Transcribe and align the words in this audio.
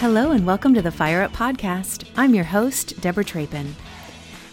Hello, 0.00 0.30
and 0.30 0.46
welcome 0.46 0.72
to 0.72 0.80
the 0.80 0.90
Fire 0.90 1.20
Up 1.20 1.30
Podcast. 1.30 2.08
I'm 2.16 2.34
your 2.34 2.44
host, 2.44 2.98
Deborah 3.02 3.22
Trapin. 3.22 3.76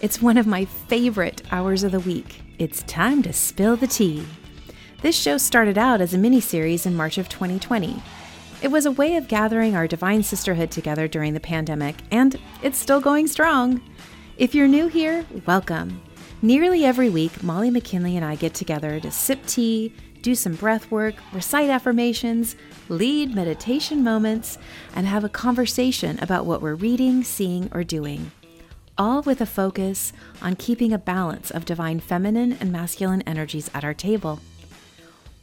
It's 0.01 0.21
one 0.21 0.37
of 0.37 0.45
my 0.45 0.65
favorite 0.65 1.41
hours 1.53 1.85
of 1.85 1.93
the 1.93 2.01
week. 2.01 2.41
It's 2.59 2.83
time 2.83 3.23
to 3.23 3.31
spill 3.31 3.77
the 3.77 3.87
tea. 3.87 4.25
This 5.01 5.17
show 5.17 5.37
started 5.37 5.77
out 5.77 6.01
as 6.01 6.13
a 6.13 6.17
mini 6.17 6.41
series 6.41 6.85
in 6.85 6.97
March 6.97 7.17
of 7.17 7.29
2020. 7.29 8.03
It 8.61 8.67
was 8.67 8.85
a 8.85 8.91
way 8.91 9.15
of 9.15 9.29
gathering 9.29 9.73
our 9.73 9.87
divine 9.87 10.21
sisterhood 10.21 10.69
together 10.69 11.07
during 11.07 11.33
the 11.33 11.39
pandemic, 11.39 11.95
and 12.11 12.37
it's 12.61 12.77
still 12.77 12.99
going 12.99 13.27
strong. 13.27 13.81
If 14.35 14.53
you're 14.53 14.67
new 14.67 14.89
here, 14.89 15.25
welcome. 15.45 16.01
Nearly 16.41 16.83
every 16.83 17.09
week, 17.09 17.41
Molly 17.41 17.69
McKinley 17.69 18.17
and 18.17 18.25
I 18.25 18.35
get 18.35 18.53
together 18.53 18.99
to 18.99 19.11
sip 19.11 19.45
tea, 19.45 19.93
do 20.27 20.35
some 20.35 20.55
breath 20.55 20.91
work, 20.91 21.15
recite 21.31 21.69
affirmations, 21.69 22.57
lead 22.89 23.33
meditation 23.33 24.03
moments, 24.03 24.57
and 24.93 25.07
have 25.07 25.23
a 25.23 25.29
conversation 25.29 26.19
about 26.21 26.45
what 26.45 26.61
we're 26.61 26.75
reading, 26.75 27.23
seeing, 27.23 27.69
or 27.71 27.81
doing. 27.81 28.29
All 28.97 29.21
with 29.21 29.39
a 29.39 29.45
focus 29.45 30.11
on 30.41 30.57
keeping 30.57 30.91
a 30.91 30.97
balance 30.97 31.49
of 31.49 31.63
divine 31.63 32.01
feminine 32.01 32.57
and 32.59 32.73
masculine 32.73 33.21
energies 33.21 33.71
at 33.73 33.85
our 33.85 33.93
table. 33.93 34.41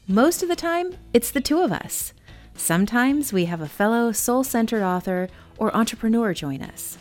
Most 0.06 0.42
of 0.42 0.50
the 0.50 0.54
time, 0.70 0.92
it's 1.14 1.30
the 1.30 1.40
two 1.40 1.62
of 1.62 1.72
us. 1.72 2.12
Sometimes 2.54 3.32
we 3.32 3.46
have 3.46 3.62
a 3.62 3.66
fellow 3.66 4.12
soul 4.12 4.44
centered 4.44 4.82
author 4.82 5.30
or 5.56 5.74
entrepreneur 5.74 6.34
join 6.34 6.60
us. 6.60 6.98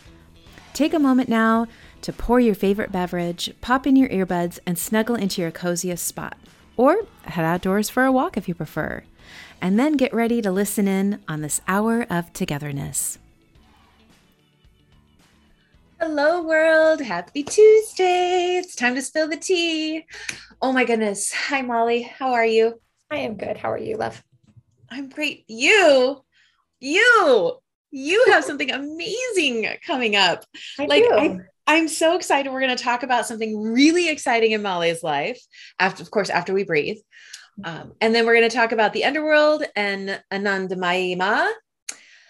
Take 0.72 0.94
a 0.94 0.98
moment 0.98 1.28
now 1.28 1.66
to 2.00 2.14
pour 2.14 2.40
your 2.40 2.54
favorite 2.54 2.90
beverage, 2.90 3.52
pop 3.60 3.86
in 3.86 3.94
your 3.94 4.08
earbuds, 4.08 4.58
and 4.66 4.78
snuggle 4.78 5.16
into 5.16 5.42
your 5.42 5.50
coziest 5.50 6.06
spot. 6.06 6.38
Or 6.76 7.06
head 7.22 7.44
outdoors 7.44 7.88
for 7.88 8.04
a 8.04 8.12
walk 8.12 8.36
if 8.36 8.48
you 8.48 8.54
prefer. 8.54 9.04
And 9.60 9.78
then 9.78 9.96
get 9.96 10.12
ready 10.12 10.42
to 10.42 10.50
listen 10.50 10.86
in 10.88 11.22
on 11.28 11.40
this 11.40 11.60
hour 11.66 12.06
of 12.10 12.32
togetherness. 12.32 13.18
Hello, 16.00 16.42
world. 16.42 17.00
Happy 17.00 17.42
Tuesday. 17.42 18.56
It's 18.58 18.74
time 18.74 18.94
to 18.96 19.02
spill 19.02 19.28
the 19.28 19.36
tea. 19.36 20.04
Oh, 20.60 20.72
my 20.72 20.84
goodness. 20.84 21.32
Hi, 21.32 21.62
Molly. 21.62 22.02
How 22.02 22.32
are 22.32 22.44
you? 22.44 22.80
I 23.10 23.18
am 23.18 23.36
good. 23.36 23.56
How 23.56 23.70
are 23.70 23.78
you, 23.78 23.96
love? 23.96 24.22
I'm 24.90 25.08
great. 25.08 25.44
You, 25.48 26.22
you, 26.80 27.52
you 27.90 28.24
have 28.32 28.44
something 28.44 28.70
amazing 28.70 29.66
coming 29.86 30.16
up. 30.16 30.44
I 30.78 30.86
like, 30.86 31.04
do. 31.04 31.14
I, 31.14 31.38
I'm 31.66 31.88
so 31.88 32.16
excited. 32.16 32.52
We're 32.52 32.60
going 32.60 32.76
to 32.76 32.82
talk 32.82 33.02
about 33.02 33.26
something 33.26 33.60
really 33.60 34.08
exciting 34.08 34.52
in 34.52 34.62
Molly's 34.62 35.02
life. 35.02 35.40
After, 35.78 36.02
of 36.02 36.10
course, 36.10 36.30
after 36.30 36.52
we 36.52 36.64
breathe. 36.64 36.98
Um, 37.62 37.92
and 38.00 38.14
then 38.14 38.26
we're 38.26 38.34
going 38.34 38.48
to 38.50 38.54
talk 38.56 38.72
about 38.72 38.92
the 38.92 39.04
underworld 39.04 39.64
and 39.76 40.20
Anandamayi 40.32 41.16
Ma. 41.16 41.48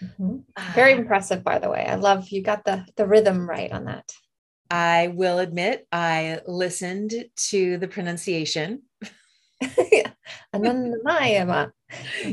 Mhm. 0.03 0.45
Very 0.75 0.93
Uh, 0.93 0.99
impressive, 0.99 1.43
by 1.43 1.59
the 1.59 1.71
way. 1.71 1.85
I 1.87 1.95
love 1.95 2.29
you 2.29 2.43
got 2.43 2.65
the 2.65 2.85
the 2.97 3.07
rhythm 3.07 3.49
right 3.49 3.73
on 3.73 3.87
that. 3.87 4.13
I 4.71 5.09
will 5.09 5.39
admit, 5.39 5.87
I 5.93 6.41
listened 6.47 7.13
to 7.51 7.79
the 7.79 7.89
pronunciation. 7.89 8.83
and 9.63 10.65
then 10.65 10.91
the 10.91 11.01
Maya. 11.05 11.69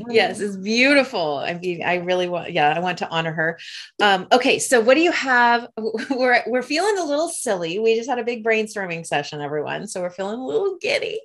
Yes, 0.09 0.39
it's 0.39 0.57
beautiful. 0.57 1.37
I 1.37 1.53
mean, 1.55 1.83
I 1.83 1.95
really 1.95 2.27
want, 2.27 2.51
yeah, 2.51 2.73
I 2.75 2.79
want 2.79 2.97
to 2.99 3.09
honor 3.09 3.31
her. 3.31 3.59
Um, 4.01 4.27
okay, 4.31 4.59
so 4.59 4.79
what 4.79 4.95
do 4.95 5.01
you 5.01 5.11
have? 5.11 5.67
We're 6.09 6.43
we're 6.47 6.61
feeling 6.61 6.97
a 6.97 7.03
little 7.03 7.29
silly. 7.29 7.79
We 7.79 7.95
just 7.95 8.09
had 8.09 8.19
a 8.19 8.23
big 8.23 8.43
brainstorming 8.43 9.05
session, 9.05 9.41
everyone. 9.41 9.87
So 9.87 10.01
we're 10.01 10.09
feeling 10.09 10.39
a 10.39 10.45
little 10.45 10.77
giddy. 10.79 11.19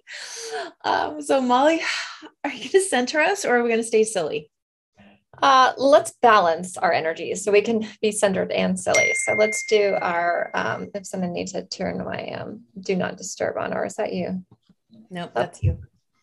Um, 0.85 1.21
so 1.21 1.41
Molly, 1.41 1.81
are 2.45 2.51
you 2.51 2.71
gonna 2.71 2.85
center 2.85 3.21
us 3.21 3.45
or 3.45 3.57
are 3.57 3.63
we 3.63 3.71
gonna 3.71 3.83
stay 3.83 4.05
silly? 4.05 4.51
Uh, 5.43 5.73
let's 5.77 6.15
balance 6.23 6.79
our 6.79 6.93
energies 6.93 7.45
so 7.45 7.53
we 7.53 7.61
can 7.61 7.87
be 8.01 8.11
centered 8.11 8.51
and 8.53 8.79
silly. 8.79 9.13
So 9.15 9.35
let's 9.35 9.67
do 9.67 9.97
our. 10.01 10.51
Um, 10.55 10.89
if 10.95 11.07
someone 11.07 11.33
needs 11.33 11.53
to 11.53 11.65
turn 11.67 11.99
my 12.05 12.29
um, 12.29 12.63
do 12.81 12.97
not 12.97 13.17
disturb 13.17 13.59
on, 13.59 13.75
or 13.75 13.85
is 13.85 13.95
that 13.97 14.13
you? 14.13 14.45
Nope, 15.11 15.33
that's 15.35 15.63
you. 15.63 15.79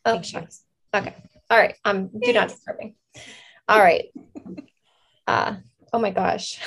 Oh, 0.05 0.19
Thank 0.19 0.33
you. 0.33 0.47
Okay. 0.93 1.15
All 1.49 1.57
right. 1.57 1.75
Um, 1.85 2.09
do 2.19 2.33
not 2.33 2.49
disturbing. 2.49 2.95
All 3.67 3.79
right. 3.79 4.05
Uh, 5.27 5.55
oh 5.91 5.99
my 5.99 6.11
gosh. 6.11 6.59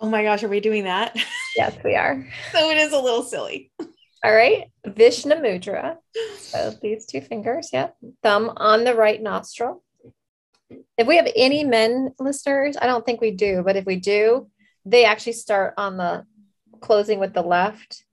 Oh 0.00 0.08
my 0.08 0.24
gosh, 0.24 0.42
are 0.42 0.48
we 0.48 0.60
doing 0.60 0.84
that? 0.84 1.16
Yes, 1.56 1.76
we 1.84 1.94
are. 1.94 2.26
so 2.52 2.70
it 2.70 2.76
is 2.76 2.92
a 2.92 2.98
little 2.98 3.22
silly. 3.22 3.70
All 4.24 4.34
right. 4.34 4.64
Vishnu 4.84 5.36
Mudra. 5.36 5.96
So 6.38 6.74
these 6.82 7.06
two 7.06 7.20
fingers, 7.20 7.70
yeah. 7.72 7.90
Thumb 8.22 8.52
on 8.56 8.84
the 8.84 8.94
right 8.94 9.22
nostril. 9.22 9.82
If 10.98 11.06
we 11.06 11.16
have 11.16 11.28
any 11.36 11.64
men 11.64 12.14
listeners, 12.18 12.76
I 12.80 12.86
don't 12.86 13.06
think 13.06 13.20
we 13.20 13.30
do, 13.30 13.62
but 13.64 13.76
if 13.76 13.84
we 13.84 13.96
do, 13.96 14.48
they 14.84 15.04
actually 15.04 15.34
start 15.34 15.74
on 15.76 15.96
the 15.96 16.24
closing 16.80 17.18
with 17.20 17.32
the 17.32 17.42
left 17.42 18.04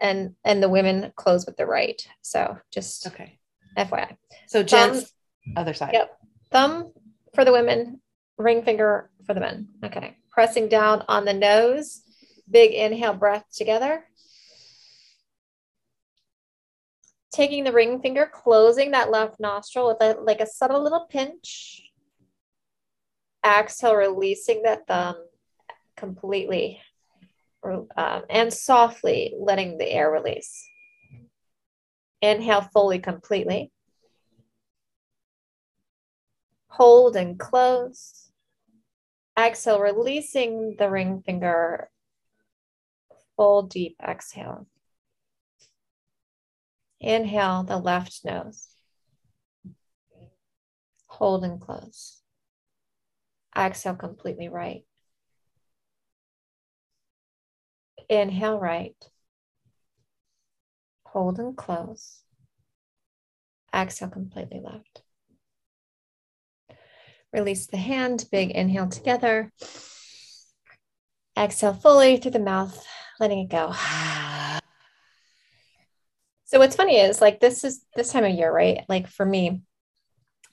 and 0.00 0.34
and 0.44 0.62
the 0.62 0.68
women 0.68 1.12
close 1.16 1.46
with 1.46 1.56
the 1.56 1.66
right. 1.66 2.06
So 2.22 2.58
just 2.70 3.06
Okay. 3.06 3.38
FYI. 3.76 4.16
So 4.46 4.62
gents, 4.62 5.12
other 5.56 5.74
side. 5.74 5.90
Yep. 5.92 6.18
Thumb 6.50 6.92
for 7.34 7.44
the 7.44 7.52
women, 7.52 8.00
ring 8.38 8.62
finger 8.62 9.10
for 9.26 9.34
the 9.34 9.40
men. 9.40 9.68
Okay. 9.84 10.16
Pressing 10.30 10.68
down 10.68 11.04
on 11.08 11.24
the 11.24 11.34
nose. 11.34 12.02
Big 12.48 12.72
inhale 12.72 13.14
breath 13.14 13.44
together. 13.52 14.04
Taking 17.32 17.64
the 17.64 17.72
ring 17.72 18.00
finger, 18.00 18.30
closing 18.32 18.92
that 18.92 19.10
left 19.10 19.40
nostril 19.40 19.88
with 19.88 20.00
a 20.00 20.18
like 20.20 20.40
a 20.40 20.46
subtle 20.46 20.82
little 20.82 21.06
pinch. 21.10 21.82
Exhale, 23.44 23.94
releasing 23.94 24.62
that 24.62 24.86
thumb 24.86 25.16
completely 25.96 26.80
um, 27.64 28.22
and 28.30 28.52
softly 28.52 29.34
letting 29.38 29.78
the 29.78 29.90
air 29.90 30.10
release. 30.10 30.68
Inhale 32.20 32.62
fully, 32.62 32.98
completely. 32.98 33.70
Hold 36.68 37.16
and 37.16 37.38
close. 37.38 38.30
Exhale, 39.38 39.80
releasing 39.80 40.76
the 40.78 40.90
ring 40.90 41.22
finger. 41.22 41.90
Full 43.36 43.62
deep 43.62 43.96
exhale. 44.02 44.66
Inhale 47.00 47.62
the 47.64 47.78
left 47.78 48.24
nose. 48.24 48.68
Hold 51.06 51.44
and 51.44 51.60
close. 51.60 52.22
Exhale 53.56 53.94
completely 53.94 54.48
right. 54.48 54.84
Inhale 58.08 58.58
right. 58.58 58.96
Hold 61.16 61.38
and 61.38 61.56
close. 61.56 62.20
Exhale 63.74 64.10
completely 64.10 64.60
left. 64.60 65.00
Release 67.32 67.66
the 67.66 67.78
hand, 67.78 68.26
big 68.30 68.50
inhale 68.50 68.90
together. 68.90 69.50
Exhale 71.34 71.72
fully 71.72 72.18
through 72.18 72.32
the 72.32 72.38
mouth, 72.38 72.86
letting 73.18 73.38
it 73.38 73.48
go. 73.48 73.72
So 76.44 76.58
what's 76.58 76.76
funny 76.76 76.98
is 76.98 77.22
like 77.22 77.40
this 77.40 77.64
is 77.64 77.82
this 77.96 78.12
time 78.12 78.24
of 78.24 78.32
year, 78.32 78.52
right? 78.52 78.84
Like 78.86 79.06
for 79.06 79.24
me, 79.24 79.62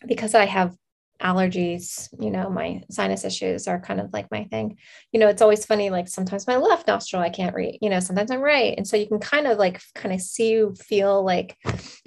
because 0.07 0.34
I 0.34 0.45
have 0.45 0.78
allergies, 1.22 2.09
you 2.19 2.31
know, 2.31 2.50
my 2.50 2.81
sinus 2.90 3.24
issues 3.24 3.68
are 3.68 3.79
kind 3.79 4.00
of 4.00 4.12
like 4.13 4.29
my 4.31 4.44
thing. 4.46 4.78
You 5.12 5.19
know, 5.19 5.28
it's 5.28 5.41
always 5.41 5.66
funny, 5.66 5.90
like 5.90 6.07
sometimes 6.07 6.47
my 6.47 6.57
left 6.57 6.88
nostril 6.88 7.22
I 7.22 7.29
can't 7.29 7.56
read, 7.56 7.79
you 7.81 7.90
know, 7.90 8.00
sometimes 8.00 8.31
I'm 8.31 8.41
right. 8.41 8.74
And 8.78 8.88
so 8.88 8.97
you 8.97 9.07
can 9.07 9.19
kind 9.19 9.47
of 9.47 9.57
like 9.57 9.81
kind 9.96 10.13
of 10.13 10.22
see, 10.22 10.51
you 10.51 10.75
feel 10.75 11.24
like 11.24 11.57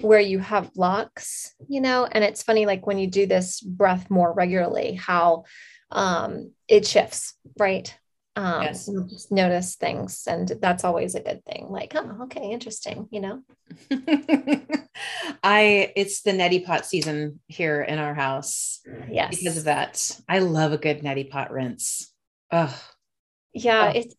where 0.01 0.19
you 0.19 0.39
have 0.39 0.73
blocks, 0.73 1.55
you 1.67 1.81
know, 1.81 2.05
and 2.05 2.23
it's 2.23 2.43
funny, 2.43 2.65
like 2.65 2.85
when 2.85 2.99
you 2.99 3.07
do 3.07 3.25
this 3.25 3.61
breath 3.61 4.09
more 4.09 4.33
regularly, 4.33 4.93
how 4.93 5.45
um 5.91 6.51
it 6.67 6.85
shifts, 6.85 7.33
right? 7.57 7.97
Um, 8.37 8.61
Yes. 8.61 8.85
just 9.09 9.31
notice 9.31 9.75
things, 9.75 10.27
and 10.27 10.47
that's 10.61 10.83
always 10.83 11.15
a 11.15 11.21
good 11.21 11.43
thing. 11.45 11.67
Like, 11.69 11.93
oh, 11.95 12.23
okay, 12.25 12.51
interesting, 12.51 13.07
you 13.11 13.19
know. 13.19 13.41
I 15.43 15.91
it's 15.95 16.21
the 16.21 16.31
neti 16.31 16.63
pot 16.63 16.85
season 16.85 17.39
here 17.47 17.81
in 17.81 17.97
our 17.97 18.13
house 18.13 18.79
Yes, 19.09 19.37
because 19.39 19.57
of 19.57 19.63
that. 19.65 20.19
I 20.29 20.39
love 20.39 20.71
a 20.71 20.77
good 20.77 21.01
neti 21.01 21.29
pot 21.29 21.51
rinse. 21.51 22.13
oh 22.51 22.79
yeah, 23.53 23.91
Oh. 23.91 23.97
it's 23.97 24.15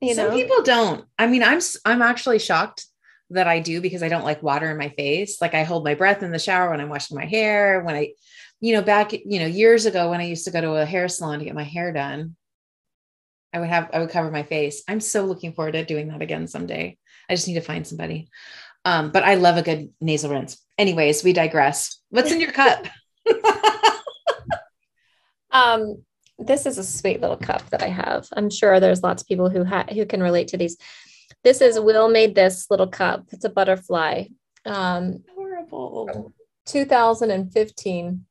you 0.00 0.14
Some 0.14 0.28
know, 0.30 0.36
people 0.36 0.62
don't. 0.62 1.04
I 1.18 1.26
mean, 1.26 1.42
I'm 1.42 1.60
i'm 1.84 2.02
actually 2.02 2.38
shocked 2.38 2.86
that 3.30 3.48
I 3.48 3.58
do 3.58 3.80
because 3.80 4.02
I 4.04 4.08
don't 4.08 4.24
like 4.24 4.42
water 4.42 4.70
in 4.70 4.78
my 4.78 4.90
face. 4.90 5.40
Like 5.40 5.54
I 5.54 5.64
hold 5.64 5.82
my 5.84 5.94
breath 5.94 6.22
in 6.22 6.30
the 6.30 6.38
shower 6.38 6.70
when 6.70 6.80
I'm 6.80 6.90
washing 6.90 7.16
my 7.16 7.24
hair. 7.26 7.82
When 7.82 7.96
I, 7.96 8.12
you 8.60 8.72
know, 8.74 8.82
back 8.82 9.12
you 9.12 9.40
know 9.40 9.46
years 9.46 9.84
ago 9.86 10.10
when 10.10 10.20
I 10.20 10.24
used 10.26 10.44
to 10.44 10.52
go 10.52 10.60
to 10.60 10.74
a 10.74 10.84
hair 10.84 11.08
salon 11.08 11.40
to 11.40 11.44
get 11.44 11.54
my 11.54 11.64
hair 11.64 11.92
done, 11.92 12.36
I 13.54 13.60
would 13.60 13.68
have 13.68 13.90
I 13.94 14.00
would 14.00 14.10
cover 14.10 14.30
my 14.30 14.42
face. 14.42 14.82
I'm 14.88 15.00
so 15.00 15.24
looking 15.24 15.54
forward 15.54 15.72
to 15.72 15.84
doing 15.84 16.08
that 16.08 16.20
again 16.20 16.48
someday. 16.48 16.98
I 17.30 17.34
just 17.34 17.48
need 17.48 17.54
to 17.54 17.60
find 17.62 17.86
somebody. 17.86 18.28
Um, 18.84 19.12
but 19.12 19.22
I 19.22 19.36
love 19.36 19.56
a 19.56 19.62
good 19.62 19.90
nasal 20.00 20.32
rinse. 20.32 20.60
Anyways, 20.76 21.24
we 21.24 21.32
digress. 21.32 22.00
What's 22.10 22.30
in 22.30 22.40
your 22.40 22.52
cup? 22.52 22.86
Um, 25.54 26.04
this 26.36 26.66
is 26.66 26.76
a 26.76 26.84
sweet 26.84 27.20
little 27.20 27.36
cup 27.36 27.70
that 27.70 27.82
I 27.82 27.86
have. 27.86 28.28
I'm 28.32 28.50
sure 28.50 28.80
there's 28.80 29.04
lots 29.04 29.22
of 29.22 29.28
people 29.28 29.48
who 29.48 29.64
ha- 29.64 29.86
who 29.88 30.04
can 30.04 30.22
relate 30.22 30.48
to 30.48 30.56
these. 30.56 30.76
This 31.44 31.60
is 31.60 31.78
Will 31.78 32.08
made 32.08 32.34
this 32.34 32.66
little 32.70 32.88
cup. 32.88 33.26
It's 33.30 33.44
a 33.44 33.48
butterfly. 33.48 34.24
Um, 34.66 35.22
Horrible. 35.34 36.32
2015. 36.66 38.26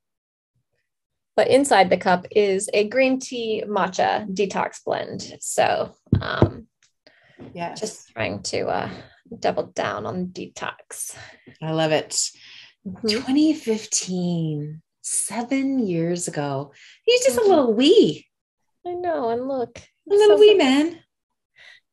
But 1.35 1.47
inside 1.47 1.89
the 1.89 1.97
cup 1.97 2.25
is 2.31 2.69
a 2.73 2.87
green 2.87 3.19
tea 3.19 3.63
matcha 3.67 4.27
detox 4.29 4.83
blend. 4.85 5.35
So 5.41 5.95
um, 6.21 6.67
Yeah. 7.53 7.73
just 7.73 8.09
trying 8.09 8.43
to 8.43 8.67
uh, 8.67 8.89
double 9.39 9.67
down 9.67 10.05
on 10.05 10.27
detox. 10.27 11.15
I 11.61 11.71
love 11.71 11.91
it. 11.91 12.29
Mhm. 12.85 13.09
2015, 13.09 14.81
seven 15.01 15.79
years 15.79 16.27
ago. 16.27 16.71
He's 17.05 17.25
just 17.25 17.37
a 17.37 17.41
Mhm. 17.41 17.47
little 17.47 17.73
wee, 17.73 18.27
I 18.85 18.91
know, 18.93 19.29
and 19.29 19.47
look, 19.47 19.79
a 19.79 20.13
little 20.13 20.37
so 20.37 20.39
wee 20.39 20.49
good. 20.49 20.57
man. 20.57 21.02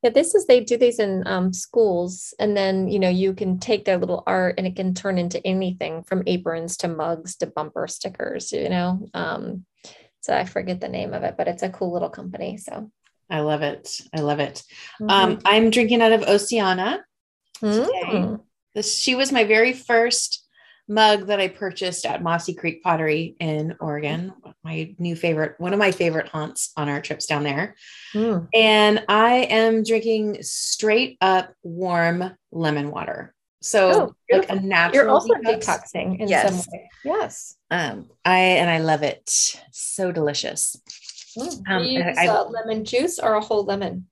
Yeah, 0.03 0.11
this 0.11 0.35
is 0.35 0.47
they 0.47 0.61
do 0.61 0.79
these 0.79 0.99
in 0.99 1.27
um, 1.27 1.53
schools, 1.53 2.33
and 2.39 2.57
then 2.57 2.89
you 2.89 2.99
know 2.99 3.11
you 3.11 3.35
can 3.35 3.59
take 3.59 3.85
their 3.85 3.99
little 3.99 4.23
art 4.27 4.55
and 4.57 4.67
it 4.67 4.75
can 4.77 4.95
turn 4.95 5.19
into 5.19 5.45
anything 5.47 6.03
from 6.05 6.23
aprons 6.27 6.79
to 6.79 6.89
mugs 6.89 7.37
to 7.37 7.47
bumper 7.47 7.87
stickers. 7.87 8.51
You 8.51 8.71
know, 8.71 9.07
um, 9.13 9.67
so 10.21 10.35
I 10.35 10.45
forget 10.45 10.81
the 10.81 10.89
name 10.89 11.13
of 11.13 11.23
it, 11.23 11.35
but 11.37 11.49
it's 11.49 11.63
a 11.63 11.69
cool 11.69 11.93
little 11.93 12.09
company. 12.09 12.57
So 12.57 12.91
I 13.29 13.41
love 13.41 13.63
it. 13.63 14.01
I 14.15 14.21
love 14.21 14.41
it. 14.41 14.63
Mhm. 15.01 15.11
Um, 15.11 15.39
I'm 15.45 15.71
drinking 15.71 16.01
out 16.03 16.13
of 16.13 16.23
Oceana. 16.23 17.05
today. 17.61 17.85
Mm. 18.07 18.41
This 18.75 18.97
she 18.97 19.15
was 19.15 19.33
my 19.33 19.45
very 19.45 19.75
first 19.75 20.47
mug 20.91 21.29
that 21.29 21.41
I 21.41 21.49
purchased 21.49 22.05
at 22.05 22.23
Mossy 22.23 22.53
Creek 22.53 22.83
Pottery 22.83 23.37
in 23.39 23.77
Oregon. 23.81 24.33
My 24.65 24.95
new 24.99 25.15
favorite, 25.17 25.55
one 25.59 25.73
of 25.73 25.79
my 25.79 25.93
favorite 25.93 26.29
haunts 26.29 26.73
on 26.77 26.89
our 26.89 27.01
trips 27.01 27.27
down 27.27 27.45
there. 27.45 27.77
Mm. 28.13 28.49
And 28.53 29.05
I 29.09 29.47
am 29.49 29.85
drinking 29.85 30.43
straight 30.43 31.17
up 31.21 31.55
warm 31.63 32.33
lemon 32.51 32.91
water. 32.91 33.35
So 33.63 34.15
Oh, 34.33 34.37
like 34.37 34.51
a 34.51 34.57
natural. 34.57 34.95
You're 35.05 35.11
also 35.11 35.35
detox. 35.35 35.65
detoxing 35.65 36.19
in 36.21 36.29
Yes. 36.29 36.49
some 36.65 36.73
way. 36.73 36.91
Yes. 37.05 37.57
Um, 37.71 38.11
I 38.25 38.39
and 38.39 38.69
I 38.69 38.79
love 38.79 39.03
it. 39.03 39.31
So 39.71 40.11
delicious. 40.13 40.77
Mm. 41.39 41.63
Um, 41.71 41.83
Do 41.85 41.89
you 41.89 42.03
use 42.05 42.19
I- 42.19 42.27
uh, 42.27 42.45
lemon 42.49 42.85
juice 42.85 43.19
or 43.21 43.35
a 43.35 43.41
whole 43.41 43.65
lemon? 43.65 44.07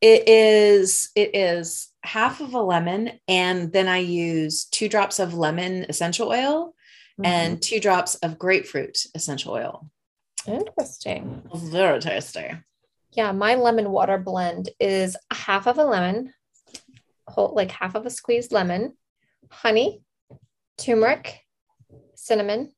It 0.00 0.28
is 0.28 1.10
it 1.14 1.34
is 1.34 1.88
half 2.02 2.40
of 2.40 2.54
a 2.54 2.60
lemon, 2.60 3.12
and 3.26 3.72
then 3.72 3.88
I 3.88 3.98
use 3.98 4.66
two 4.66 4.88
drops 4.88 5.18
of 5.18 5.34
lemon 5.34 5.86
essential 5.88 6.28
oil 6.28 6.74
Mm-hmm. 7.18 7.24
and 7.32 7.62
two 7.62 7.80
drops 7.80 8.16
of 8.16 8.38
grapefruit 8.38 9.06
essential 9.14 9.54
oil. 9.54 9.88
interesting. 10.46 11.42
Very 11.54 11.98
tasty. 11.98 12.50
Yeah, 13.12 13.32
my 13.32 13.54
lemon 13.54 13.88
water 13.90 14.18
blend 14.18 14.68
is 14.78 15.16
half 15.32 15.66
of 15.66 15.78
a 15.78 15.84
lemon, 15.84 16.34
whole 17.26 17.54
like 17.54 17.70
half 17.70 17.94
of 17.94 18.04
a 18.04 18.10
squeezed 18.10 18.52
lemon, 18.52 18.98
honey, 19.50 20.02
turmeric, 20.76 21.40
cinnamon, 22.14 22.72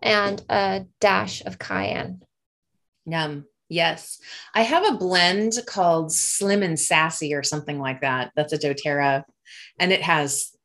and 0.00 0.42
a 0.48 0.86
dash 0.98 1.44
of 1.44 1.58
cayenne. 1.58 2.22
Yum. 3.04 3.44
Yes. 3.74 4.20
I 4.54 4.62
have 4.62 4.86
a 4.86 4.96
blend 4.96 5.54
called 5.66 6.12
Slim 6.12 6.62
and 6.62 6.78
Sassy 6.78 7.34
or 7.34 7.42
something 7.42 7.80
like 7.80 8.02
that. 8.02 8.30
That's 8.36 8.52
a 8.52 8.58
doTERRA. 8.58 9.24
And 9.80 9.90
it 9.90 10.00
has, 10.00 10.56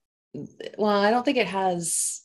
well, 0.78 1.02
I 1.02 1.10
don't 1.10 1.26
think 1.26 1.38
it 1.38 1.48
has 1.48 2.22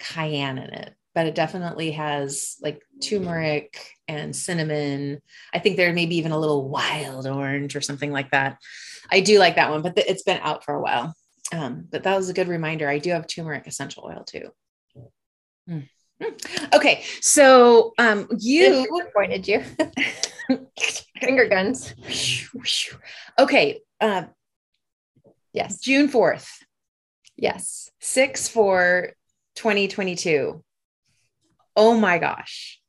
cayenne 0.00 0.58
in 0.58 0.70
it, 0.70 0.92
but 1.14 1.28
it 1.28 1.36
definitely 1.36 1.92
has 1.92 2.56
like 2.60 2.82
turmeric 3.00 3.78
and 4.08 4.34
cinnamon. 4.34 5.22
I 5.52 5.60
think 5.60 5.76
there 5.76 5.92
may 5.92 6.06
be 6.06 6.16
even 6.16 6.32
a 6.32 6.38
little 6.38 6.68
wild 6.68 7.28
orange 7.28 7.76
or 7.76 7.80
something 7.80 8.10
like 8.10 8.32
that. 8.32 8.58
I 9.12 9.20
do 9.20 9.38
like 9.38 9.54
that 9.54 9.70
one, 9.70 9.82
but 9.82 9.96
it's 9.96 10.24
been 10.24 10.40
out 10.42 10.64
for 10.64 10.74
a 10.74 10.82
while. 10.82 11.14
Um, 11.52 11.86
but 11.88 12.02
that 12.02 12.16
was 12.16 12.28
a 12.28 12.34
good 12.34 12.48
reminder. 12.48 12.88
I 12.88 12.98
do 12.98 13.10
have 13.10 13.28
turmeric 13.28 13.68
essential 13.68 14.02
oil 14.04 14.24
too. 14.24 14.48
Mm. 15.70 15.88
Mm. 16.22 16.74
Okay, 16.74 17.02
so 17.20 17.92
um, 17.98 18.28
you 18.38 18.86
pointed 19.14 19.48
you. 19.48 19.62
Finger 21.20 21.48
guns. 21.48 21.94
Okay, 23.38 23.80
uh, 24.00 24.24
Yes. 25.52 25.78
June 25.78 26.08
4th, 26.08 26.48
Yes. 27.36 27.90
6 28.00 28.48
for 28.48 29.12
2022. 29.54 30.64
Oh 31.76 31.96
my 31.96 32.18
gosh. 32.18 32.80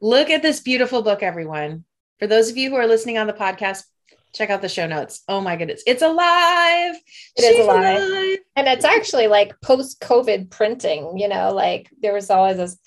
Look 0.00 0.28
at 0.30 0.42
this 0.42 0.60
beautiful 0.60 1.02
book, 1.02 1.22
everyone. 1.22 1.84
For 2.18 2.26
those 2.26 2.50
of 2.50 2.56
you 2.56 2.70
who 2.70 2.76
are 2.76 2.86
listening 2.88 3.18
on 3.18 3.28
the 3.28 3.32
podcast, 3.32 3.84
check 4.32 4.50
out 4.50 4.62
the 4.62 4.68
show 4.68 4.86
notes. 4.86 5.22
Oh 5.28 5.40
my 5.40 5.56
goodness. 5.56 5.82
It's 5.86 6.02
alive. 6.02 6.94
It 7.36 7.44
is 7.44 7.56
She's 7.56 7.64
alive. 7.66 8.38
And 8.56 8.66
it's 8.68 8.84
actually 8.84 9.26
like 9.26 9.60
post 9.60 10.00
COVID 10.00 10.50
printing, 10.50 11.18
you 11.18 11.28
know, 11.28 11.52
like 11.52 11.90
there 12.00 12.14
was 12.14 12.30
always 12.30 12.56
this, 12.56 12.78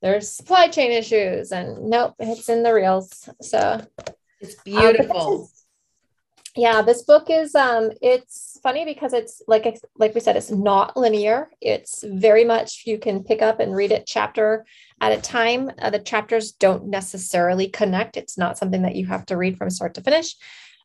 there's 0.00 0.28
supply 0.30 0.68
chain 0.68 0.90
issues, 0.90 1.52
and 1.52 1.88
nope, 1.90 2.14
it's 2.18 2.48
in 2.48 2.62
the 2.62 2.74
reels. 2.74 3.28
So 3.40 3.80
It's 4.40 4.54
Um, 4.54 4.62
this 4.64 4.64
beautiful. 4.64 5.44
is- 5.44 5.58
yeah, 6.54 6.82
this 6.82 7.02
book 7.04 7.30
is 7.30 7.54
um 7.54 7.92
it's 8.02 8.58
funny 8.62 8.84
because 8.84 9.14
it's 9.14 9.40
like 9.48 9.64
it's- 9.64 9.84
like 9.96 10.14
we 10.14 10.20
said 10.20 10.36
it's 10.36 10.50
not 10.50 10.96
linear. 10.98 11.48
It's 11.62 12.02
very 12.06 12.44
much 12.44 12.82
you 12.84 12.98
can 12.98 13.24
pick 13.24 13.40
up 13.40 13.58
and 13.58 13.74
read 13.74 13.90
it 13.90 14.04
chapter 14.06 14.66
at 15.00 15.12
a 15.16 15.20
time. 15.22 15.70
Uh, 15.80 15.88
the 15.90 15.98
chapters 15.98 16.52
don't 16.52 16.88
necessarily 16.88 17.68
connect. 17.68 18.16
It's 18.18 18.36
not 18.36 18.58
something 18.58 18.82
that 18.82 18.96
you 18.96 19.06
have 19.06 19.24
to 19.26 19.36
read 19.38 19.56
from 19.56 19.70
start 19.70 19.94
to 19.94 20.02
finish. 20.02 20.36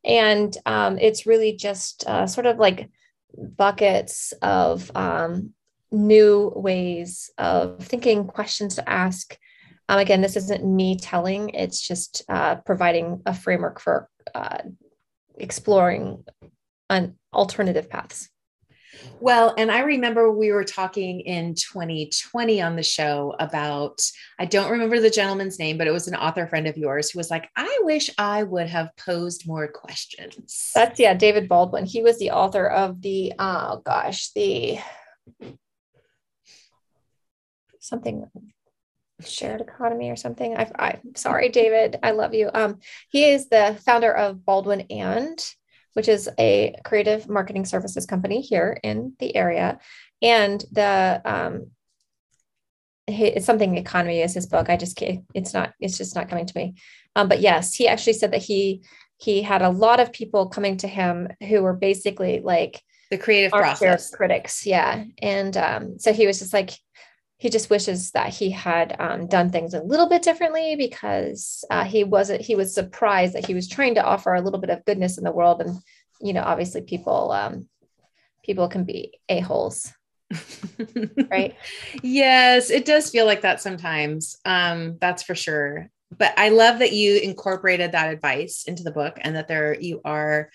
And 0.07 0.56
um, 0.65 0.98
it's 0.98 1.27
really 1.27 1.54
just 1.54 2.07
uh, 2.07 2.25
sort 2.25 2.45
of 2.45 2.57
like 2.57 2.89
buckets 3.38 4.33
of 4.42 4.89
um, 4.95 5.54
new 5.92 6.51
ways 6.56 7.30
of 7.38 7.83
thinking, 7.83 8.25
questions 8.25 8.75
to 8.75 8.89
ask. 8.89 9.38
Um, 9.89 10.00
again, 10.00 10.21
this 10.21 10.38
isn't 10.38 10.65
me 10.65 10.98
telling, 10.98 11.50
it's 11.50 11.86
just 11.86 12.24
uh, 12.30 12.56
providing 12.56 13.21
a 13.25 13.33
framework 13.33 13.80
for 13.80 14.09
uh, 14.33 14.59
exploring 15.36 16.24
an 16.89 17.15
alternative 17.33 17.89
paths. 17.89 18.30
Well, 19.19 19.53
and 19.57 19.71
I 19.71 19.79
remember 19.79 20.31
we 20.31 20.51
were 20.51 20.63
talking 20.63 21.21
in 21.21 21.55
2020 21.55 22.61
on 22.61 22.75
the 22.75 22.83
show 22.83 23.35
about, 23.39 24.01
I 24.39 24.45
don't 24.45 24.71
remember 24.71 24.99
the 24.99 25.09
gentleman's 25.09 25.59
name, 25.59 25.77
but 25.77 25.87
it 25.87 25.92
was 25.92 26.07
an 26.07 26.16
author 26.16 26.47
friend 26.47 26.68
of 26.68 26.77
yours 26.77 27.09
who 27.09 27.19
was 27.19 27.31
like, 27.31 27.49
I 27.56 27.80
wish 27.83 28.09
I 28.18 28.44
would 28.44 28.68
have 28.68 28.95
posed 28.97 29.47
more 29.47 29.68
questions. 29.68 30.71
That's 30.73 30.99
yeah, 30.99 31.13
David 31.13 31.47
Baldwin. 31.47 31.85
He 31.85 32.01
was 32.01 32.19
the 32.19 32.31
author 32.31 32.68
of 32.68 33.01
the 33.01 33.33
oh 33.39 33.81
gosh, 33.83 34.31
the 34.33 34.80
something 37.80 38.30
shared 39.25 39.61
economy 39.61 40.09
or 40.09 40.16
something. 40.16 40.56
I, 40.56 40.69
I'm 40.77 41.16
sorry, 41.16 41.49
David. 41.49 41.97
I 42.04 42.11
love 42.11 42.33
you. 42.33 42.49
Um, 42.54 42.80
he 43.09 43.31
is 43.31 43.49
the 43.49 43.80
founder 43.85 44.11
of 44.11 44.45
Baldwin 44.45 44.81
and, 44.89 45.39
which 45.97 46.07
is 46.07 46.30
a 46.37 46.75
creative 46.85 47.27
marketing 47.27 47.66
services 47.66 48.06
company 48.06 48.39
here 48.39 48.80
in 48.83 49.13
the 49.18 49.35
area, 49.35 49.80
and 50.21 50.63
the 50.71 51.19
um, 51.25 51.71
it's 53.07 53.47
something 53.47 53.71
the 53.71 53.80
economy 53.80 54.21
is 54.21 54.35
his 54.35 54.45
book. 54.45 54.69
I 54.69 54.77
just 54.77 54.95
can't. 54.95 55.25
It's 55.33 55.56
not. 55.56 55.73
It's 55.80 55.97
just 55.97 56.16
not 56.16 56.30
coming 56.30 56.45
to 56.45 56.56
me. 56.56 56.75
Um, 57.16 57.27
but 57.27 57.39
yes, 57.39 57.73
he 57.73 57.87
actually 57.87 58.13
said 58.13 58.31
that 58.33 58.44
he 58.44 58.83
he 59.18 59.42
had 59.42 59.63
a 59.63 59.71
lot 59.71 59.99
of 59.99 60.13
people 60.13 60.49
coming 60.49 60.77
to 60.77 60.87
him 60.87 61.30
who 61.47 61.63
were 61.63 61.73
basically 61.73 62.42
like 62.42 62.80
the 63.09 63.18
creative 63.18 63.51
process. 63.51 64.11
critics 64.11 64.66
yeah 64.66 65.04
and 65.21 65.57
um, 65.57 65.97
so 65.97 66.13
he 66.13 66.27
was 66.27 66.37
just 66.37 66.54
like 66.54 66.71
he 67.39 67.49
just 67.49 67.69
wishes 67.69 68.11
that 68.11 68.33
he 68.33 68.49
had 68.49 68.95
um, 68.99 69.27
done 69.27 69.51
things 69.51 69.73
a 69.73 69.83
little 69.83 70.09
bit 70.09 70.23
differently 70.23 70.75
because 70.75 71.63
uh, 71.69 71.83
he 71.83 72.03
wasn't 72.03 72.41
he 72.41 72.56
was 72.56 72.73
surprised 72.73 73.33
that 73.33 73.45
he 73.45 73.53
was 73.53 73.67
trying 73.67 73.95
to 73.95 74.03
offer 74.03 74.33
a 74.33 74.41
little 74.41 74.59
bit 74.59 74.71
of 74.71 74.83
goodness 74.85 75.17
in 75.17 75.23
the 75.23 75.31
world 75.31 75.61
and 75.61 75.77
you 76.21 76.33
know 76.33 76.41
obviously 76.41 76.81
people 76.81 77.31
um, 77.31 77.67
people 78.44 78.67
can 78.67 78.83
be 78.83 79.13
a-holes 79.29 79.94
right 81.31 81.56
yes, 82.01 82.69
it 82.69 82.85
does 82.85 83.09
feel 83.09 83.25
like 83.25 83.41
that 83.41 83.61
sometimes. 83.61 84.37
Um, 84.45 84.97
that's 84.99 85.23
for 85.23 85.35
sure. 85.35 85.89
But 86.17 86.33
I 86.37 86.49
love 86.49 86.79
that 86.79 86.94
you 86.94 87.17
incorporated 87.17 87.91
that 87.91 88.13
advice 88.13 88.63
into 88.65 88.83
the 88.83 88.91
book 88.91 89.17
and 89.21 89.35
that 89.35 89.47
there 89.47 89.79
you 89.79 90.01
are. 90.06 90.49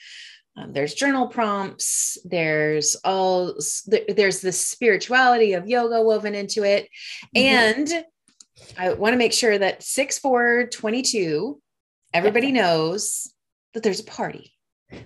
Um, 0.56 0.72
there's 0.72 0.94
journal 0.94 1.28
prompts. 1.28 2.18
There's 2.24 2.94
all 3.04 3.54
there's 4.08 4.40
the 4.40 4.52
spirituality 4.52 5.54
of 5.54 5.66
yoga 5.66 6.02
woven 6.02 6.34
into 6.34 6.62
it, 6.64 6.88
Mhm. 7.34 7.40
and 7.40 8.04
I 8.76 8.92
want 8.92 9.14
to 9.14 9.18
make 9.18 9.32
sure 9.32 9.56
that 9.56 9.82
six 9.82 10.18
four 10.18 10.66
twenty 10.66 11.02
two, 11.02 11.60
everybody 12.12 12.52
knows 12.52 13.32
that 13.72 13.82
there's 13.82 14.00
a 14.00 14.04
party. 14.04 14.52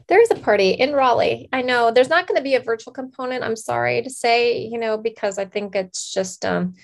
there 0.09 0.21
is 0.21 0.33
a 0.33 0.35
party 0.35 0.71
in 0.71 0.93
Raleigh. 0.93 1.49
I 1.53 1.63
know 1.63 1.93
there's 1.93 2.09
not 2.09 2.27
going 2.27 2.37
to 2.37 2.43
be 2.43 2.57
a 2.57 2.61
virtual 2.61 2.93
component. 2.93 3.45
I'm 3.45 3.55
sorry 3.55 4.03
to 4.03 4.11
say, 4.11 4.59
you 4.59 4.79
know, 4.79 4.99
because 4.99 5.39
I 5.39 5.45
think 5.45 5.77
it's 5.77 6.13
just 6.13 6.45
um 6.45 6.75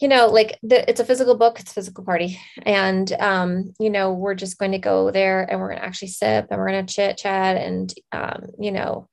you 0.00 0.08
know, 0.08 0.26
like 0.26 0.58
the, 0.62 0.88
it's 0.88 1.00
a 1.00 1.04
physical 1.04 1.36
book, 1.36 1.58
it's 1.58 1.72
physical 1.72 2.04
party. 2.04 2.40
And, 2.62 3.10
um, 3.14 3.72
you 3.80 3.90
know, 3.90 4.12
we're 4.12 4.34
just 4.34 4.58
going 4.58 4.72
to 4.72 4.78
go 4.78 5.10
there 5.10 5.42
and 5.42 5.58
we're 5.58 5.68
going 5.68 5.80
to 5.80 5.84
actually 5.84 6.08
sip 6.08 6.46
and 6.50 6.58
we're 6.58 6.70
going 6.70 6.86
to 6.86 6.94
chit 6.94 7.16
chat. 7.16 7.56
And, 7.56 7.92
um, 8.12 8.46
you 8.58 8.70
know, 8.70 9.08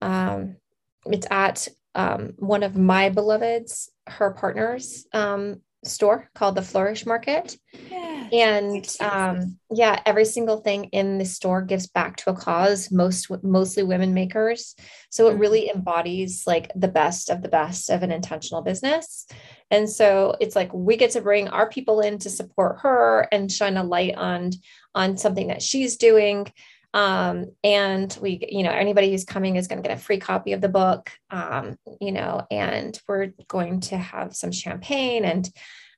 um, 0.00 0.56
it's 1.04 1.26
at 1.30 1.68
um, 1.94 2.34
one 2.38 2.62
of 2.62 2.76
my 2.76 3.10
beloveds, 3.10 3.90
her 4.06 4.30
partners 4.30 5.06
um, 5.12 5.60
store 5.84 6.30
called 6.34 6.56
the 6.56 6.62
Flourish 6.62 7.06
Market. 7.06 7.56
Yeah, 7.90 8.28
and 8.32 8.96
um, 9.00 9.58
yeah, 9.70 10.00
every 10.04 10.24
single 10.24 10.58
thing 10.58 10.84
in 10.86 11.18
the 11.18 11.24
store 11.24 11.62
gives 11.62 11.86
back 11.86 12.16
to 12.16 12.30
a 12.30 12.34
cause, 12.34 12.90
most 12.90 13.30
mostly 13.42 13.82
women 13.82 14.14
makers. 14.14 14.74
So 15.10 15.28
it 15.28 15.32
mm-hmm. 15.32 15.40
really 15.40 15.70
embodies 15.70 16.44
like 16.46 16.70
the 16.74 16.88
best 16.88 17.30
of 17.30 17.42
the 17.42 17.48
best 17.48 17.90
of 17.90 18.02
an 18.02 18.12
intentional 18.12 18.62
business. 18.62 19.26
And 19.70 19.88
so 19.88 20.34
it's 20.40 20.56
like 20.56 20.72
we 20.72 20.96
get 20.96 21.12
to 21.12 21.20
bring 21.20 21.48
our 21.48 21.68
people 21.68 22.00
in 22.00 22.18
to 22.18 22.30
support 22.30 22.80
her 22.80 23.28
and 23.32 23.50
shine 23.50 23.76
a 23.76 23.84
light 23.84 24.14
on 24.16 24.50
on 24.94 25.16
something 25.16 25.48
that 25.48 25.62
she's 25.62 25.96
doing. 25.96 26.52
Um, 26.94 27.52
and 27.62 28.16
we, 28.20 28.46
you 28.48 28.62
know, 28.62 28.70
anybody 28.70 29.10
who's 29.10 29.24
coming 29.24 29.56
is 29.56 29.68
going 29.68 29.82
to 29.82 29.86
get 29.88 29.96
a 29.96 30.00
free 30.00 30.18
copy 30.18 30.52
of 30.52 30.60
the 30.60 30.68
book. 30.68 31.10
Um, 31.30 31.76
you 32.00 32.12
know, 32.12 32.46
and 32.50 32.98
we're 33.06 33.32
going 33.48 33.80
to 33.80 33.96
have 33.96 34.34
some 34.34 34.52
champagne 34.52 35.24
and 35.24 35.48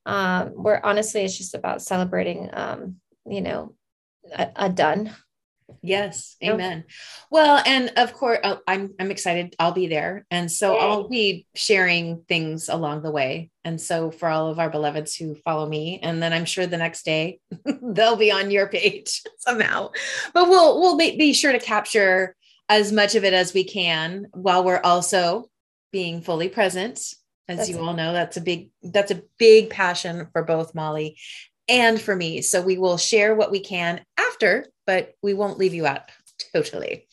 um, 0.07 0.53
we're 0.55 0.81
honestly 0.83 1.23
it's 1.23 1.37
just 1.37 1.55
about 1.55 1.83
celebrating 1.83 2.49
um, 2.53 2.97
you 3.27 3.41
know, 3.41 3.75
a, 4.33 4.49
a 4.57 4.69
done 4.69 5.15
Yes, 5.83 6.37
amen. 6.43 6.85
Well, 7.31 7.63
and 7.65 7.93
of 7.97 8.13
course, 8.13 8.39
uh, 8.43 8.57
I'm 8.67 8.95
I'm 8.99 9.11
excited. 9.11 9.55
I'll 9.59 9.73
be 9.73 9.87
there, 9.87 10.27
and 10.31 10.51
so 10.51 10.75
Yay. 10.75 10.81
I'll 10.81 11.09
be 11.09 11.47
sharing 11.55 12.23
things 12.29 12.69
along 12.69 13.03
the 13.03 13.11
way. 13.11 13.51
And 13.65 13.81
so, 13.81 14.11
for 14.11 14.29
all 14.29 14.49
of 14.49 14.59
our 14.59 14.71
beloveds 14.71 15.15
who 15.15 15.35
follow 15.35 15.69
me, 15.69 16.01
and 16.03 16.23
then 16.23 16.33
I'm 16.33 16.45
sure 16.45 16.67
the 16.67 16.77
next 16.77 17.05
day 17.05 17.41
they'll 17.83 18.17
be 18.17 18.33
on 18.33 18.51
your 18.51 18.69
page 18.69 19.23
somehow. 19.39 19.91
But 20.35 20.49
we'll 20.49 20.81
we'll 20.81 20.97
be, 20.97 21.17
be 21.17 21.33
sure 21.33 21.53
to 21.53 21.59
capture 21.59 22.37
as 22.69 22.93
much 22.93 23.15
of 23.15 23.25
it 23.25 23.33
as 23.33 23.53
we 23.53 23.65
can 23.65 24.27
while 24.33 24.65
we're 24.65 24.81
also 24.83 25.51
being 25.93 26.21
fully 26.21 26.49
present. 26.49 26.99
As 27.49 27.59
that's 27.59 27.69
you 27.69 27.81
all 27.81 27.95
know, 27.95 28.13
that's 28.13 28.37
a 28.37 28.41
big 28.41 28.71
that's 28.83 29.11
a 29.11 29.23
big 29.39 29.71
passion 29.71 30.29
for 30.33 30.43
both 30.45 30.75
Molly 30.75 31.17
and 31.69 32.01
for 32.01 32.15
me. 32.15 32.43
So 32.43 32.61
we 32.61 32.79
will 32.79 32.97
share 32.99 33.35
what 33.35 33.51
we 33.51 33.61
can 33.61 34.05
after 34.41 34.71
but 34.87 35.15
we 35.23 35.35
won't 35.35 35.59
leave 35.59 35.75
you 35.75 35.87
out 35.87 36.03
totally. 36.53 37.07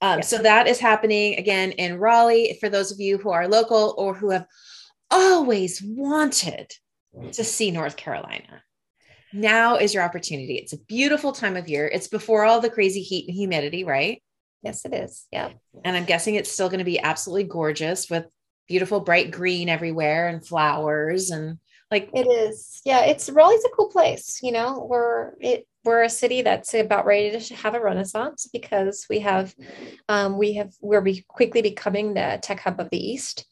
Um, 0.00 0.22
So 0.22 0.38
that 0.38 0.66
is 0.66 0.78
happening 0.78 1.38
again 1.38 1.72
in 1.72 1.98
Raleigh 1.98 2.56
for 2.60 2.68
those 2.68 2.92
of 2.92 3.00
you 3.00 3.18
who 3.18 3.30
are 3.30 3.48
local 3.48 3.94
or 3.98 4.14
who 4.14 4.30
have 4.30 4.46
always 5.10 5.82
wanted 5.84 6.72
to 7.32 7.44
see 7.44 7.70
North 7.70 7.96
Carolina. 7.96 8.62
Now 9.32 9.76
is 9.76 9.92
your 9.92 10.04
opportunity. 10.04 10.54
It's 10.54 10.72
a 10.72 10.78
beautiful 10.78 11.32
time 11.32 11.56
of 11.56 11.68
year. 11.68 11.86
It's 11.86 12.08
before 12.08 12.44
all 12.44 12.60
the 12.60 12.70
crazy 12.70 13.02
heat 13.02 13.28
and 13.28 13.36
humidity, 13.36 13.84
right? 13.84 14.22
Yes, 14.62 14.84
it 14.84 14.94
is. 14.94 15.26
Yeah. 15.30 15.50
And 15.84 15.96
I'm 15.96 16.04
guessing 16.04 16.36
it's 16.36 16.50
still 16.50 16.68
going 16.68 16.78
to 16.78 16.84
be 16.84 17.00
absolutely 17.00 17.44
gorgeous 17.44 18.08
with 18.08 18.24
beautiful 18.68 19.00
bright 19.00 19.32
green 19.32 19.68
everywhere 19.68 20.28
and 20.28 20.46
flowers 20.46 21.30
and 21.30 21.58
like 21.90 22.10
it 22.14 22.26
is. 22.26 22.80
Yeah, 22.84 23.04
it's 23.04 23.28
Raleigh's 23.28 23.64
a 23.64 23.74
cool 23.74 23.88
place. 23.88 24.40
You 24.42 24.52
know, 24.52 24.86
we're 24.88 25.32
it 25.40 25.66
we're 25.88 26.02
a 26.02 26.10
city 26.10 26.42
that's 26.42 26.74
about 26.74 27.06
ready 27.06 27.38
to 27.38 27.54
have 27.54 27.74
a 27.74 27.80
renaissance 27.80 28.48
because 28.52 29.06
we 29.10 29.20
have 29.20 29.54
um, 30.08 30.38
we 30.38 30.52
have 30.54 30.72
we're 30.80 31.00
be 31.00 31.24
quickly 31.28 31.62
becoming 31.62 32.14
the 32.14 32.38
tech 32.42 32.60
hub 32.60 32.78
of 32.78 32.90
the 32.90 33.04
east 33.12 33.46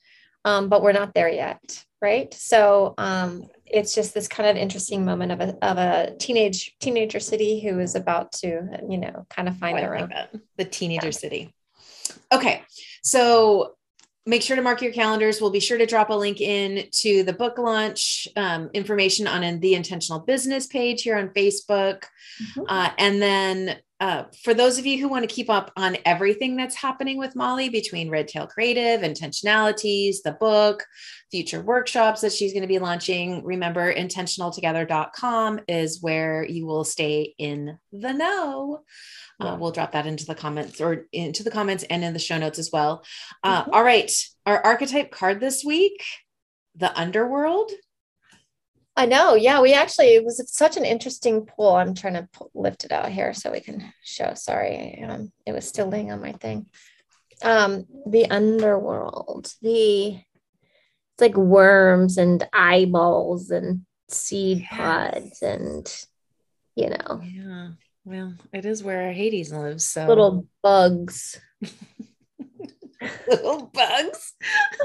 um, 0.44 0.68
but 0.68 0.82
we're 0.82 0.92
not 0.92 1.14
there 1.14 1.28
yet 1.28 1.82
right? 2.02 2.32
So 2.34 2.92
um, 2.98 3.44
it's 3.64 3.94
just 3.94 4.12
this 4.12 4.28
kind 4.28 4.48
of 4.50 4.56
interesting 4.56 5.02
moment 5.02 5.32
of 5.32 5.40
a, 5.40 5.56
of 5.64 5.78
a 5.78 6.14
teenage 6.18 6.76
teenager 6.78 7.20
city 7.20 7.58
who 7.58 7.80
is 7.80 7.94
about 7.94 8.32
to 8.32 8.48
you 8.88 8.98
know 8.98 9.26
kind 9.30 9.48
of 9.48 9.56
find 9.56 9.78
oh, 9.78 9.80
their 9.80 9.96
own. 9.96 10.12
the 10.56 10.64
teenager 10.64 11.06
yeah. 11.06 11.10
city. 11.10 11.54
Okay 12.30 12.62
so 13.06 13.76
make 14.26 14.42
sure 14.42 14.56
to 14.56 14.62
mark 14.62 14.82
your 14.82 14.92
calendars. 14.92 15.40
We'll 15.40 15.50
be 15.50 15.60
sure 15.60 15.78
to 15.78 15.86
drop 15.86 16.10
a 16.10 16.14
link 16.14 16.40
in 16.40 16.88
to 16.90 17.22
the 17.22 17.32
book 17.32 17.58
launch 17.58 18.26
um, 18.36 18.70
information 18.74 19.26
on 19.26 19.44
in 19.44 19.60
the 19.60 19.74
intentional 19.74 20.20
business 20.20 20.66
page 20.66 21.02
here 21.02 21.16
on 21.16 21.28
Facebook. 21.28 22.02
Mm-hmm. 22.42 22.62
Uh, 22.68 22.90
and 22.98 23.22
then 23.22 23.78
uh, 23.98 24.24
for 24.42 24.52
those 24.52 24.78
of 24.78 24.84
you 24.84 25.00
who 25.00 25.08
want 25.08 25.26
to 25.26 25.34
keep 25.34 25.48
up 25.48 25.72
on 25.76 25.96
everything 26.04 26.56
that's 26.56 26.74
happening 26.74 27.16
with 27.16 27.34
Molly 27.34 27.70
between 27.70 28.10
Red 28.10 28.28
Tail 28.28 28.46
Creative, 28.46 29.00
intentionalities, 29.00 30.16
the 30.22 30.36
book, 30.38 30.84
future 31.30 31.62
workshops 31.62 32.20
that 32.20 32.32
she's 32.32 32.52
going 32.52 32.62
to 32.62 32.68
be 32.68 32.78
launching, 32.78 33.42
remember 33.42 33.92
intentionaltogether.com 33.94 35.60
is 35.66 36.02
where 36.02 36.44
you 36.44 36.66
will 36.66 36.84
stay 36.84 37.34
in 37.38 37.78
the 37.90 38.12
know. 38.12 38.80
Uh, 39.38 39.56
we'll 39.60 39.70
drop 39.70 39.92
that 39.92 40.06
into 40.06 40.24
the 40.24 40.34
comments 40.34 40.80
or 40.80 41.06
into 41.12 41.42
the 41.42 41.50
comments 41.50 41.84
and 41.84 42.02
in 42.02 42.14
the 42.14 42.18
show 42.18 42.38
notes 42.38 42.58
as 42.58 42.70
well. 42.72 43.04
Uh, 43.42 43.62
mm-hmm. 43.62 43.70
all 43.72 43.82
right. 43.82 44.10
Our 44.46 44.64
archetype 44.64 45.10
card 45.10 45.40
this 45.40 45.62
week, 45.64 46.02
the 46.74 46.96
underworld. 46.98 47.70
I 48.96 49.04
know. 49.04 49.34
Yeah, 49.34 49.60
we 49.60 49.74
actually, 49.74 50.14
it 50.14 50.24
was 50.24 50.42
such 50.50 50.78
an 50.78 50.86
interesting 50.86 51.44
pull. 51.44 51.74
I'm 51.74 51.94
trying 51.94 52.14
to 52.14 52.28
pull, 52.32 52.50
lift 52.54 52.84
it 52.84 52.92
out 52.92 53.10
here 53.10 53.34
so 53.34 53.52
we 53.52 53.60
can 53.60 53.92
show. 54.02 54.32
Sorry. 54.34 55.04
Um, 55.06 55.32
it 55.44 55.52
was 55.52 55.68
still 55.68 55.88
laying 55.88 56.10
on 56.10 56.22
my 56.22 56.32
thing. 56.32 56.66
Um, 57.42 57.84
the 58.06 58.30
underworld, 58.30 59.52
the, 59.60 60.14
it's 60.14 61.20
like 61.20 61.36
worms 61.36 62.16
and 62.16 62.48
eyeballs 62.54 63.50
and 63.50 63.84
seed 64.08 64.60
yes. 64.60 64.68
pods 64.70 65.42
and, 65.42 66.06
you 66.74 66.88
know. 66.88 67.20
Yeah. 67.22 67.68
Well, 68.06 68.34
it 68.52 68.64
is 68.64 68.84
where 68.84 69.12
Hades 69.12 69.52
lives. 69.52 69.84
So 69.84 70.06
little 70.06 70.46
bugs. 70.62 71.40
little 73.28 73.68
bugs. 73.74 74.32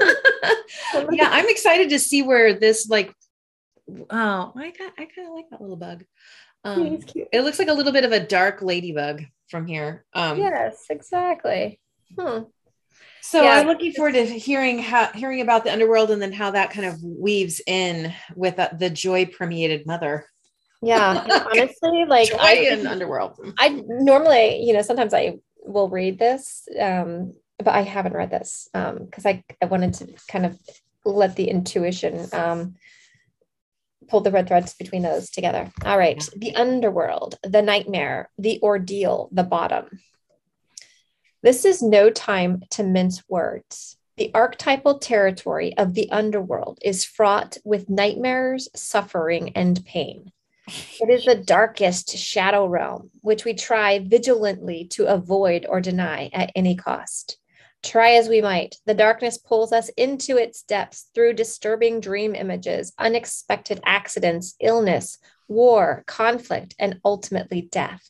yeah, 1.12 1.28
I'm 1.30 1.48
excited 1.48 1.90
to 1.90 2.00
see 2.00 2.22
where 2.22 2.58
this 2.58 2.88
like. 2.88 3.14
Oh, 3.88 4.52
I 4.56 4.72
got. 4.76 4.92
I 4.98 5.04
kind 5.04 5.28
of 5.28 5.34
like 5.34 5.50
that 5.50 5.60
little 5.60 5.76
bug. 5.76 6.04
Um, 6.64 6.98
it 7.32 7.42
looks 7.42 7.60
like 7.60 7.68
a 7.68 7.72
little 7.72 7.92
bit 7.92 8.04
of 8.04 8.10
a 8.10 8.18
dark 8.18 8.60
ladybug 8.60 9.22
from 9.48 9.68
here. 9.68 10.04
Um, 10.14 10.38
yes, 10.38 10.86
exactly. 10.90 11.78
Hmm. 12.18 12.40
So 13.20 13.40
yeah. 13.40 13.52
I'm 13.52 13.68
looking 13.68 13.92
forward 13.92 14.14
to 14.14 14.24
hearing 14.24 14.80
how 14.80 15.12
hearing 15.12 15.42
about 15.42 15.62
the 15.62 15.72
underworld 15.72 16.10
and 16.10 16.20
then 16.20 16.32
how 16.32 16.50
that 16.50 16.72
kind 16.72 16.86
of 16.86 17.00
weaves 17.04 17.60
in 17.68 18.12
with 18.34 18.58
uh, 18.58 18.70
the 18.76 18.90
joy 18.90 19.26
permeated 19.26 19.86
mother 19.86 20.26
yeah 20.82 21.24
honestly 21.52 22.04
like 22.06 22.32
I 22.38 22.54
in 22.54 22.86
underworld. 22.86 23.38
I 23.58 23.82
normally 23.86 24.62
you 24.62 24.72
know 24.72 24.82
sometimes 24.82 25.14
I 25.14 25.38
will 25.64 25.88
read 25.88 26.18
this 26.18 26.68
um 26.80 27.32
but 27.58 27.68
I 27.68 27.82
haven't 27.82 28.14
read 28.14 28.30
this 28.30 28.68
um 28.74 29.04
because 29.04 29.24
I, 29.24 29.44
I 29.62 29.66
wanted 29.66 29.94
to 29.94 30.08
kind 30.28 30.44
of 30.44 30.58
let 31.04 31.36
the 31.36 31.48
intuition 31.48 32.26
um 32.32 32.74
pull 34.08 34.20
the 34.20 34.32
red 34.32 34.48
threads 34.48 34.74
between 34.74 35.02
those 35.02 35.30
together. 35.30 35.70
All 35.84 35.96
right 35.96 36.16
yeah. 36.16 36.38
the 36.38 36.56
underworld 36.56 37.38
the 37.42 37.62
nightmare 37.62 38.30
the 38.36 38.60
ordeal 38.62 39.28
the 39.32 39.44
bottom. 39.44 40.00
This 41.42 41.64
is 41.64 41.82
no 41.82 42.10
time 42.10 42.62
to 42.70 42.84
mince 42.84 43.22
words. 43.28 43.96
The 44.16 44.30
archetypal 44.34 44.98
territory 44.98 45.76
of 45.76 45.94
the 45.94 46.10
underworld 46.10 46.78
is 46.82 47.04
fraught 47.04 47.56
with 47.64 47.88
nightmares, 47.88 48.68
suffering, 48.76 49.50
and 49.56 49.84
pain. 49.84 50.30
It 50.68 51.10
is 51.10 51.24
the 51.24 51.34
darkest 51.34 52.16
shadow 52.16 52.66
realm, 52.66 53.10
which 53.20 53.44
we 53.44 53.54
try 53.54 53.98
vigilantly 53.98 54.84
to 54.92 55.06
avoid 55.06 55.66
or 55.68 55.80
deny 55.80 56.30
at 56.32 56.52
any 56.54 56.76
cost. 56.76 57.38
Try 57.82 58.12
as 58.12 58.28
we 58.28 58.40
might, 58.40 58.76
the 58.86 58.94
darkness 58.94 59.38
pulls 59.38 59.72
us 59.72 59.88
into 59.90 60.36
its 60.36 60.62
depths 60.62 61.10
through 61.14 61.32
disturbing 61.32 61.98
dream 61.98 62.36
images, 62.36 62.92
unexpected 62.96 63.80
accidents, 63.84 64.54
illness, 64.60 65.18
war, 65.48 66.04
conflict, 66.06 66.76
and 66.78 67.00
ultimately 67.04 67.62
death. 67.62 68.08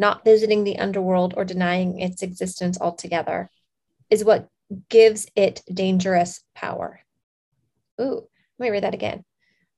Not 0.00 0.24
visiting 0.24 0.64
the 0.64 0.78
underworld 0.78 1.34
or 1.36 1.44
denying 1.44 2.00
its 2.00 2.22
existence 2.22 2.80
altogether 2.80 3.48
is 4.08 4.24
what 4.24 4.48
gives 4.88 5.28
it 5.36 5.62
dangerous 5.72 6.42
power. 6.54 7.00
Ooh, 8.00 8.26
let 8.58 8.66
me 8.66 8.70
read 8.70 8.82
that 8.82 8.94
again 8.94 9.24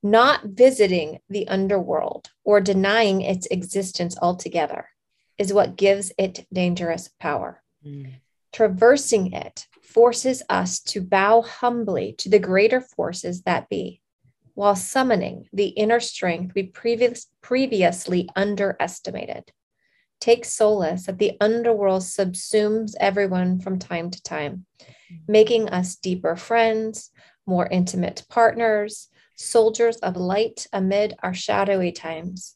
not 0.03 0.43
visiting 0.43 1.19
the 1.29 1.47
underworld 1.47 2.29
or 2.43 2.59
denying 2.59 3.21
its 3.21 3.47
existence 3.47 4.17
altogether 4.21 4.89
is 5.37 5.53
what 5.53 5.77
gives 5.77 6.11
it 6.17 6.45
dangerous 6.51 7.09
power. 7.19 7.63
Mm. 7.85 8.15
Traversing 8.51 9.31
it 9.31 9.65
forces 9.81 10.43
us 10.49 10.79
to 10.79 11.01
bow 11.01 11.41
humbly 11.41 12.13
to 12.17 12.29
the 12.29 12.39
greater 12.39 12.81
forces 12.81 13.43
that 13.43 13.69
be, 13.69 14.01
while 14.53 14.75
summoning 14.75 15.47
the 15.53 15.67
inner 15.67 15.99
strength 15.99 16.53
we 16.53 16.63
previous, 16.63 17.27
previously 17.41 18.29
underestimated. 18.35 19.51
Take 20.19 20.45
solace 20.45 21.05
that 21.05 21.17
the 21.17 21.37
underworld 21.41 22.03
subsumes 22.03 22.93
everyone 22.99 23.59
from 23.59 23.79
time 23.79 24.11
to 24.11 24.21
time, 24.21 24.65
mm. 24.81 25.19
making 25.27 25.69
us 25.69 25.95
deeper 25.95 26.35
friends, 26.35 27.09
more 27.45 27.67
intimate 27.67 28.23
partners, 28.29 29.09
soldiers 29.35 29.97
of 29.97 30.15
light 30.15 30.67
amid 30.73 31.15
our 31.23 31.33
shadowy 31.33 31.91
times. 31.91 32.55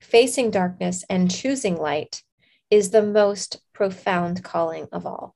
Facing 0.00 0.50
darkness 0.50 1.04
and 1.10 1.30
choosing 1.30 1.76
light 1.76 2.22
is 2.70 2.90
the 2.90 3.02
most 3.02 3.60
profound 3.72 4.44
calling 4.44 4.86
of 4.92 5.06
all. 5.06 5.34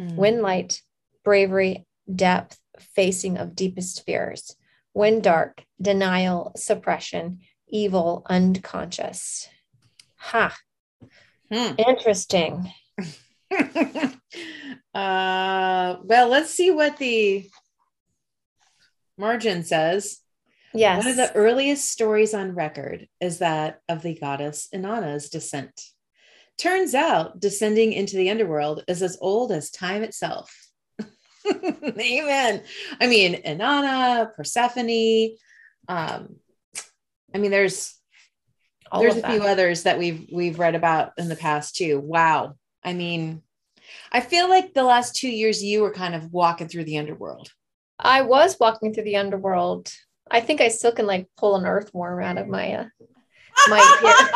Mm. 0.00 0.16
When 0.16 0.42
light, 0.42 0.82
bravery, 1.24 1.86
depth, 2.12 2.58
facing 2.78 3.38
of 3.38 3.54
deepest 3.54 4.04
fears. 4.04 4.56
When 4.92 5.20
dark, 5.20 5.64
denial, 5.80 6.52
suppression, 6.56 7.40
evil, 7.68 8.26
unconscious. 8.28 9.48
Ha. 10.16 10.56
Hmm. 11.50 11.74
Interesting. 11.78 12.72
uh, 14.94 15.96
well, 16.02 16.28
let's 16.28 16.50
see 16.50 16.70
what 16.70 16.98
the 16.98 17.48
margin 19.18 19.64
says. 19.64 20.21
Yes. 20.74 21.04
One 21.04 21.08
of 21.08 21.16
the 21.16 21.32
earliest 21.34 21.90
stories 21.90 22.34
on 22.34 22.54
record 22.54 23.08
is 23.20 23.38
that 23.38 23.80
of 23.88 24.02
the 24.02 24.14
goddess 24.14 24.68
Inanna's 24.74 25.28
descent. 25.28 25.80
Turns 26.58 26.94
out 26.94 27.40
descending 27.40 27.92
into 27.92 28.16
the 28.16 28.30
underworld 28.30 28.84
is 28.88 29.02
as 29.02 29.18
old 29.20 29.52
as 29.52 29.70
time 29.70 30.02
itself. 30.02 30.54
Amen. 31.46 32.62
I 33.00 33.06
mean, 33.06 33.42
Inanna, 33.42 34.34
Persephone. 34.34 35.36
Um, 35.88 36.36
I 37.34 37.38
mean, 37.38 37.50
there's 37.50 37.94
All 38.90 39.00
there's 39.00 39.16
a 39.16 39.28
few 39.28 39.42
others 39.42 39.84
that 39.84 39.98
we've 39.98 40.28
we've 40.32 40.58
read 40.58 40.74
about 40.74 41.12
in 41.18 41.28
the 41.28 41.36
past 41.36 41.76
too. 41.76 41.98
Wow. 41.98 42.54
I 42.84 42.92
mean, 42.92 43.42
I 44.10 44.20
feel 44.20 44.48
like 44.48 44.74
the 44.74 44.84
last 44.84 45.16
two 45.16 45.30
years 45.30 45.64
you 45.64 45.82
were 45.82 45.92
kind 45.92 46.14
of 46.14 46.32
walking 46.32 46.68
through 46.68 46.84
the 46.84 46.98
underworld. 46.98 47.50
I 47.98 48.22
was 48.22 48.56
walking 48.60 48.92
through 48.92 49.04
the 49.04 49.16
underworld. 49.16 49.90
I 50.32 50.40
think 50.40 50.60
I 50.60 50.68
still 50.68 50.92
can 50.92 51.06
like 51.06 51.28
pull 51.36 51.56
an 51.56 51.66
earthworm 51.66 52.22
out 52.22 52.38
of 52.38 52.48
my 52.48 52.72
uh, 52.72 52.84
my 53.68 54.32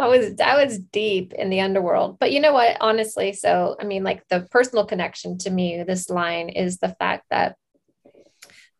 I 0.00 0.06
was 0.06 0.38
I 0.40 0.62
was 0.62 0.78
deep 0.78 1.32
in 1.32 1.48
the 1.48 1.60
underworld. 1.60 2.18
But 2.18 2.32
you 2.32 2.40
know 2.40 2.52
what? 2.52 2.76
Honestly, 2.80 3.32
so 3.32 3.76
I 3.80 3.84
mean, 3.84 4.04
like 4.04 4.26
the 4.28 4.46
personal 4.50 4.84
connection 4.84 5.38
to 5.38 5.50
me, 5.50 5.82
this 5.82 6.10
line 6.10 6.48
is 6.48 6.78
the 6.78 6.94
fact 6.98 7.24
that 7.30 7.56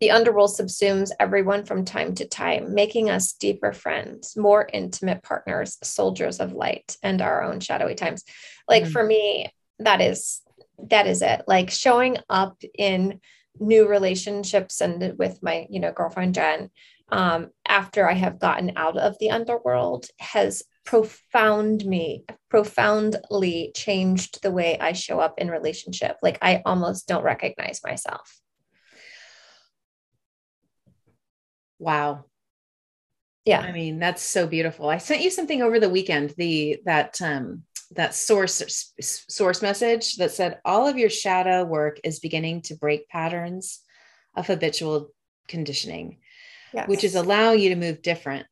the 0.01 0.13
underworld 0.13 0.51
subsumes 0.51 1.11
everyone 1.19 1.65
from 1.65 1.85
time 1.85 2.15
to 2.17 2.29
time, 2.29 2.73
making 2.73 3.11
us 3.11 3.33
deeper 3.33 3.73
friends, 3.73 4.37
more 4.37 4.69
intimate 4.73 5.25
partners, 5.25 5.77
soldiers 5.83 6.39
of 6.39 6.53
light, 6.53 6.97
and 7.03 7.21
our 7.21 7.43
own 7.43 7.59
shadowy 7.59 7.97
times. 7.97 8.25
Like 8.69 8.85
mm-hmm. 8.85 8.93
for 8.93 9.03
me, 9.03 9.53
that 9.81 10.01
is 10.01 10.41
that 10.91 11.07
is 11.07 11.23
it. 11.23 11.43
Like 11.49 11.71
showing 11.71 12.19
up 12.29 12.63
in 12.77 13.21
new 13.61 13.89
relationships 13.89 14.81
and 14.81 15.19
with 15.19 15.43
my, 15.43 15.67
you 15.71 15.81
know, 15.81 15.93
girlfriend 15.93 16.35
Jen, 16.35 16.71
um, 17.11 17.51
after 17.67 18.09
I 18.09 18.15
have 18.15 18.39
gotten 18.39 18.73
out 18.77 18.97
of 18.97 19.17
the 19.19 19.31
underworld 19.31 20.07
has 20.21 20.63
profound 20.85 21.85
me 21.85 22.25
profoundly 22.49 23.73
changed 23.75 24.43
the 24.43 24.51
way 24.51 24.79
I 24.79 24.93
show 24.93 25.21
up 25.21 25.35
in 25.39 25.51
relationship. 25.51 26.17
Like 26.23 26.39
I 26.41 26.63
almost 26.65 27.07
don't 27.07 27.25
recognize 27.25 27.81
myself. 27.85 28.41
Wow. 31.79 32.25
Yeah. 33.45 33.61
I 33.61 33.73
mean, 33.73 33.99
that's 33.99 34.23
so 34.23 34.47
beautiful. 34.47 34.89
I 34.89 34.99
sent 34.99 35.23
you 35.23 35.31
something 35.31 35.63
over 35.63 35.81
the 35.81 35.89
weekend, 35.89 36.35
the 36.37 36.81
that 36.85 37.21
um 37.23 37.65
that 37.93 38.15
source 38.15 38.93
source 39.01 39.63
message 39.63 40.17
that 40.17 40.31
said 40.31 40.61
all 40.65 40.87
of 40.87 40.99
your 40.99 41.11
shadow 41.11 41.65
work 41.65 41.99
is 42.05 42.21
beginning 42.21 42.63
to 42.63 42.77
break 42.77 43.09
patterns 43.09 43.81
of 44.35 44.47
habitual 44.47 45.11
conditioning, 45.49 46.19
yes. 46.73 46.87
which 46.89 47.03
is 47.03 47.15
allowing 47.15 47.61
you 47.61 47.71
to 47.71 47.77
move 47.77 48.03
different, 48.03 48.47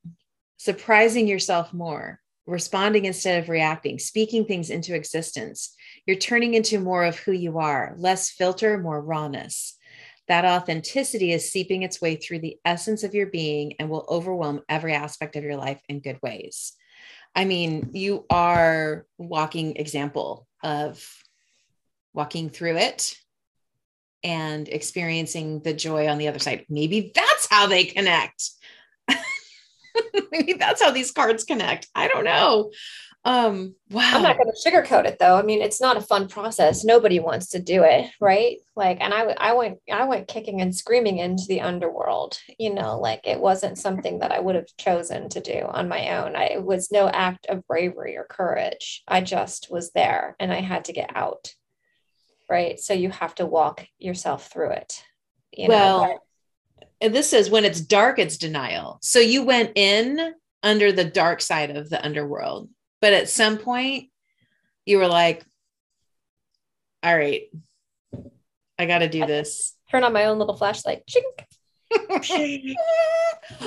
surprising 0.57 1.27
yourself 1.27 1.71
more, 1.71 2.19
responding 2.47 3.05
instead 3.05 3.41
of 3.41 3.49
reacting, 3.49 3.99
speaking 3.99 4.45
things 4.45 4.69
into 4.69 4.95
existence. 4.95 5.75
You're 6.05 6.17
turning 6.17 6.55
into 6.55 6.79
more 6.79 7.05
of 7.05 7.19
who 7.19 7.31
you 7.31 7.59
are, 7.59 7.93
less 7.97 8.31
filter, 8.31 8.77
more 8.77 9.01
rawness. 9.01 9.75
That 10.27 10.45
authenticity 10.45 11.31
is 11.31 11.51
seeping 11.51 11.83
its 11.83 12.01
way 12.01 12.15
through 12.15 12.39
the 12.39 12.57
essence 12.65 13.03
of 13.03 13.13
your 13.13 13.27
being 13.27 13.73
and 13.79 13.89
will 13.89 14.05
overwhelm 14.09 14.61
every 14.67 14.93
aspect 14.93 15.35
of 15.35 15.43
your 15.43 15.55
life 15.55 15.81
in 15.87 16.01
good 16.01 16.19
ways. 16.21 16.73
I 17.37 17.45
mean, 17.45 17.91
you 17.93 18.25
are 18.31 19.05
walking 19.19 19.75
example 19.75 20.47
of 20.63 21.07
walking 22.11 22.49
through 22.49 22.77
it 22.77 23.15
and 24.23 24.67
experiencing 24.67 25.59
the 25.59 25.75
joy 25.75 26.07
on 26.07 26.17
the 26.17 26.29
other 26.29 26.39
side. 26.39 26.65
Maybe 26.67 27.11
that's 27.13 27.47
how 27.47 27.67
they 27.67 27.85
connect. 27.85 28.49
Maybe 30.31 30.53
that's 30.53 30.81
how 30.81 30.89
these 30.89 31.11
cards 31.11 31.43
connect. 31.43 31.87
I 31.93 32.07
don't 32.07 32.25
know. 32.25 32.71
Um, 33.27 33.75
wow. 33.89 34.09
I'm 34.13 34.23
not 34.23 34.37
going 34.37 34.49
to 34.49 34.69
sugarcoat 34.69 35.03
it 35.03 35.19
though. 35.19 35.35
I 35.35 35.41
mean, 35.41 35.61
it's 35.61 35.81
not 35.81 35.97
a 35.97 36.01
fun 36.01 36.29
process. 36.29 36.85
Nobody 36.85 37.19
wants 37.19 37.49
to 37.49 37.59
do 37.59 37.83
it, 37.83 38.09
right? 38.21 38.59
Like, 38.73 38.99
and 39.01 39.13
I, 39.13 39.35
I 39.37 39.51
went, 39.51 39.79
I 39.91 40.05
went 40.05 40.29
kicking 40.29 40.61
and 40.61 40.73
screaming 40.73 41.17
into 41.17 41.43
the 41.49 41.59
underworld. 41.59 42.39
You 42.57 42.73
know, 42.73 42.97
like 42.97 43.27
it 43.27 43.41
wasn't 43.41 43.77
something 43.77 44.19
that 44.19 44.31
I 44.31 44.39
would 44.39 44.55
have 44.55 44.69
chosen 44.77 45.27
to 45.27 45.41
do 45.41 45.65
on 45.67 45.89
my 45.89 46.15
own. 46.15 46.37
I, 46.37 46.45
it 46.45 46.63
was 46.63 46.89
no 46.89 47.09
act 47.09 47.47
of 47.47 47.67
bravery 47.67 48.15
or 48.15 48.23
courage. 48.23 49.03
I 49.09 49.19
just 49.19 49.67
was 49.69 49.91
there, 49.91 50.37
and 50.39 50.53
I 50.53 50.61
had 50.61 50.85
to 50.85 50.93
get 50.93 51.11
out. 51.13 51.53
Right. 52.49 52.79
So 52.79 52.93
you 52.93 53.09
have 53.09 53.35
to 53.35 53.45
walk 53.45 53.85
yourself 53.99 54.47
through 54.47 54.71
it. 54.71 55.03
You 55.51 55.67
well, 55.67 56.03
know? 56.05 56.19
and 57.01 57.13
this 57.13 57.33
is 57.33 57.49
when 57.49 57.65
it's 57.65 57.81
dark, 57.81 58.19
it's 58.19 58.37
denial. 58.37 58.99
So 59.01 59.19
you 59.19 59.43
went 59.43 59.73
in 59.75 60.33
under 60.63 60.93
the 60.93 61.03
dark 61.03 61.41
side 61.41 61.75
of 61.75 61.89
the 61.89 62.01
underworld. 62.01 62.69
But 63.01 63.13
at 63.13 63.29
some 63.29 63.57
point, 63.57 64.09
you 64.85 64.97
were 64.97 65.07
like, 65.07 65.45
all 67.03 67.15
right, 67.15 67.43
I 68.79 68.85
got 68.85 68.99
to 68.99 69.09
do 69.09 69.25
this. 69.25 69.75
Turn 69.91 70.03
on 70.03 70.13
my 70.13 70.25
own 70.25 70.39
little 70.39 70.55
flashlight. 70.57 71.03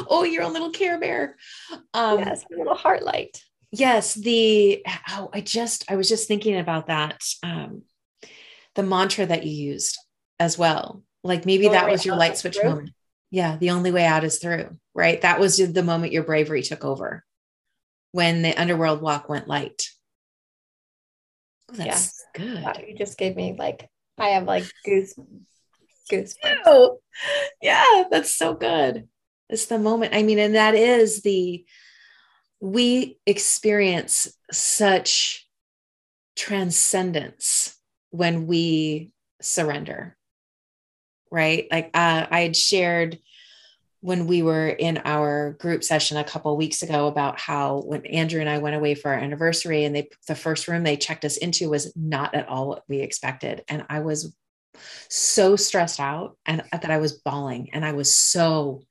oh, 0.09 0.25
you're 0.25 0.43
a 0.43 0.49
little 0.49 0.71
care 0.71 0.99
bear. 0.99 1.37
Um, 1.95 2.19
yes, 2.19 2.45
a 2.53 2.59
little 2.59 2.75
heart 2.75 3.03
light. 3.03 3.43
Yes, 3.73 4.14
the 4.14 4.85
oh, 5.11 5.31
I 5.33 5.40
just 5.40 5.90
I 5.90 5.97
was 5.97 6.09
just 6.09 6.29
thinking 6.29 6.59
about 6.59 6.88
that. 6.88 7.23
Um, 7.43 7.83
the 8.75 8.83
mantra 8.83 9.27
that 9.27 9.45
you 9.47 9.53
used 9.53 9.99
as 10.38 10.59
well. 10.59 11.03
Like 11.23 11.47
maybe 11.47 11.69
that 11.69 11.88
was 11.88 12.05
your 12.05 12.16
light 12.16 12.37
switch 12.37 12.57
through. 12.57 12.71
moment 12.71 12.90
yeah 13.31 13.57
the 13.57 13.71
only 13.71 13.93
way 13.93 14.05
out 14.05 14.25
is 14.25 14.38
through 14.38 14.77
right 14.95 15.21
that 15.23 15.40
was 15.40 15.57
the 15.57 15.83
moment 15.83 16.12
your 16.12 16.25
bravery 16.25 16.62
took 16.62 16.85
over 16.85 17.25
when 18.12 18.42
the 18.42 18.55
underworld 18.57 19.01
walk 19.01 19.29
went 19.29 19.49
light. 19.49 19.88
Oh, 21.70 21.75
that's 21.75 22.25
yeah. 22.37 22.46
good. 22.46 22.62
Wow, 22.62 22.75
you 22.87 22.96
just 22.96 23.18
gave 23.18 23.37
me 23.37 23.55
like 23.59 23.88
i 24.18 24.29
have 24.31 24.44
like 24.44 24.64
goose 24.85 25.14
goosebumps 26.11 26.99
yeah 27.62 28.05
that's 28.11 28.37
so 28.37 28.55
good. 28.55 29.09
It's 29.49 29.66
the 29.66 29.79
moment 29.79 30.14
i 30.14 30.23
mean 30.23 30.38
and 30.38 30.55
that 30.55 30.75
is 30.75 31.23
the 31.23 31.64
we 32.61 33.18
experience 33.27 34.29
such 34.53 35.49
transcendence 36.37 37.77
when 38.11 38.46
we 38.46 39.12
surrender 39.40 40.16
right? 41.31 41.66
Like 41.70 41.90
uh, 41.94 42.27
I 42.31 42.40
had 42.40 42.57
shared 42.57 43.18
when 44.01 44.27
we 44.27 44.43
were 44.43 44.69
in 44.69 45.03
our 45.05 45.53
group 45.61 45.85
session 45.85 46.17
a 46.17 46.25
couple 46.25 46.57
weeks 46.57 46.83
ago 46.83 47.07
about 47.07 47.39
how 47.39 47.83
when 47.83 48.05
Andrew 48.07 48.41
and 48.41 48.49
I 48.49 48.59
went 48.59 48.77
away 48.77 48.95
for 48.95 49.11
our 49.11 49.19
anniversary 49.19 49.85
and 49.85 49.95
they 49.95 50.09
the 50.27 50.35
first 50.35 50.69
room 50.69 50.83
they 50.83 50.97
checked 50.97 51.25
us 51.25 51.37
into 51.37 51.69
was 51.69 51.95
not 51.95 52.35
at 52.35 52.49
all 52.49 52.69
what 52.69 52.85
we 52.89 53.01
expected 53.01 53.63
and 53.69 53.85
I 53.91 54.01
was 54.01 54.35
so 55.09 55.57
stressed 55.57 56.01
out 56.01 56.37
and 56.47 56.63
that 56.73 56.91
I 56.91 56.99
was 56.99 57.13
bawling 57.13 57.71
and 57.73 57.85
I 57.85 57.93
was 57.93 58.17
so 58.17 58.83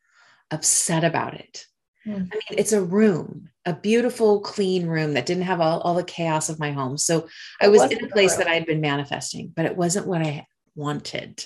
upset 0.51 1.03
about 1.03 1.35
it. 1.35 1.65
Mm. 2.05 2.29
I 2.31 2.35
mean, 2.35 2.59
it's 2.59 2.73
a 2.73 2.83
room, 2.83 3.49
a 3.65 3.73
beautiful, 3.73 4.41
clean 4.41 4.87
room 4.87 5.13
that 5.13 5.25
didn't 5.25 5.43
have 5.43 5.61
all, 5.61 5.79
all 5.81 5.95
the 5.95 6.03
chaos 6.03 6.49
of 6.49 6.59
my 6.59 6.71
home. 6.71 6.97
So 6.97 7.27
I 7.61 7.67
was 7.67 7.91
in 7.91 8.03
a 8.03 8.09
place 8.09 8.35
that 8.37 8.47
I'd 8.47 8.65
been 8.65 8.81
manifesting, 8.81 9.53
but 9.55 9.65
it 9.65 9.75
wasn't 9.75 10.07
what 10.07 10.21
I 10.21 10.45
wanted. 10.75 11.45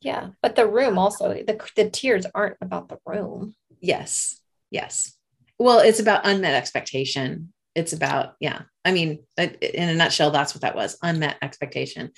Yeah, 0.00 0.30
but 0.42 0.56
the 0.56 0.66
room 0.66 0.98
also 0.98 1.34
the 1.34 1.60
the 1.76 1.90
tears 1.90 2.26
aren't 2.34 2.56
about 2.60 2.88
the 2.88 2.98
room. 3.04 3.54
Yes. 3.80 4.40
Yes. 4.70 5.14
Well, 5.58 5.80
it's 5.80 6.00
about 6.00 6.26
unmet 6.26 6.54
expectation. 6.54 7.52
It's 7.74 7.92
about 7.92 8.34
yeah. 8.40 8.62
I 8.84 8.92
mean, 8.92 9.24
uh, 9.36 9.48
in 9.60 9.90
a 9.90 9.94
nutshell 9.94 10.30
that's 10.30 10.54
what 10.54 10.62
that 10.62 10.74
was, 10.74 10.96
unmet 11.02 11.36
expectation. 11.42 12.12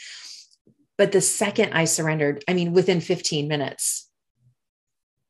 But 0.96 1.10
the 1.10 1.20
second 1.20 1.72
I 1.72 1.86
surrendered, 1.86 2.44
I 2.48 2.54
mean 2.54 2.72
within 2.72 3.00
15 3.00 3.48
minutes 3.48 4.08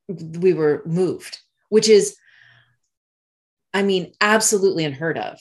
we 0.09 0.53
were 0.53 0.83
moved, 0.85 1.39
which 1.71 1.89
is 1.89 2.17
I 3.73 3.83
mean 3.83 4.13
absolutely 4.21 4.85
unheard 4.85 5.17
of 5.17 5.39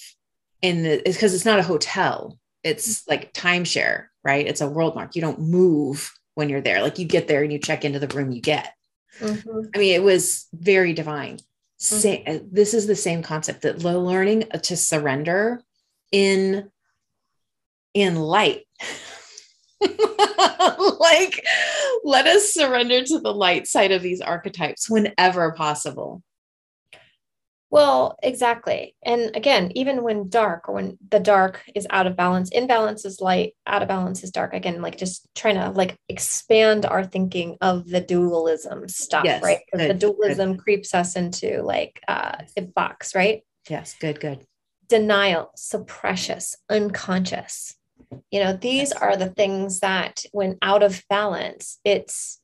in 0.61 0.83
the 0.83 1.01
because 1.03 1.33
it's 1.33 1.45
not 1.45 1.59
a 1.59 1.63
hotel. 1.63 2.37
It's 2.63 3.01
mm-hmm. 3.01 3.11
like 3.11 3.33
timeshare, 3.33 4.05
right? 4.23 4.47
It's 4.47 4.61
a 4.61 4.67
WorldMark. 4.67 5.15
You 5.15 5.21
don't 5.21 5.41
move 5.41 6.09
when 6.35 6.49
you're 6.49 6.61
there. 6.61 6.81
Like 6.81 6.99
you 6.99 7.05
get 7.05 7.27
there 7.27 7.43
and 7.43 7.51
you 7.51 7.59
check 7.59 7.85
into 7.85 7.99
the 7.99 8.07
room 8.07 8.31
you 8.31 8.41
get. 8.41 8.73
Mm-hmm. 9.19 9.59
I 9.75 9.77
mean, 9.77 9.95
it 9.95 10.03
was 10.03 10.47
very 10.53 10.93
divine. 10.93 11.39
mm-hmm. 12.25 12.47
This 12.51 12.73
is 12.73 12.87
the 12.87 12.95
same 12.95 13.23
concept 13.23 13.63
that 13.63 13.83
learning 13.83 14.45
to 14.63 14.77
surrender 14.77 15.61
in 16.11 16.69
in 17.93 18.15
light. 18.15 18.65
like, 19.81 21.45
let 22.03 22.27
us 22.27 22.53
surrender 22.53 23.03
to 23.03 23.19
the 23.19 23.33
light 23.33 23.67
side 23.67 23.91
of 23.91 24.01
these 24.01 24.21
archetypes 24.21 24.89
whenever 24.89 25.51
possible. 25.53 26.23
Well, 27.71 28.17
exactly. 28.21 28.95
And 29.01 29.33
again, 29.33 29.71
even 29.75 30.03
when 30.03 30.27
dark 30.27 30.67
or 30.67 30.75
when 30.75 30.97
the 31.09 31.21
dark 31.21 31.63
is 31.73 31.87
out 31.89 32.05
of 32.05 32.17
balance, 32.17 32.49
imbalance 32.51 33.05
is 33.05 33.21
light, 33.21 33.53
out 33.65 33.81
of 33.81 33.87
balance 33.87 34.23
is 34.23 34.31
dark. 34.31 34.53
Again, 34.53 34.81
like 34.81 34.97
just 34.97 35.25
trying 35.35 35.55
to 35.55 35.69
like 35.69 35.97
expand 36.09 36.85
our 36.85 37.05
thinking 37.05 37.57
of 37.61 37.87
the 37.87 38.01
dualism 38.01 38.89
stuff, 38.89 39.23
yes, 39.23 39.41
right? 39.41 39.59
Because 39.71 39.87
the 39.87 39.93
dualism 39.93 40.53
good. 40.53 40.63
creeps 40.63 40.93
us 40.93 41.15
into 41.15 41.61
like 41.61 42.01
uh 42.09 42.39
a 42.57 42.61
box, 42.61 43.15
right? 43.15 43.43
Yes, 43.69 43.95
good, 43.97 44.19
good. 44.19 44.45
Denial, 44.89 45.51
suppressious, 45.57 46.55
unconscious. 46.69 47.77
You 48.31 48.43
know, 48.43 48.51
these 48.51 48.89
yes. 48.89 49.01
are 49.01 49.15
the 49.15 49.29
things 49.29 49.79
that 49.79 50.25
when 50.33 50.57
out 50.61 50.83
of 50.83 51.03
balance, 51.09 51.79
it's 51.85 52.40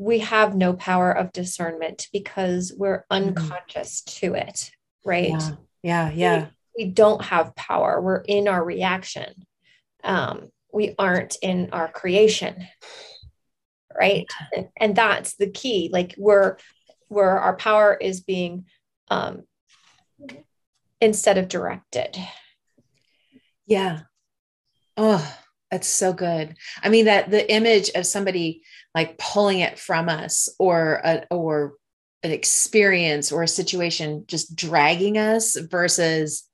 we 0.00 0.20
have 0.20 0.56
no 0.56 0.72
power 0.72 1.12
of 1.12 1.30
discernment 1.30 2.08
because 2.10 2.72
we're 2.74 3.04
mm-hmm. 3.12 3.28
unconscious 3.28 4.00
to 4.00 4.32
it, 4.32 4.70
right? 5.04 5.28
Yeah, 5.28 5.50
yeah. 5.82 6.10
yeah. 6.10 6.46
We, 6.74 6.86
we, 6.86 6.90
don't 6.90 7.22
have 7.22 7.54
power. 7.54 8.00
We're 8.00 8.22
in 8.22 8.48
our 8.48 8.64
reaction. 8.64 9.44
Um, 10.02 10.48
we 10.72 10.94
aren't 10.98 11.36
in 11.42 11.68
our 11.72 11.86
creation, 11.86 12.66
right? 13.94 14.26
And, 14.56 14.68
and 14.74 14.96
that's 14.96 15.36
the 15.36 15.50
key. 15.50 15.90
Like 15.92 16.14
we're 16.16 16.56
where 17.08 17.38
our 17.38 17.56
power 17.56 17.94
is 17.94 18.22
being 18.22 18.64
um, 19.10 19.42
instead 21.02 21.36
of 21.36 21.48
directed. 21.48 22.16
Yeah. 23.66 24.00
Oh, 24.96 25.36
that's 25.70 25.88
so 25.88 26.14
good. 26.14 26.56
I 26.82 26.88
mean 26.88 27.04
that 27.04 27.30
the 27.30 27.52
image 27.52 27.90
of 27.94 28.06
somebody 28.06 28.62
like 28.94 29.18
pulling 29.18 29.60
it 29.60 29.78
from 29.78 30.08
us 30.08 30.48
or 30.58 31.00
a, 31.04 31.26
or 31.30 31.74
an 32.22 32.32
experience 32.32 33.32
or 33.32 33.42
a 33.42 33.48
situation 33.48 34.24
just 34.26 34.54
dragging 34.54 35.16
us 35.16 35.56
versus 35.56 36.48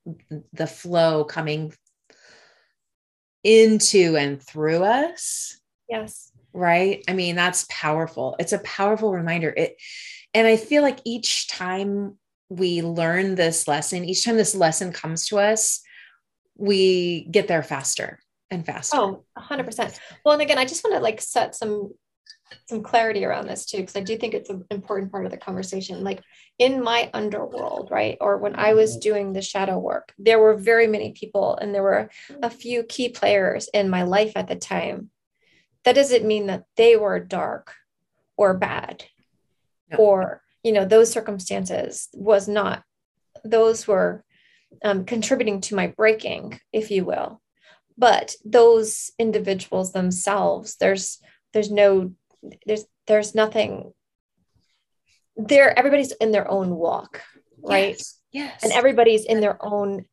the 0.53 0.66
flow 0.66 1.25
coming 1.25 1.72
into 3.42 4.16
and 4.16 4.42
through 4.42 4.83
us. 4.83 5.59
Yes. 5.88 6.31
Right? 6.53 7.05
I 7.09 7.12
mean 7.12 7.37
that's 7.37 7.66
powerful. 7.68 8.37
It's 8.38 8.53
a 8.53 8.59
powerful 8.59 9.12
reminder. 9.12 9.53
It 9.57 9.77
and 10.35 10.46
I 10.46 10.57
feel 10.57 10.83
like 10.83 11.01
each 11.05 11.49
time 11.49 12.18
we 12.49 12.83
learn 12.83 13.35
this 13.35 13.66
lesson, 13.66 14.05
each 14.05 14.25
time 14.25 14.37
this 14.37 14.55
lesson 14.55 14.92
comes 14.92 15.27
to 15.29 15.38
us, 15.38 15.81
we 16.57 17.27
get 17.31 17.49
there 17.49 17.62
faster 17.62 18.20
and 18.51 18.64
faster. 18.64 18.96
Oh, 18.96 19.25
100%. 19.38 19.99
Well, 20.25 20.35
and 20.35 20.42
again, 20.42 20.59
I 20.59 20.64
just 20.64 20.85
want 20.85 20.94
to 20.94 21.03
like 21.03 21.20
set 21.20 21.55
some 21.55 21.92
some 22.66 22.82
clarity 22.82 23.24
around 23.24 23.46
this 23.46 23.66
too 23.66 23.78
because 23.78 23.96
I 23.96 24.00
do 24.00 24.16
think 24.16 24.35
it's 24.35 24.50
an 24.50 24.64
important 24.70 25.11
part 25.11 25.24
of 25.24 25.30
the 25.30 25.37
conversation. 25.37 26.04
Like 26.04 26.22
in 26.59 26.82
my 26.82 27.11
underworld, 27.12 27.88
right? 27.90 28.16
Or 28.20 28.38
when 28.38 28.56
I 28.56 28.74
was 28.74 28.96
doing 28.96 29.32
the 29.32 29.42
shadow 29.42 29.78
work, 29.78 30.12
there 30.18 30.38
were 30.38 30.56
very 30.56 30.87
many 30.87 31.12
people 31.12 31.56
and 31.56 31.74
there 31.74 31.82
were 31.82 32.11
a 32.42 32.50
few 32.50 32.82
key 32.82 33.09
players 33.09 33.68
in 33.72 33.90
my 33.90 34.04
life 34.04 34.32
at 34.37 34.48
the 34.48 34.56
time. 34.56 35.11
That 35.85 35.94
doesn't 35.94 36.26
mean 36.26 36.46
that 36.46 36.64
they 36.76 36.96
were 36.96 37.20
dark 37.20 37.74
or 38.37 38.54
bad 38.54 39.04
no. 39.90 39.98
or 39.98 40.42
you 40.62 40.72
know 40.72 40.85
those 40.85 41.11
circumstances 41.11 42.09
was 42.12 42.48
not 42.48 42.82
those 43.44 43.87
were 43.87 44.24
um, 44.85 45.04
contributing 45.04 45.61
to 45.61 45.74
my 45.74 45.87
breaking 45.88 46.59
if 46.72 46.90
you 46.90 47.04
will 47.04 47.40
but 47.96 48.35
those 48.44 49.11
individuals 49.18 49.92
themselves 49.92 50.76
there's 50.76 51.20
there's 51.52 51.70
no 51.70 52.12
there's 52.66 52.85
there's 53.06 53.35
nothing 53.35 53.92
there 55.37 55.78
everybody's 55.78 56.12
in 56.12 56.32
their 56.32 56.50
own 56.50 56.70
walk 56.74 57.22
right? 57.62 57.96
Yes, 57.96 58.20
yes. 58.32 58.62
and 58.62 58.72
everybody's 58.72 59.24
in 59.24 59.40
their 59.40 59.62
own 59.64 60.04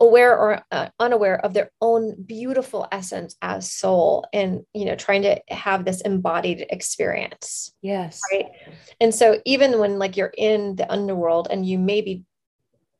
aware 0.00 0.36
or 0.38 0.62
uh, 0.72 0.88
unaware 0.98 1.38
of 1.44 1.52
their 1.52 1.70
own 1.82 2.14
beautiful 2.22 2.88
essence 2.90 3.36
as 3.42 3.70
soul 3.70 4.26
and 4.32 4.62
you 4.72 4.86
know 4.86 4.94
trying 4.94 5.20
to 5.20 5.38
have 5.48 5.84
this 5.84 6.00
embodied 6.00 6.64
experience 6.70 7.74
yes. 7.82 8.22
right? 8.32 8.46
And 9.02 9.14
so 9.14 9.38
even 9.44 9.78
when 9.78 9.98
like 9.98 10.16
you're 10.16 10.32
in 10.34 10.76
the 10.76 10.90
underworld 10.90 11.48
and 11.50 11.66
you 11.66 11.78
may 11.78 12.00
be 12.00 12.24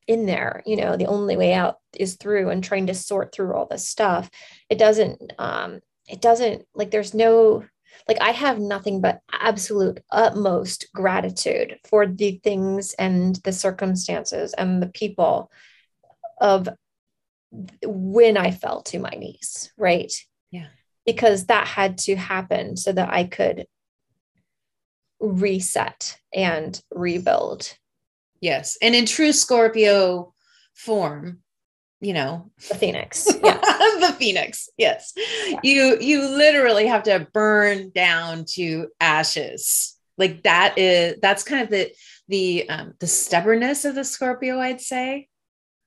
in 0.06 0.26
there 0.26 0.62
you 0.66 0.76
know 0.76 0.96
the 0.96 1.06
only 1.06 1.36
way 1.36 1.54
out 1.54 1.78
is 1.96 2.16
through 2.16 2.50
and 2.50 2.62
trying 2.62 2.86
to 2.86 2.94
sort 2.94 3.32
through 3.32 3.54
all 3.54 3.66
this 3.66 3.88
stuff 3.88 4.30
it 4.68 4.78
doesn't 4.78 5.32
um 5.38 5.80
it 6.06 6.20
doesn't 6.20 6.64
like 6.74 6.92
there's 6.92 7.12
no 7.12 7.64
like 8.08 8.18
i 8.20 8.30
have 8.30 8.58
nothing 8.58 9.00
but 9.00 9.20
absolute 9.32 10.00
utmost 10.10 10.86
gratitude 10.94 11.78
for 11.84 12.06
the 12.06 12.40
things 12.42 12.94
and 12.94 13.36
the 13.36 13.52
circumstances 13.52 14.54
and 14.54 14.82
the 14.82 14.88
people 14.88 15.50
of 16.40 16.68
when 17.84 18.36
i 18.36 18.50
fell 18.50 18.82
to 18.82 18.98
my 18.98 19.10
knees 19.10 19.72
right 19.76 20.12
yeah 20.50 20.66
because 21.04 21.46
that 21.46 21.66
had 21.66 21.98
to 21.98 22.16
happen 22.16 22.76
so 22.76 22.92
that 22.92 23.12
i 23.12 23.24
could 23.24 23.66
reset 25.20 26.18
and 26.34 26.80
rebuild 26.90 27.76
Yes. 28.40 28.76
And 28.82 28.94
in 28.94 29.06
true 29.06 29.32
Scorpio 29.32 30.32
form, 30.74 31.40
you 32.00 32.12
know, 32.12 32.50
the 32.68 32.74
phoenix. 32.74 33.28
Yeah. 33.42 33.60
the 34.00 34.14
phoenix. 34.18 34.68
Yes. 34.76 35.12
Yeah. 35.16 35.60
You 35.62 35.98
you 36.00 36.28
literally 36.28 36.86
have 36.86 37.04
to 37.04 37.26
burn 37.32 37.90
down 37.90 38.44
to 38.54 38.88
ashes. 39.00 39.96
Like 40.18 40.42
that 40.42 40.78
is 40.78 41.16
that's 41.20 41.42
kind 41.42 41.62
of 41.62 41.70
the 41.70 41.92
the 42.28 42.68
um 42.68 42.94
the 43.00 43.06
stubbornness 43.06 43.84
of 43.84 43.94
the 43.94 44.04
Scorpio, 44.04 44.58
I'd 44.60 44.80
say. 44.80 45.28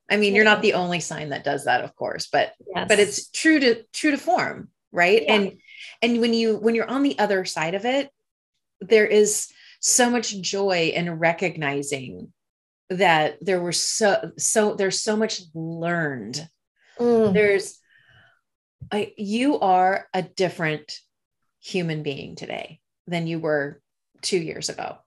I 0.09 0.17
mean, 0.17 0.33
you're 0.33 0.45
not 0.45 0.63
the 0.63 0.73
only 0.73 0.99
sign 0.99 1.29
that 1.29 1.43
does 1.43 1.65
that, 1.65 1.83
of 1.83 1.95
course, 1.95 2.27
but 2.31 2.53
yes. 2.75 2.87
but 2.87 2.99
it's 2.99 3.29
true 3.29 3.59
to 3.59 3.83
true 3.93 4.11
to 4.11 4.17
form, 4.17 4.69
right? 4.91 5.21
Yeah. 5.21 5.33
And 5.33 5.57
and 6.01 6.21
when 6.21 6.33
you 6.33 6.57
when 6.57 6.75
you're 6.75 6.89
on 6.89 7.03
the 7.03 7.19
other 7.19 7.45
side 7.45 7.75
of 7.75 7.85
it, 7.85 8.09
there 8.81 9.05
is 9.05 9.51
so 9.79 10.09
much 10.09 10.39
joy 10.41 10.91
in 10.93 11.19
recognizing 11.19 12.33
that 12.89 13.37
there 13.41 13.61
were 13.61 13.71
so 13.71 14.31
so 14.37 14.73
there's 14.75 14.99
so 15.01 15.15
much 15.15 15.41
learned. 15.53 16.47
Mm. 16.99 17.33
there's 17.33 17.79
I, 18.91 19.13
you 19.17 19.59
are 19.59 20.07
a 20.13 20.21
different 20.21 20.99
human 21.61 22.03
being 22.03 22.35
today 22.35 22.79
than 23.07 23.27
you 23.27 23.39
were 23.39 23.81
two 24.21 24.39
years 24.39 24.69
ago. 24.69 24.97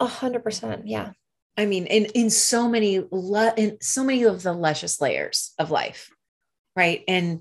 A 0.00 0.06
hundred 0.06 0.42
percent 0.42 0.86
yeah. 0.86 1.12
I 1.56 1.66
mean 1.66 1.86
in 1.86 2.06
in 2.06 2.30
so 2.30 2.68
many 2.68 3.00
le- 3.10 3.54
in 3.56 3.78
so 3.80 4.02
many 4.02 4.24
of 4.24 4.42
the 4.42 4.52
luscious 4.52 5.00
layers 5.00 5.52
of 5.58 5.70
life 5.70 6.10
right? 6.76 7.02
And 7.08 7.40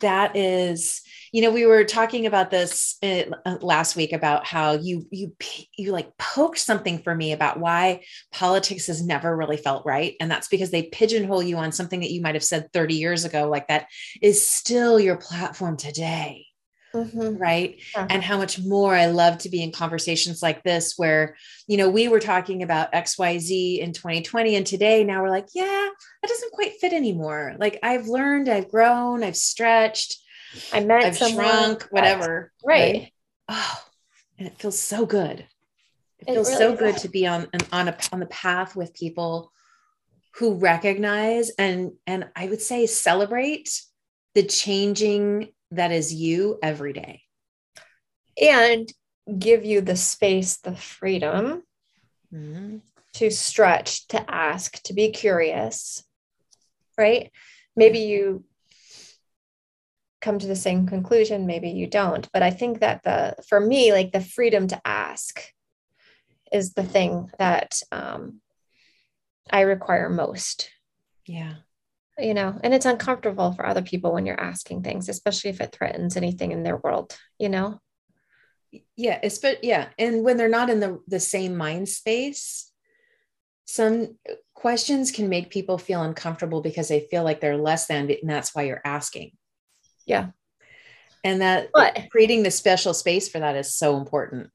that 0.00 0.36
is 0.36 1.02
you 1.32 1.42
know 1.42 1.50
we 1.50 1.66
were 1.66 1.84
talking 1.84 2.26
about 2.26 2.50
this 2.50 2.96
uh, 3.02 3.24
last 3.60 3.96
week 3.96 4.12
about 4.12 4.46
how 4.46 4.72
you 4.72 5.06
you 5.10 5.34
you 5.76 5.92
like 5.92 6.16
poked 6.16 6.58
something 6.58 6.98
for 6.98 7.14
me 7.14 7.32
about 7.32 7.58
why 7.58 8.02
politics 8.32 8.86
has 8.86 9.04
never 9.04 9.36
really 9.36 9.56
felt 9.56 9.84
right. 9.86 10.14
And 10.20 10.30
that's 10.30 10.48
because 10.48 10.70
they 10.70 10.84
pigeonhole 10.84 11.42
you 11.42 11.56
on 11.56 11.72
something 11.72 12.00
that 12.00 12.12
you 12.12 12.20
might 12.20 12.34
have 12.34 12.44
said 12.44 12.72
30 12.72 12.94
years 12.94 13.24
ago 13.24 13.48
like 13.48 13.68
that 13.68 13.86
is 14.22 14.46
still 14.46 14.98
your 14.98 15.16
platform 15.16 15.76
today 15.76 16.46
Mm-hmm. 16.92 17.36
right 17.36 17.80
yeah. 17.94 18.06
and 18.10 18.20
how 18.20 18.36
much 18.36 18.58
more 18.58 18.96
i 18.96 19.06
love 19.06 19.38
to 19.38 19.48
be 19.48 19.62
in 19.62 19.70
conversations 19.70 20.42
like 20.42 20.64
this 20.64 20.94
where 20.96 21.36
you 21.68 21.76
know 21.76 21.88
we 21.88 22.08
were 22.08 22.18
talking 22.18 22.64
about 22.64 22.92
xyz 22.92 23.78
in 23.78 23.92
2020 23.92 24.56
and 24.56 24.66
today 24.66 25.04
now 25.04 25.22
we're 25.22 25.30
like 25.30 25.46
yeah 25.54 25.88
that 26.22 26.28
doesn't 26.28 26.52
quite 26.52 26.72
fit 26.80 26.92
anymore 26.92 27.54
like 27.60 27.78
i've 27.84 28.08
learned 28.08 28.48
i've 28.48 28.68
grown 28.68 29.22
i've 29.22 29.36
stretched 29.36 30.20
I 30.72 30.80
met 30.80 31.04
I've 31.04 31.16
someone, 31.16 31.44
shrunk, 31.44 31.82
whatever. 31.90 32.52
Right. 32.64 32.94
right. 32.94 33.12
Oh, 33.48 33.82
and 34.38 34.48
it 34.48 34.58
feels 34.58 34.78
so 34.78 35.06
good. 35.06 35.40
It, 36.18 36.28
it 36.28 36.34
feels 36.34 36.48
really 36.48 36.58
so 36.58 36.76
good 36.76 36.96
to 36.98 37.08
be 37.08 37.26
on 37.26 37.48
on 37.72 37.88
a 37.88 37.96
on 38.12 38.20
the 38.20 38.26
path 38.26 38.76
with 38.76 38.94
people 38.94 39.52
who 40.34 40.54
recognize 40.54 41.50
and 41.50 41.92
and 42.06 42.28
I 42.36 42.46
would 42.46 42.60
say 42.60 42.86
celebrate 42.86 43.82
the 44.34 44.44
changing 44.44 45.48
that 45.70 45.92
is 45.92 46.12
you 46.12 46.58
every 46.62 46.92
day. 46.92 47.22
And 48.40 48.90
give 49.38 49.64
you 49.64 49.80
the 49.80 49.96
space, 49.96 50.58
the 50.58 50.74
freedom 50.74 51.62
mm-hmm. 52.32 52.78
to 53.14 53.30
stretch, 53.30 54.08
to 54.08 54.30
ask, 54.30 54.82
to 54.84 54.94
be 54.94 55.10
curious. 55.10 56.02
Right? 56.96 57.30
Maybe 57.76 58.00
you 58.00 58.44
come 60.20 60.38
to 60.38 60.46
the 60.46 60.54
same 60.54 60.86
conclusion 60.86 61.46
maybe 61.46 61.70
you 61.70 61.86
don't 61.86 62.28
but 62.34 62.42
i 62.42 62.50
think 62.50 62.80
that 62.80 63.02
the 63.04 63.34
for 63.48 63.58
me 63.58 63.90
like 63.90 64.12
the 64.12 64.20
freedom 64.20 64.68
to 64.68 64.78
ask 64.84 65.40
is 66.52 66.74
the 66.74 66.82
thing 66.82 67.30
that 67.38 67.80
um, 67.92 68.40
I 69.50 69.62
require 69.62 70.08
most. 70.08 70.70
Yeah. 71.26 71.54
You 72.20 72.34
know, 72.34 72.58
and 72.62 72.74
it's 72.74 72.86
uncomfortable 72.86 73.52
for 73.52 73.66
other 73.66 73.82
people 73.82 74.12
when 74.12 74.26
you're 74.26 74.40
asking 74.40 74.82
things, 74.82 75.08
especially 75.08 75.50
if 75.50 75.60
it 75.60 75.72
threatens 75.72 76.16
anything 76.16 76.52
in 76.52 76.62
their 76.62 76.76
world, 76.76 77.16
you 77.38 77.48
know? 77.48 77.80
Yeah. 78.96 79.18
It's, 79.22 79.38
but 79.38 79.64
yeah. 79.64 79.88
And 79.98 80.22
when 80.22 80.36
they're 80.36 80.48
not 80.48 80.70
in 80.70 80.80
the, 80.80 81.00
the 81.08 81.20
same 81.20 81.56
mind 81.56 81.88
space, 81.88 82.70
some 83.66 84.16
questions 84.54 85.12
can 85.12 85.28
make 85.28 85.50
people 85.50 85.78
feel 85.78 86.02
uncomfortable 86.02 86.60
because 86.60 86.88
they 86.88 87.06
feel 87.10 87.22
like 87.22 87.40
they're 87.40 87.56
less 87.56 87.86
than, 87.86 88.10
and 88.10 88.28
that's 88.28 88.54
why 88.54 88.62
you're 88.62 88.82
asking. 88.84 89.32
Yeah. 90.06 90.30
And 91.22 91.40
that 91.40 91.70
but, 91.72 92.08
creating 92.10 92.42
the 92.42 92.50
special 92.50 92.94
space 92.94 93.28
for 93.28 93.38
that 93.38 93.56
is 93.56 93.74
so 93.74 93.96
important. 93.96 94.50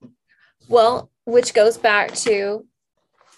Well, 0.68 1.10
which 1.26 1.54
goes 1.54 1.78
back 1.78 2.14
to 2.16 2.66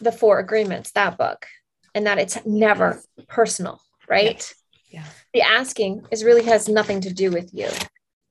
the 0.01 0.11
four 0.11 0.39
agreements, 0.39 0.91
that 0.91 1.17
book, 1.17 1.45
and 1.93 2.05
that 2.07 2.19
it's 2.19 2.37
never 2.45 3.01
personal, 3.27 3.81
right? 4.07 4.53
Yeah. 4.89 5.01
yeah. 5.01 5.05
The 5.33 5.41
asking 5.41 6.03
is 6.11 6.23
really 6.23 6.43
has 6.43 6.67
nothing 6.67 7.01
to 7.01 7.13
do 7.13 7.31
with 7.31 7.53
you. 7.53 7.69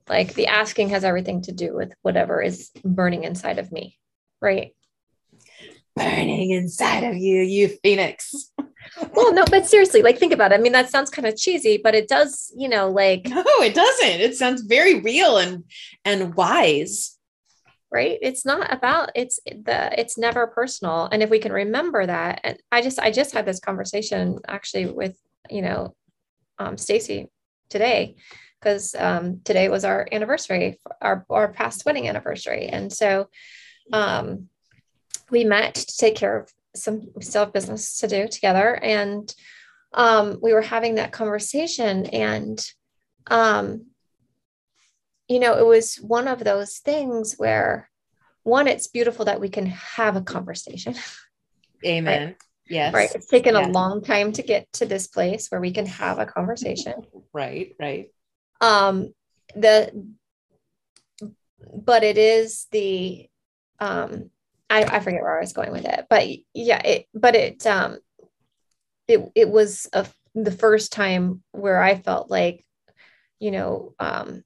Like 0.09 0.33
the 0.33 0.47
asking 0.47 0.89
has 0.89 1.03
everything 1.03 1.41
to 1.43 1.51
do 1.51 1.75
with 1.75 1.93
whatever 2.01 2.41
is 2.41 2.71
burning 2.83 3.23
inside 3.23 3.59
of 3.59 3.71
me, 3.71 3.97
right? 4.41 4.73
Burning 5.95 6.51
inside 6.51 7.03
of 7.03 7.17
you, 7.17 7.41
you 7.41 7.67
phoenix. 7.83 8.51
well, 9.13 9.33
no, 9.33 9.43
but 9.49 9.67
seriously, 9.67 10.01
like 10.01 10.17
think 10.17 10.33
about 10.33 10.51
it. 10.51 10.55
I 10.55 10.57
mean, 10.59 10.71
that 10.71 10.89
sounds 10.89 11.09
kind 11.09 11.27
of 11.27 11.35
cheesy, 11.35 11.77
but 11.83 11.95
it 11.95 12.07
does, 12.07 12.53
you 12.55 12.69
know, 12.69 12.89
like 12.89 13.27
no, 13.27 13.43
it 13.61 13.73
doesn't. 13.73 14.21
It 14.21 14.35
sounds 14.35 14.61
very 14.61 15.01
real 15.01 15.37
and 15.37 15.63
and 16.05 16.35
wise 16.35 17.17
right 17.89 18.19
it's 18.21 18.45
not 18.45 18.71
about 18.73 19.11
it's 19.15 19.39
the 19.45 19.99
it's 19.99 20.17
never 20.17 20.47
personal 20.47 21.07
and 21.11 21.23
if 21.23 21.29
we 21.29 21.39
can 21.39 21.53
remember 21.53 22.05
that 22.05 22.41
and 22.43 22.61
i 22.71 22.81
just 22.81 22.99
i 22.99 23.09
just 23.09 23.33
had 23.33 23.45
this 23.45 23.61
conversation 23.61 24.37
actually 24.47 24.85
with 24.87 25.15
you 25.49 25.61
know 25.61 25.95
um, 26.59 26.77
stacy 26.77 27.27
today 27.69 28.15
because 28.59 28.95
um, 28.95 29.41
today 29.43 29.69
was 29.69 29.85
our 29.85 30.07
anniversary 30.11 30.79
our 31.01 31.25
our 31.29 31.51
past 31.51 31.85
wedding 31.85 32.07
anniversary 32.07 32.67
and 32.67 32.91
so 32.91 33.27
um, 33.93 34.49
we 35.29 35.43
met 35.43 35.75
to 35.75 35.97
take 35.97 36.15
care 36.15 36.41
of 36.41 36.51
some 36.75 37.07
still 37.21 37.45
have 37.45 37.53
business 37.53 37.99
to 37.99 38.07
do 38.07 38.27
together 38.27 38.75
and 38.75 39.33
um, 39.93 40.37
we 40.41 40.53
were 40.53 40.61
having 40.61 40.95
that 40.95 41.11
conversation 41.11 42.05
and 42.07 42.65
um, 43.29 43.87
you 45.27 45.39
know, 45.39 45.57
it 45.57 45.65
was 45.65 45.95
one 45.97 46.27
of 46.27 46.43
those 46.43 46.77
things 46.77 47.35
where 47.37 47.89
one, 48.43 48.67
it's 48.67 48.87
beautiful 48.87 49.25
that 49.25 49.41
we 49.41 49.49
can 49.49 49.65
have 49.65 50.15
a 50.15 50.21
conversation. 50.21 50.95
Amen. 51.85 52.27
Right? 52.27 52.37
Yes. 52.69 52.93
Right. 52.93 53.09
It's 53.13 53.27
taken 53.27 53.55
a 53.55 53.69
long 53.69 54.03
time 54.03 54.31
to 54.33 54.41
get 54.41 54.71
to 54.73 54.85
this 54.85 55.07
place 55.07 55.47
where 55.49 55.61
we 55.61 55.71
can 55.71 55.85
have 55.85 56.19
a 56.19 56.25
conversation. 56.25 56.93
right, 57.33 57.75
right. 57.79 58.09
Um, 58.61 59.13
the 59.55 59.91
but 61.73 62.03
it 62.03 62.17
is 62.17 62.67
the 62.71 63.27
um 63.79 64.29
I, 64.69 64.83
I 64.83 64.99
forget 64.99 65.21
where 65.21 65.37
I 65.37 65.41
was 65.41 65.53
going 65.53 65.71
with 65.71 65.85
it, 65.85 66.05
but 66.09 66.27
yeah, 66.53 66.81
it 66.83 67.07
but 67.13 67.35
it 67.35 67.65
um 67.65 67.99
it 69.07 69.31
it 69.35 69.49
was 69.49 69.87
a, 69.93 70.05
the 70.35 70.51
first 70.51 70.91
time 70.91 71.43
where 71.51 71.81
I 71.81 71.95
felt 71.95 72.29
like, 72.29 72.65
you 73.39 73.51
know, 73.51 73.93
um 73.99 74.43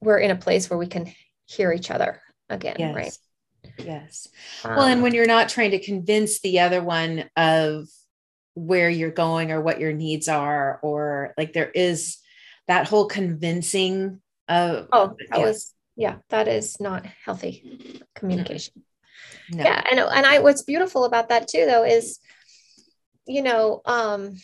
we're 0.00 0.18
in 0.18 0.30
a 0.30 0.36
place 0.36 0.68
where 0.68 0.78
we 0.78 0.86
can 0.86 1.12
hear 1.46 1.72
each 1.72 1.90
other 1.90 2.20
again, 2.48 2.76
yes. 2.78 2.94
right? 2.94 3.18
Yes. 3.78 4.28
Um, 4.64 4.76
well, 4.76 4.86
and 4.86 5.02
when 5.02 5.14
you're 5.14 5.26
not 5.26 5.48
trying 5.48 5.72
to 5.72 5.78
convince 5.78 6.40
the 6.40 6.60
other 6.60 6.82
one 6.82 7.24
of 7.36 7.88
where 8.54 8.90
you're 8.90 9.10
going 9.10 9.52
or 9.52 9.60
what 9.60 9.80
your 9.80 9.92
needs 9.92 10.28
are, 10.28 10.80
or 10.82 11.34
like 11.36 11.52
there 11.52 11.70
is 11.70 12.18
that 12.66 12.88
whole 12.88 13.06
convincing 13.06 14.20
of 14.48 14.88
oh, 14.92 15.14
that 15.30 15.38
yeah. 15.38 15.44
was 15.44 15.74
yeah, 15.96 16.16
that 16.30 16.48
is 16.48 16.80
not 16.80 17.06
healthy 17.24 18.02
communication. 18.14 18.84
No. 19.50 19.64
Yeah, 19.64 19.82
and 19.90 20.00
and 20.00 20.26
I 20.26 20.40
what's 20.40 20.62
beautiful 20.62 21.04
about 21.04 21.30
that 21.30 21.48
too 21.48 21.66
though 21.66 21.84
is 21.84 22.18
you 23.26 23.42
know 23.42 23.80
um 23.84 24.36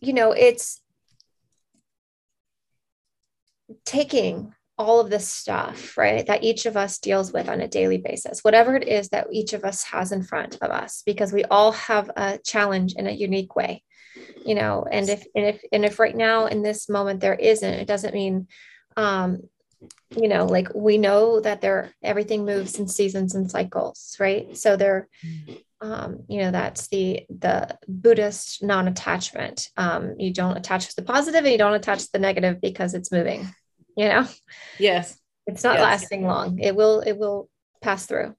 you 0.00 0.12
know 0.12 0.32
it's 0.32 0.80
taking 3.84 4.54
all 4.80 4.98
of 4.98 5.10
this 5.10 5.28
stuff, 5.28 5.98
right, 5.98 6.26
that 6.26 6.42
each 6.42 6.64
of 6.64 6.74
us 6.74 6.98
deals 6.98 7.34
with 7.34 7.50
on 7.50 7.60
a 7.60 7.68
daily 7.68 7.98
basis, 7.98 8.40
whatever 8.40 8.74
it 8.74 8.88
is 8.88 9.10
that 9.10 9.26
each 9.30 9.52
of 9.52 9.62
us 9.62 9.82
has 9.82 10.10
in 10.10 10.22
front 10.22 10.56
of 10.62 10.70
us, 10.70 11.02
because 11.04 11.34
we 11.34 11.44
all 11.44 11.72
have 11.72 12.10
a 12.16 12.38
challenge 12.38 12.94
in 12.94 13.06
a 13.06 13.12
unique 13.12 13.54
way, 13.54 13.84
you 14.46 14.54
know. 14.54 14.86
And 14.90 15.06
if 15.10 15.26
and 15.34 15.44
if 15.44 15.60
and 15.70 15.84
if 15.84 15.98
right 15.98 16.16
now 16.16 16.46
in 16.46 16.62
this 16.62 16.88
moment 16.88 17.20
there 17.20 17.34
isn't, 17.34 17.74
it 17.74 17.86
doesn't 17.86 18.14
mean, 18.14 18.48
um, 18.96 19.42
you 20.16 20.28
know, 20.28 20.46
like 20.46 20.68
we 20.74 20.96
know 20.96 21.40
that 21.40 21.60
there 21.60 21.92
everything 22.02 22.46
moves 22.46 22.78
in 22.78 22.88
seasons 22.88 23.34
and 23.34 23.50
cycles, 23.50 24.16
right? 24.18 24.56
So 24.56 24.76
there, 24.76 25.08
um, 25.82 26.20
you 26.26 26.40
know, 26.40 26.52
that's 26.52 26.88
the 26.88 27.26
the 27.28 27.76
Buddhist 27.86 28.62
non-attachment. 28.62 29.68
Um, 29.76 30.14
you 30.18 30.32
don't 30.32 30.56
attach 30.56 30.88
to 30.88 30.96
the 30.96 31.02
positive 31.02 31.44
and 31.44 31.52
you 31.52 31.58
don't 31.58 31.74
attach 31.74 32.00
to 32.04 32.12
the 32.14 32.18
negative 32.18 32.62
because 32.62 32.94
it's 32.94 33.12
moving 33.12 33.46
you 34.00 34.08
know? 34.08 34.26
Yes. 34.78 35.18
It's 35.46 35.64
not 35.64 35.78
yes. 35.78 35.82
lasting 35.82 36.24
long. 36.24 36.58
It 36.58 36.74
will 36.74 37.00
it 37.00 37.16
will 37.18 37.48
pass 37.82 38.06
through. 38.06 38.34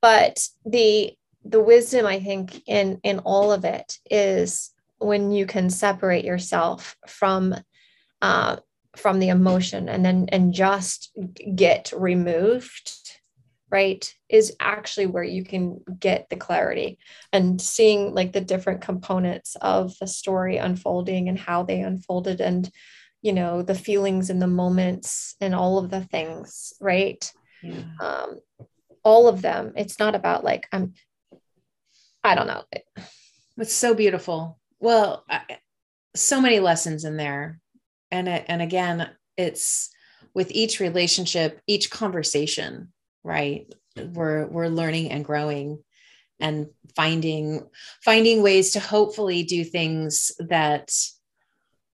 But 0.00 0.46
the 0.64 1.16
the 1.44 1.60
wisdom 1.60 2.06
i 2.06 2.18
think 2.20 2.62
in 2.66 2.98
in 3.02 3.18
all 3.20 3.52
of 3.52 3.64
it 3.64 3.98
is 4.10 4.70
when 4.98 5.30
you 5.30 5.46
can 5.46 5.68
separate 5.68 6.24
yourself 6.24 6.96
from 7.06 7.54
uh, 8.22 8.56
from 8.96 9.18
the 9.18 9.28
emotion 9.28 9.88
and 9.88 10.04
then 10.04 10.26
and 10.30 10.54
just 10.54 11.10
get 11.54 11.92
removed 11.94 12.92
right 13.70 14.14
is 14.28 14.56
actually 14.60 15.06
where 15.06 15.24
you 15.24 15.44
can 15.44 15.80
get 15.98 16.28
the 16.30 16.36
clarity 16.36 16.96
and 17.32 17.60
seeing 17.60 18.14
like 18.14 18.32
the 18.32 18.40
different 18.40 18.80
components 18.80 19.56
of 19.60 19.92
the 19.98 20.06
story 20.06 20.56
unfolding 20.56 21.28
and 21.28 21.38
how 21.38 21.64
they 21.64 21.80
unfolded 21.80 22.40
and 22.40 22.70
you 23.24 23.32
know 23.32 23.62
the 23.62 23.74
feelings 23.74 24.30
and 24.30 24.40
the 24.40 24.46
moments 24.46 25.34
and 25.40 25.54
all 25.54 25.78
of 25.78 25.90
the 25.90 26.02
things 26.02 26.72
right? 26.80 27.32
Yeah. 27.62 27.82
um 28.00 28.38
all 29.02 29.28
of 29.28 29.42
them. 29.42 29.72
It's 29.76 29.98
not 29.98 30.14
about 30.14 30.44
like 30.44 30.68
i'm 30.70 30.94
i 32.22 32.34
don't 32.34 32.46
know. 32.46 32.64
It's 33.58 33.72
so 33.72 33.94
beautiful. 33.94 34.58
Well 34.78 35.24
I, 35.28 35.58
so 36.14 36.40
many 36.40 36.60
lessons 36.60 37.04
in 37.04 37.16
there. 37.16 37.60
And 38.10 38.28
it, 38.28 38.44
and 38.46 38.62
again 38.62 39.10
it's 39.36 39.90
with 40.34 40.50
each 40.52 40.78
relationship 40.78 41.60
each 41.66 41.90
conversation 41.90 42.92
right? 43.24 43.72
We're 43.96 44.46
we're 44.46 44.68
learning 44.68 45.10
and 45.10 45.24
growing 45.24 45.82
and 46.38 46.68
finding 46.94 47.66
finding 48.04 48.42
ways 48.42 48.72
to 48.72 48.80
hopefully 48.80 49.42
do 49.42 49.64
things 49.64 50.32
that 50.38 50.92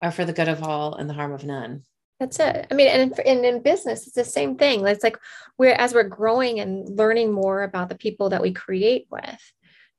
are 0.03 0.11
for 0.11 0.25
the 0.25 0.33
good 0.33 0.49
of 0.49 0.63
all 0.63 0.95
and 0.95 1.09
the 1.09 1.15
harm 1.15 1.33
of 1.33 1.45
none. 1.45 1.83
That's 2.19 2.39
it. 2.39 2.67
I 2.71 2.75
mean, 2.75 2.89
and 2.89 3.19
in, 3.21 3.45
in 3.45 3.63
business, 3.63 4.07
it's 4.07 4.15
the 4.15 4.25
same 4.25 4.57
thing. 4.57 4.87
It's 4.87 5.03
like 5.03 5.17
we're 5.57 5.73
as 5.73 5.95
we're 5.95 6.05
growing 6.05 6.61
and 6.61 6.87
learning 6.97 7.33
more 7.33 7.63
about 7.63 7.89
the 7.89 7.95
people 7.95 8.29
that 8.29 8.43
we 8.43 8.53
create 8.53 9.07
with, 9.11 9.53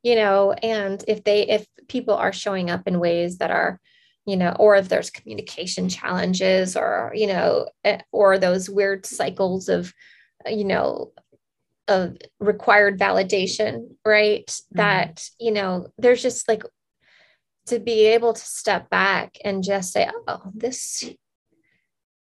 you 0.04 0.16
know, 0.16 0.52
and 0.54 1.04
if 1.08 1.24
they 1.24 1.48
if 1.48 1.66
people 1.88 2.14
are 2.14 2.32
showing 2.32 2.70
up 2.70 2.88
in 2.88 3.00
ways 3.00 3.40
that 3.40 3.50
are, 3.50 3.80
you 4.26 4.38
know, 4.38 4.56
or 4.60 4.76
if 4.76 4.88
there's 4.88 5.10
communication 5.10 5.90
challenges 5.90 6.78
or, 6.78 7.12
you 7.16 7.26
know, 7.26 7.68
eh, 7.84 8.02
or 8.12 8.38
those 8.38 8.70
weird 8.70 9.04
cycles 9.08 9.68
of, 9.68 9.92
you 10.46 10.64
know, 10.64 11.12
of 11.88 12.18
required 12.40 13.00
validation, 13.00 13.96
right? 14.06 14.46
Mm-hmm. 14.46 14.78
That, 14.78 15.28
you 15.40 15.52
know, 15.52 15.88
there's 15.98 16.22
just 16.22 16.48
like 16.48 16.64
to 17.68 17.80
be 17.80 18.08
able 18.08 18.34
to 18.34 18.42
step 18.42 18.90
back 18.90 19.38
and 19.44 19.64
just 19.64 19.92
say, 19.92 20.10
oh, 20.28 20.42
this, 20.54 21.10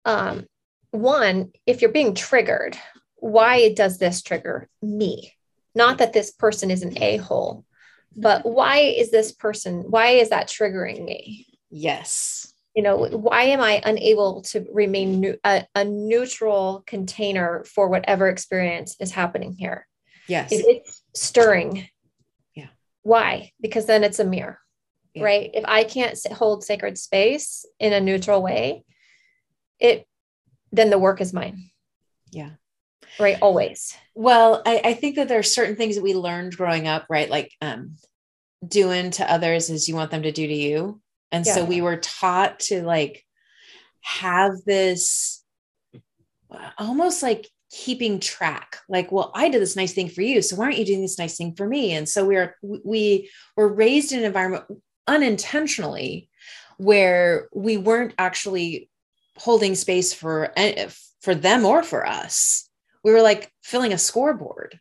um, 0.04 0.46
one, 0.90 1.52
if 1.66 1.80
you're 1.80 1.92
being 1.92 2.14
triggered, 2.14 2.76
why 3.16 3.72
does 3.72 3.98
this 3.98 4.22
trigger 4.22 4.68
me? 4.82 5.32
Not 5.74 5.98
that 5.98 6.12
this 6.12 6.30
person 6.30 6.70
is 6.70 6.82
an 6.82 7.00
a 7.00 7.16
hole, 7.16 7.64
but 8.14 8.44
why 8.44 8.78
is 8.78 9.10
this 9.10 9.32
person, 9.32 9.84
why 9.88 10.08
is 10.08 10.30
that 10.30 10.48
triggering 10.48 11.04
me? 11.04 11.46
Yes. 11.70 12.52
You 12.74 12.82
know, 12.82 12.96
why 12.96 13.44
am 13.44 13.60
I 13.60 13.80
unable 13.84 14.42
to 14.42 14.66
remain 14.72 15.20
ne- 15.20 15.38
a, 15.44 15.66
a 15.74 15.84
neutral 15.84 16.82
container 16.86 17.64
for 17.64 17.88
whatever 17.88 18.28
experience 18.28 18.96
is 19.00 19.10
happening 19.10 19.54
here? 19.58 19.86
Yes. 20.26 20.52
If 20.52 20.64
it's 20.66 21.02
stirring. 21.14 21.88
Yeah. 22.54 22.68
Why? 23.02 23.52
Because 23.60 23.86
then 23.86 24.04
it's 24.04 24.18
a 24.18 24.24
mirror 24.24 24.58
yeah. 25.14 25.24
right? 25.24 25.50
If 25.52 25.64
I 25.66 25.84
can't 25.84 26.18
hold 26.32 26.64
sacred 26.64 26.98
space 26.98 27.66
in 27.78 27.92
a 27.92 28.00
neutral 28.00 28.42
way, 28.42 28.84
it 29.78 30.06
then 30.70 30.90
the 30.90 30.98
work 30.98 31.20
is 31.20 31.32
mine. 31.32 31.70
Yeah. 32.30 32.52
right 33.20 33.36
always 33.42 33.94
well 34.14 34.62
I, 34.64 34.80
I 34.82 34.94
think 34.94 35.16
that 35.16 35.28
there 35.28 35.38
are 35.38 35.42
certain 35.42 35.76
things 35.76 35.96
that 35.96 36.02
we 36.02 36.14
learned 36.14 36.56
growing 36.56 36.88
up 36.88 37.04
right 37.10 37.28
like 37.28 37.52
um 37.60 37.96
doing 38.66 39.10
to 39.12 39.30
others 39.30 39.68
as 39.68 39.86
you 39.86 39.94
want 39.94 40.10
them 40.10 40.22
to 40.22 40.32
do 40.32 40.46
to 40.46 40.54
you 40.54 41.02
and 41.30 41.44
yeah. 41.44 41.54
so 41.54 41.64
we 41.64 41.82
were 41.82 41.98
taught 41.98 42.60
to 42.60 42.82
like 42.82 43.22
have 44.00 44.52
this 44.64 45.44
almost 46.78 47.22
like 47.22 47.48
keeping 47.70 48.18
track 48.18 48.78
like 48.88 49.12
well 49.12 49.30
i 49.34 49.48
did 49.48 49.60
this 49.60 49.76
nice 49.76 49.92
thing 49.92 50.08
for 50.08 50.22
you 50.22 50.40
so 50.40 50.56
why 50.56 50.64
aren't 50.64 50.78
you 50.78 50.84
doing 50.84 51.02
this 51.02 51.18
nice 51.18 51.36
thing 51.36 51.54
for 51.54 51.66
me 51.66 51.92
and 51.92 52.08
so 52.08 52.24
we're 52.24 52.56
we 52.62 53.30
were 53.56 53.68
raised 53.68 54.12
in 54.12 54.20
an 54.20 54.24
environment 54.24 54.64
unintentionally 55.06 56.28
where 56.78 57.48
we 57.54 57.76
weren't 57.76 58.14
actually 58.18 58.88
holding 59.36 59.74
space 59.74 60.12
for 60.12 60.52
eh, 60.56 60.88
for 61.20 61.34
them 61.34 61.64
or 61.64 61.82
for 61.82 62.06
us. 62.06 62.68
We 63.04 63.12
were 63.12 63.22
like 63.22 63.52
filling 63.62 63.92
a 63.92 63.98
scoreboard 63.98 64.78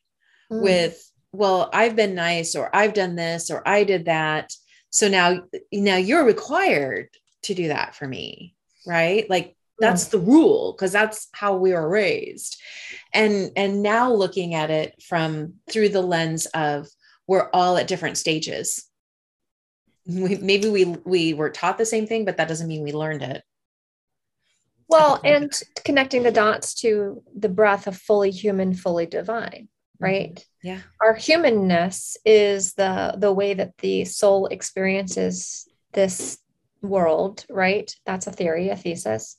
mm. 0.51 0.61
with 0.61 1.07
well 1.33 1.69
i've 1.71 1.95
been 1.95 2.13
nice 2.13 2.55
or 2.55 2.75
i've 2.75 2.93
done 2.93 3.15
this 3.15 3.49
or 3.49 3.67
i 3.67 3.83
did 3.83 4.05
that. 4.05 4.53
So 4.89 5.07
now 5.07 5.43
now 5.71 5.95
you're 5.95 6.25
required 6.25 7.09
to 7.43 7.53
do 7.53 7.69
that 7.69 7.95
for 7.95 8.07
me 8.07 8.55
right? 8.85 9.29
Like 9.29 9.55
that's 9.79 10.05
the 10.05 10.19
rule 10.19 10.73
because 10.73 10.91
that's 10.91 11.27
how 11.31 11.55
we 11.55 11.73
were 11.73 11.87
raised. 11.87 12.61
And 13.13 13.51
and 13.55 13.81
now 13.81 14.13
looking 14.13 14.53
at 14.53 14.69
it 14.69 15.01
from 15.01 15.55
through 15.69 15.89
the 15.89 16.01
lens 16.01 16.45
of 16.47 16.87
we're 17.27 17.49
all 17.53 17.77
at 17.77 17.87
different 17.87 18.17
stages 18.17 18.85
we, 20.05 20.35
maybe 20.37 20.69
we 20.69 20.85
we 20.85 21.33
were 21.33 21.49
taught 21.49 21.77
the 21.77 21.85
same 21.85 22.07
thing 22.07 22.25
but 22.25 22.37
that 22.37 22.47
doesn't 22.47 22.67
mean 22.67 22.83
we 22.83 22.91
learned 22.91 23.23
it. 23.23 23.43
Well 24.87 25.21
and 25.23 25.51
connecting 25.85 26.23
the 26.23 26.31
dots 26.31 26.73
to 26.81 27.23
the 27.35 27.49
breath 27.49 27.87
of 27.87 27.97
fully 27.97 28.31
human 28.31 28.73
fully 28.73 29.05
divine 29.05 29.69
mm-hmm. 29.69 30.03
right? 30.03 30.45
Yeah. 30.63 30.79
Our 31.01 31.15
humanness 31.15 32.17
is 32.25 32.73
the 32.73 33.15
the 33.17 33.31
way 33.31 33.53
that 33.53 33.77
the 33.77 34.05
soul 34.05 34.47
experiences 34.47 35.67
this 35.93 36.39
world 36.81 37.45
right? 37.49 37.93
That's 38.05 38.27
a 38.27 38.31
theory 38.31 38.69
a 38.69 38.75
thesis. 38.75 39.37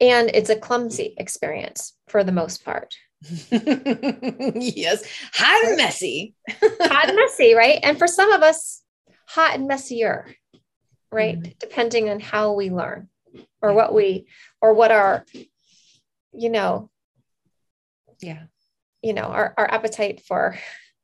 And 0.00 0.30
it's 0.34 0.50
a 0.50 0.56
clumsy 0.56 1.14
experience 1.16 1.94
for 2.08 2.22
the 2.22 2.32
most 2.32 2.64
part. 2.64 2.94
Yes. 3.50 5.04
Hot 5.34 5.64
and 5.66 5.76
messy. 5.76 6.34
Hot 6.60 7.08
and 7.08 7.16
messy 7.16 7.54
right? 7.54 7.80
And 7.82 7.98
for 7.98 8.06
some 8.06 8.32
of 8.32 8.42
us 8.42 8.82
hot 9.26 9.54
and 9.54 9.68
messier 9.68 10.26
right? 11.12 11.38
Mm-hmm. 11.38 11.52
depending 11.58 12.10
on 12.10 12.20
how 12.20 12.52
we 12.52 12.70
learn 12.70 13.08
or 13.62 13.72
what 13.72 13.94
we 13.94 14.26
or 14.60 14.74
what 14.74 14.90
our 14.90 15.24
you 16.32 16.50
know 16.50 16.90
yeah. 18.20 18.44
you 19.02 19.12
know 19.12 19.22
our, 19.22 19.54
our 19.56 19.70
appetite 19.70 20.22
for 20.26 20.56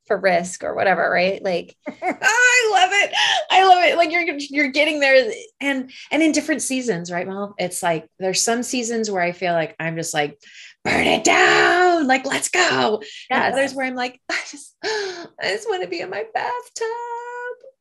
for 0.06 0.18
risk 0.18 0.64
or 0.64 0.74
whatever 0.74 1.08
right? 1.10 1.42
Like 1.42 1.76
i 1.88 2.70
love 2.72 2.90
it. 2.92 3.14
I 3.50 3.64
love 3.64 3.84
it. 3.84 3.96
Like 3.96 4.10
you're 4.10 4.24
you're 4.38 4.68
getting 4.68 5.00
there. 5.00 5.30
And 5.60 5.90
and 6.10 6.22
in 6.22 6.32
different 6.32 6.62
seasons 6.62 7.10
right 7.10 7.26
mom 7.26 7.54
it's 7.58 7.82
like 7.82 8.08
there's 8.18 8.42
some 8.42 8.62
seasons 8.62 9.10
where 9.10 9.22
i 9.22 9.32
feel 9.32 9.52
like 9.52 9.76
i'm 9.78 9.96
just 9.96 10.12
like 10.14 10.38
burn 10.84 11.06
it 11.06 11.24
down. 11.24 12.06
Like 12.06 12.26
let's 12.26 12.48
go. 12.48 13.00
Yes. 13.02 13.10
and 13.30 13.54
others 13.54 13.74
where 13.74 13.86
i'm 13.86 13.94
like 13.94 14.20
i 14.30 14.38
just 14.50 14.76
i 14.84 15.26
just 15.44 15.68
want 15.68 15.82
to 15.82 15.88
be 15.88 16.00
in 16.00 16.10
my 16.10 16.24
bathtub 16.34 17.21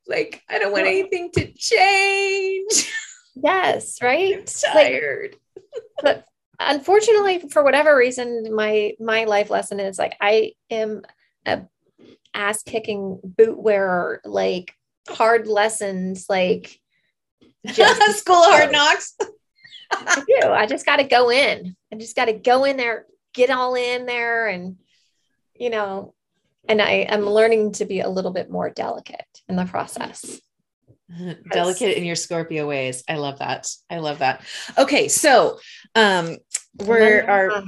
like 0.07 0.41
i 0.49 0.59
don't 0.59 0.71
want 0.71 0.87
anything 0.87 1.31
to 1.31 1.51
change 1.53 2.91
yes 3.35 4.01
right 4.01 4.37
I'm 4.37 4.73
tired 4.73 5.35
like, 5.63 5.73
but 6.01 6.25
unfortunately 6.59 7.39
for 7.49 7.63
whatever 7.63 7.95
reason 7.95 8.53
my 8.53 8.93
my 8.99 9.23
life 9.23 9.49
lesson 9.49 9.79
is 9.79 9.97
like 9.97 10.15
i 10.21 10.53
am 10.69 11.01
a 11.45 11.61
ass 12.33 12.63
kicking 12.63 13.19
boot 13.23 13.57
wearer, 13.57 14.21
like 14.25 14.73
hard 15.09 15.47
lessons, 15.47 16.25
like 16.29 16.79
just 17.65 18.19
school 18.19 18.43
hard 18.43 18.71
knocks. 18.71 19.15
I 19.91 20.23
do. 20.25 20.47
I 20.47 20.65
just 20.65 20.85
got 20.85 20.97
to 20.97 21.03
go 21.03 21.31
in. 21.31 21.75
I 21.91 21.97
just 21.97 22.15
got 22.15 22.25
to 22.25 22.33
go 22.33 22.63
in 22.63 22.77
there, 22.77 23.05
get 23.33 23.49
all 23.49 23.75
in 23.75 24.05
there, 24.05 24.47
and 24.47 24.77
you 25.55 25.69
know, 25.69 26.13
and 26.67 26.81
I 26.81 26.91
am 27.09 27.25
learning 27.25 27.73
to 27.73 27.85
be 27.85 27.99
a 28.01 28.09
little 28.09 28.31
bit 28.31 28.49
more 28.49 28.69
delicate 28.69 29.25
in 29.47 29.55
the 29.55 29.65
process. 29.65 30.39
Delicate 31.51 31.97
in 31.97 32.05
your 32.05 32.15
Scorpio 32.15 32.67
ways. 32.67 33.03
I 33.07 33.15
love 33.15 33.39
that. 33.39 33.67
I 33.89 33.97
love 33.97 34.19
that. 34.19 34.45
Okay, 34.77 35.09
so 35.09 35.59
um, 35.93 36.37
we're 36.77 37.23
our 37.23 37.63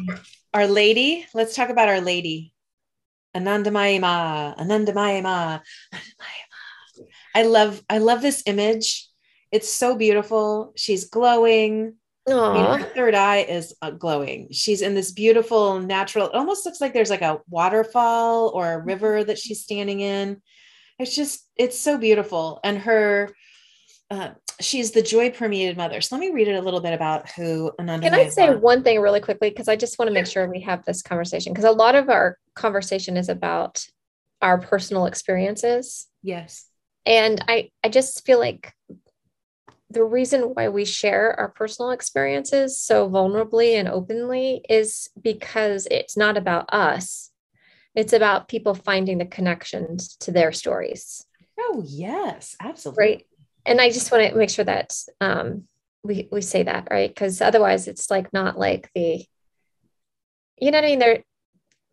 our 0.54 0.68
lady. 0.68 1.26
Let's 1.34 1.56
talk 1.56 1.70
about 1.70 1.90
our 1.90 2.00
lady. 2.00 2.54
Anandamayi 3.36 4.00
Ma, 4.00 4.54
Anandamayama, 4.56 5.24
Anandamayi 5.24 5.24
Ma. 5.24 5.60
I 7.36 7.44
love, 7.44 7.82
I 7.90 7.98
love 7.98 8.22
this 8.22 8.44
image. 8.46 9.08
It's 9.52 9.72
so 9.72 9.96
beautiful. 9.96 10.74
She's 10.76 11.10
glowing. 11.10 11.96
Her 12.28 12.84
third 12.96 13.16
eye 13.16 13.40
is 13.40 13.74
uh, 13.82 13.92
glowing. 13.92 14.48
She's 14.52 14.82
in 14.82 14.96
this 14.96 15.12
beautiful 15.12 15.80
natural, 15.80 16.28
it 16.28 16.36
almost 16.36 16.66
looks 16.66 16.80
like 16.80 16.94
there's 16.94 17.10
like 17.10 17.22
a 17.22 17.40
waterfall 17.50 18.50
or 18.50 18.74
a 18.74 18.80
river 18.80 19.24
that 19.24 19.38
she's 19.38 19.62
standing 19.64 20.00
in. 20.00 20.42
It's 21.00 21.16
just, 21.16 21.48
it's 21.58 21.78
so 21.78 21.98
beautiful. 21.98 22.60
And 22.64 22.78
her, 22.80 23.30
uh, 24.10 24.32
she's 24.62 24.92
the 24.92 25.02
joy 25.02 25.32
permeated 25.32 25.76
mother. 25.76 26.00
So 26.02 26.16
let 26.16 26.22
me 26.22 26.32
read 26.32 26.48
it 26.48 26.56
a 26.56 26.62
little 26.62 26.82
bit 26.82 26.94
about 26.94 27.30
who 27.32 27.72
Ananda. 27.80 28.10
Can 28.10 28.20
I 28.20 28.30
say 28.30 28.56
one 28.56 28.84
thing 28.84 29.00
really 29.02 29.20
quickly? 29.20 29.50
Because 29.50 29.68
I 29.68 29.76
just 29.76 29.98
want 29.98 30.10
to 30.10 30.14
make 30.14 30.28
sure 30.28 30.48
we 30.48 30.62
have 30.62 30.86
this 30.86 31.02
conversation 31.02 31.52
because 31.52 31.66
a 31.66 31.72
lot 31.72 31.96
of 31.96 32.10
our 32.10 32.38
conversation 32.56 33.18
is 33.18 33.30
about 33.30 33.86
our 34.42 34.60
personal 34.60 35.08
experiences. 35.08 36.08
Yes. 36.22 36.68
And 37.06 37.44
I, 37.48 37.72
I 37.84 37.90
just 37.90 38.26
feel 38.26 38.40
like 38.40 38.74
the 39.94 40.04
reason 40.04 40.42
why 40.54 40.70
we 40.70 40.86
share 40.86 41.40
our 41.40 41.50
personal 41.50 41.92
experiences 41.92 42.80
so 42.80 43.10
vulnerably 43.10 43.76
and 43.80 43.88
openly 43.88 44.64
is 44.70 45.10
because 45.22 45.88
it's 45.92 46.18
not 46.18 46.38
about 46.38 46.74
us. 46.74 47.32
It's 47.96 48.14
about 48.14 48.48
people 48.48 48.74
finding 48.74 49.20
the 49.20 49.26
connections 49.26 50.16
to 50.22 50.32
their 50.32 50.52
stories. 50.52 51.26
Oh, 51.60 51.84
yes, 51.86 52.56
absolutely. 52.60 53.04
Right 53.04 53.26
and 53.66 53.80
I 53.80 53.90
just 53.90 54.12
want 54.12 54.30
to 54.30 54.38
make 54.38 54.50
sure 54.50 54.66
that 54.66 54.94
um, 55.22 55.64
we 56.04 56.28
we 56.32 56.42
say 56.42 56.64
that 56.64 56.88
right 56.92 57.10
because 57.10 57.42
otherwise 57.42 57.88
it's 57.88 58.12
like 58.12 58.34
not 58.34 58.58
like 58.58 58.90
the 58.94 59.26
you 60.60 60.72
know 60.72 60.78
what 60.78 60.86
I 60.86 60.88
mean 60.88 61.00
they're 61.00 61.24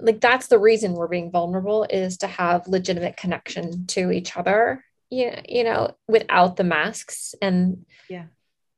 like 0.01 0.21
that's 0.21 0.49
the 0.49 0.59
reason 0.59 0.95
we're 0.95 1.09
being 1.09 1.31
vulnerable 1.31 1.87
is 1.89 2.19
to 2.19 2.27
have 2.27 2.67
legitimate 2.67 3.17
connection 3.17 3.87
to 3.89 4.11
each 4.11 4.37
other 4.37 4.85
you, 5.11 5.33
you 5.49 5.65
know 5.65 5.97
without 6.09 6.57
the 6.57 6.65
masks 6.65 7.35
and 7.43 7.85
yeah 8.09 8.27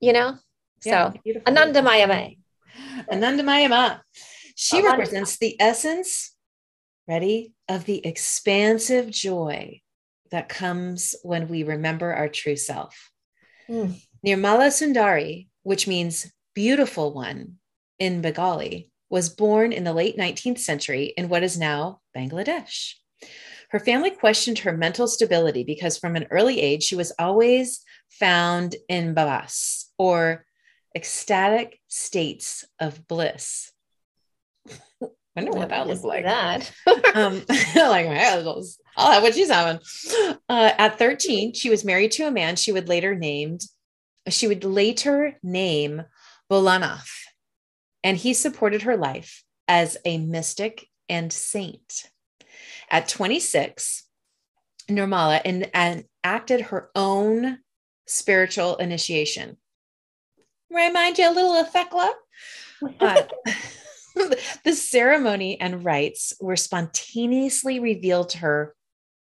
you 0.01 0.13
know 0.13 0.39
yeah, 0.85 1.13
so 1.13 1.19
Anandamayi 1.47 2.09
Ma 2.09 3.13
anandamayama 3.13 4.01
she 4.55 4.79
Ananda. 4.79 4.97
represents 4.97 5.39
the 5.39 5.61
essence 5.61 6.35
ready 7.09 7.53
of 7.69 7.85
the 7.85 8.05
expansive 8.07 9.11
joy 9.11 9.81
that 10.31 10.49
comes 10.49 11.15
when 11.23 11.49
we 11.49 11.63
remember 11.63 12.13
our 12.13 12.29
true 12.29 12.57
self. 12.57 13.11
Mm. 13.69 14.01
Nirmala 14.27 14.69
Sundari, 14.69 15.49
which 15.63 15.87
means 15.87 16.33
beautiful 16.55 17.13
one 17.13 17.59
in 17.99 18.23
Bengali, 18.23 18.91
was 19.11 19.29
born 19.29 19.73
in 19.73 19.85
the 19.85 19.93
late 19.93 20.17
19th 20.17 20.59
century 20.59 21.13
in 21.17 21.29
what 21.29 21.43
is 21.43 21.59
now 21.59 22.01
Bangladesh. 22.17 22.95
Her 23.73 23.81
family 23.81 24.11
questioned 24.11 24.61
her 24.61 24.77
mental 24.77 25.09
stability 25.09 25.65
because 25.65 25.97
from 25.97 26.15
an 26.15 26.27
early 26.31 26.61
age, 26.61 26.83
she 26.83 26.95
was 26.95 27.11
always 27.19 27.83
found 28.11 28.77
in 28.87 29.15
bhavas 29.15 29.87
or 29.97 30.45
ecstatic 30.95 31.81
states 31.89 32.67
of 32.79 33.09
bliss. 33.09 33.73
I 34.71 34.75
wonder 35.37 35.53
what 35.53 35.71
that 35.71 35.87
looks 35.87 36.05
like. 36.05 36.25
That. 36.25 36.71
um, 37.15 37.43
like, 37.49 38.07
I'll 38.95 39.13
have 39.13 39.23
what 39.23 39.35
she's 39.35 39.51
having. 39.51 39.81
Uh, 40.51 40.73
at 40.77 40.99
13, 40.99 41.55
she 41.55 41.71
was 41.71 41.83
married 41.83 42.13
to 42.13 42.25
a 42.25 42.31
man 42.31 42.57
she 42.57 42.73
would 42.73 42.91
later 42.91 43.15
named, 43.15 43.63
she 44.29 44.49
would 44.49 44.65
later 44.65 45.39
name 45.43 46.03
Bholanath, 46.51 47.09
and 48.05 48.19
he 48.19 48.35
supported 48.35 48.83
her 48.83 48.99
life 48.99 49.43
as 49.67 49.97
a 50.05 50.19
mystic 50.19 50.89
and 51.09 51.33
saint. 51.33 52.12
At 52.93 53.09
26, 53.09 54.05
Nirmala 54.91 55.41
and, 55.45 55.71
and 55.73 56.05
acted 56.23 56.61
her 56.61 56.91
own 56.95 57.59
spiritual 58.07 58.77
initiation. 58.77 59.57
Remind 60.71 61.19
you 61.19 61.31
a 61.31 61.33
little 61.33 61.55
of 61.55 61.71
Thecla? 61.71 62.13
Uh, 63.01 63.23
the 64.65 64.75
ceremony 64.75 65.59
and 65.61 65.85
rites 65.85 66.35
were 66.41 66.57
spontaneously 66.57 67.81
revealed 67.81 68.29
to 68.31 68.39
her 68.39 68.75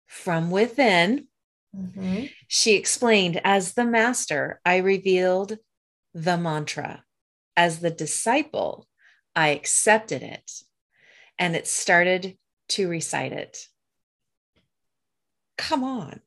from 0.05 0.51
within. 0.51 1.28
Mm-hmm. 1.76 2.26
She 2.47 2.76
explained, 2.76 3.41
as 3.43 3.74
the 3.74 3.86
master, 3.86 4.61
I 4.63 4.78
revealed 4.78 5.57
the 6.13 6.38
mantra. 6.38 7.03
As 7.57 7.80
the 7.80 7.89
disciple, 7.89 8.88
I 9.36 9.49
accepted 9.49 10.22
it. 10.22 10.51
and 11.39 11.55
it 11.55 11.68
started 11.68 12.38
to 12.70 12.88
recite 12.88 13.34
it. 13.34 13.68
Come 15.57 15.84
on. 15.84 16.20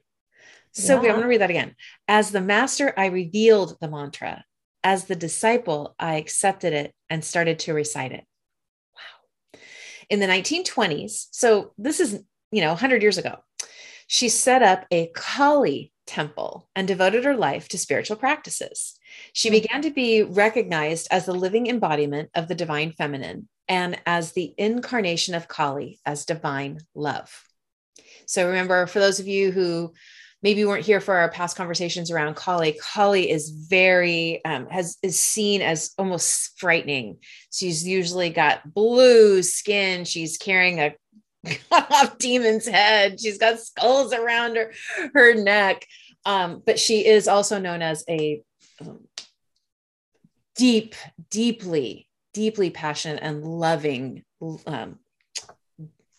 So 0.72 0.95
yeah. 0.95 0.99
I'm 0.99 1.14
going 1.16 1.22
to 1.22 1.28
read 1.28 1.41
that 1.41 1.51
again. 1.51 1.74
As 2.07 2.30
the 2.30 2.41
master, 2.41 2.93
I 2.97 3.07
revealed 3.07 3.76
the 3.80 3.89
mantra. 3.89 4.45
As 4.84 5.05
the 5.05 5.16
disciple, 5.16 5.95
I 5.99 6.16
accepted 6.16 6.72
it 6.72 6.95
and 7.11 7.24
started 7.24 7.59
to 7.61 7.74
recite 7.74 8.12
it. 8.12 8.24
Wow. 8.95 9.61
In 10.09 10.20
the 10.20 10.26
1920s, 10.26 11.26
so 11.32 11.72
this 11.78 12.01
is, 12.01 12.22
you 12.53 12.61
know, 12.61 12.68
100 12.68 13.03
years 13.03 13.18
ago, 13.18 13.39
she 14.07 14.28
set 14.28 14.62
up 14.62 14.86
a 14.91 15.11
Kali 15.14 15.93
temple 16.07 16.68
and 16.74 16.89
devoted 16.89 17.24
her 17.24 17.36
life 17.36 17.68
to 17.68 17.78
spiritual 17.78 18.16
practices. 18.16 18.99
She 19.32 19.49
mm-hmm. 19.49 19.61
began 19.61 19.82
to 19.82 19.91
be 19.91 20.22
recognized 20.22 21.09
as 21.11 21.26
the 21.26 21.34
living 21.34 21.66
embodiment 21.66 22.30
of 22.34 22.49
the 22.49 22.55
divine 22.55 22.93
feminine 22.93 23.49
and 23.69 24.01
as 24.07 24.33
the 24.33 24.55
incarnation 24.57 25.35
of 25.35 25.49
Kali 25.49 26.01
as 26.07 26.25
divine 26.25 26.81
love. 26.95 27.31
So 28.27 28.47
remember, 28.47 28.87
for 28.87 28.99
those 28.99 29.21
of 29.21 29.27
you 29.27 29.51
who 29.51 29.93
maybe 30.43 30.64
weren't 30.64 30.87
here 30.87 31.01
for 31.01 31.14
our 31.14 31.31
past 31.31 31.57
conversations 31.57 32.11
around 32.11 32.37
Kali, 32.37 32.79
Kali 32.81 33.31
is 33.31 33.51
very 33.51 34.45
um, 34.45 34.69
has 34.69 34.97
is 35.03 35.19
seen 35.19 35.62
as 35.62 35.93
almost 35.99 36.59
frightening. 36.59 37.19
She's 37.53 37.87
usually 37.87 38.31
got 38.31 38.73
blue 38.73 39.43
skin. 39.43 40.05
She's 40.05 40.37
carrying 40.37 40.81
a 40.81 40.95
off 41.73 42.19
demon's 42.19 42.66
head. 42.66 43.21
She's 43.21 43.39
got 43.39 43.61
skulls 43.61 44.12
around 44.12 44.57
her 44.57 44.73
her 45.14 45.35
neck. 45.35 45.87
Um, 46.25 46.62
but 46.64 46.79
she 46.79 47.07
is 47.07 47.29
also 47.29 47.59
known 47.59 47.81
as 47.81 48.05
a 48.09 48.43
um, 48.81 49.07
deep, 50.57 50.95
deeply, 51.31 52.08
deeply 52.35 52.70
passionate 52.70 53.20
and 53.22 53.45
loving 53.45 54.24
um, 54.66 54.99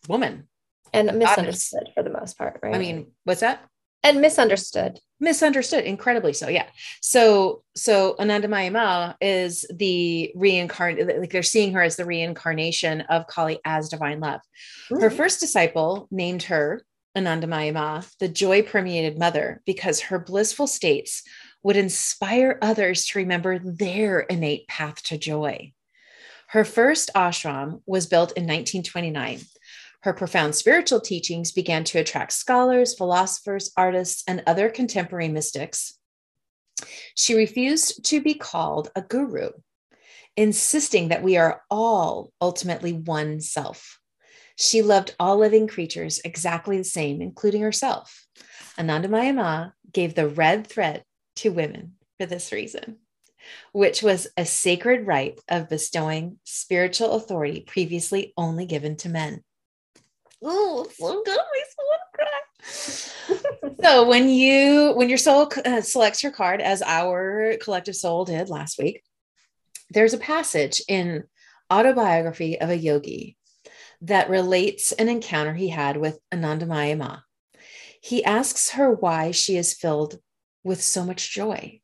woman 0.07 0.47
and 0.93 1.17
misunderstood 1.17 1.89
for 1.93 2.03
the 2.03 2.09
most 2.09 2.37
part, 2.37 2.59
right? 2.63 2.75
I 2.75 2.79
mean, 2.79 3.11
what's 3.23 3.41
that? 3.41 3.63
And 4.03 4.21
misunderstood. 4.21 4.99
Misunderstood, 5.19 5.83
incredibly 5.83 6.31
so. 6.31 6.47
Yeah. 6.47 6.67
So, 7.01 7.63
so 7.75 8.15
Anandamayi 8.17 8.71
Ma 8.71 9.13
is 9.19 9.65
the 9.69 10.31
reincarnate, 10.35 11.19
like 11.19 11.31
they're 11.31 11.43
seeing 11.43 11.73
her 11.73 11.81
as 11.81 11.97
the 11.97 12.05
reincarnation 12.05 13.01
of 13.01 13.27
Kali 13.27 13.59
as 13.65 13.89
divine 13.89 14.21
love. 14.21 14.39
Mm-hmm. 14.89 15.01
Her 15.01 15.09
first 15.09 15.41
disciple 15.41 16.07
named 16.11 16.43
her 16.43 16.81
Anandamayi 17.17 17.73
Ma, 17.73 18.01
the 18.19 18.29
joy 18.29 18.61
permeated 18.61 19.19
mother, 19.19 19.61
because 19.65 19.99
her 19.99 20.19
blissful 20.19 20.67
states 20.67 21.23
would 21.61 21.75
inspire 21.75 22.57
others 22.61 23.05
to 23.07 23.19
remember 23.19 23.59
their 23.59 24.21
innate 24.21 24.67
path 24.69 25.03
to 25.03 25.17
joy. 25.17 25.73
Her 26.49 26.65
first 26.65 27.11
ashram 27.15 27.81
was 27.85 28.07
built 28.07 28.31
in 28.31 28.43
1929 28.43 29.41
her 30.01 30.13
profound 30.13 30.55
spiritual 30.55 31.01
teachings 31.01 31.51
began 31.51 31.83
to 31.85 31.99
attract 31.99 32.31
scholars, 32.31 32.95
philosophers, 32.95 33.71
artists, 33.75 34.23
and 34.27 34.41
other 34.47 34.69
contemporary 34.69 35.27
mystics. 35.27 35.97
She 37.15 37.35
refused 37.35 38.05
to 38.05 38.21
be 38.21 38.33
called 38.33 38.89
a 38.95 39.01
guru, 39.01 39.49
insisting 40.37 41.09
that 41.09 41.23
we 41.23 41.35
are 41.35 41.63
all 41.69 42.31
ultimately 42.39 42.93
one 42.93 43.41
self. 43.41 43.99
She 44.55 44.81
loved 44.81 45.15
all 45.19 45.37
living 45.37 45.67
creatures 45.67 46.21
exactly 46.23 46.77
the 46.77 46.83
same, 46.85 47.21
including 47.21 47.61
herself. 47.61 48.25
Anandamayi 48.77 49.35
Ma 49.35 49.71
gave 49.91 50.15
the 50.15 50.29
red 50.29 50.67
thread 50.67 51.03
to 51.37 51.51
women 51.51 51.95
for 52.17 52.25
this 52.25 52.53
reason, 52.53 52.99
which 53.71 54.01
was 54.01 54.27
a 54.37 54.45
sacred 54.45 55.05
rite 55.05 55.39
of 55.47 55.69
bestowing 55.69 56.39
spiritual 56.43 57.13
authority 57.13 57.61
previously 57.61 58.33
only 58.37 58.65
given 58.65 58.95
to 58.97 59.09
men. 59.09 59.43
Oh, 60.43 60.87
so 60.97 61.23
good. 61.23 61.37
Me 61.37 61.63
want 61.77 62.01
to 62.13 62.17
cry. 62.17 63.83
so 63.83 64.07
when 64.07 64.29
you 64.29 64.93
when 64.95 65.09
your 65.09 65.17
soul 65.17 65.51
uh, 65.65 65.81
selects 65.81 66.23
your 66.23 66.31
card, 66.31 66.61
as 66.61 66.81
our 66.81 67.55
collective 67.61 67.95
soul 67.95 68.25
did 68.25 68.49
last 68.49 68.79
week, 68.79 69.03
there's 69.89 70.13
a 70.13 70.17
passage 70.17 70.81
in 70.87 71.23
autobiography 71.71 72.59
of 72.59 72.69
a 72.69 72.77
yogi 72.77 73.37
that 74.01 74.29
relates 74.29 74.91
an 74.93 75.09
encounter 75.09 75.53
he 75.53 75.69
had 75.69 75.97
with 75.97 76.19
Anandamayi 76.31 76.97
Ma. 76.97 77.19
He 78.01 78.23
asks 78.23 78.71
her 78.71 78.93
why 78.93 79.31
she 79.31 79.57
is 79.57 79.73
filled 79.73 80.19
with 80.63 80.81
so 80.81 81.03
much 81.03 81.31
joy 81.31 81.81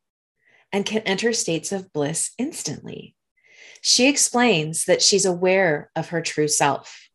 and 0.76 0.86
can 0.86 1.02
enter 1.04 1.32
states 1.32 1.72
of 1.72 1.94
bliss 1.94 2.32
instantly. 2.38 3.16
She 3.80 4.10
explains 4.10 4.84
that 4.86 5.02
she's 5.02 5.26
aware 5.26 5.90
of 5.96 6.10
her 6.10 6.22
true 6.22 6.50
self 6.50 7.06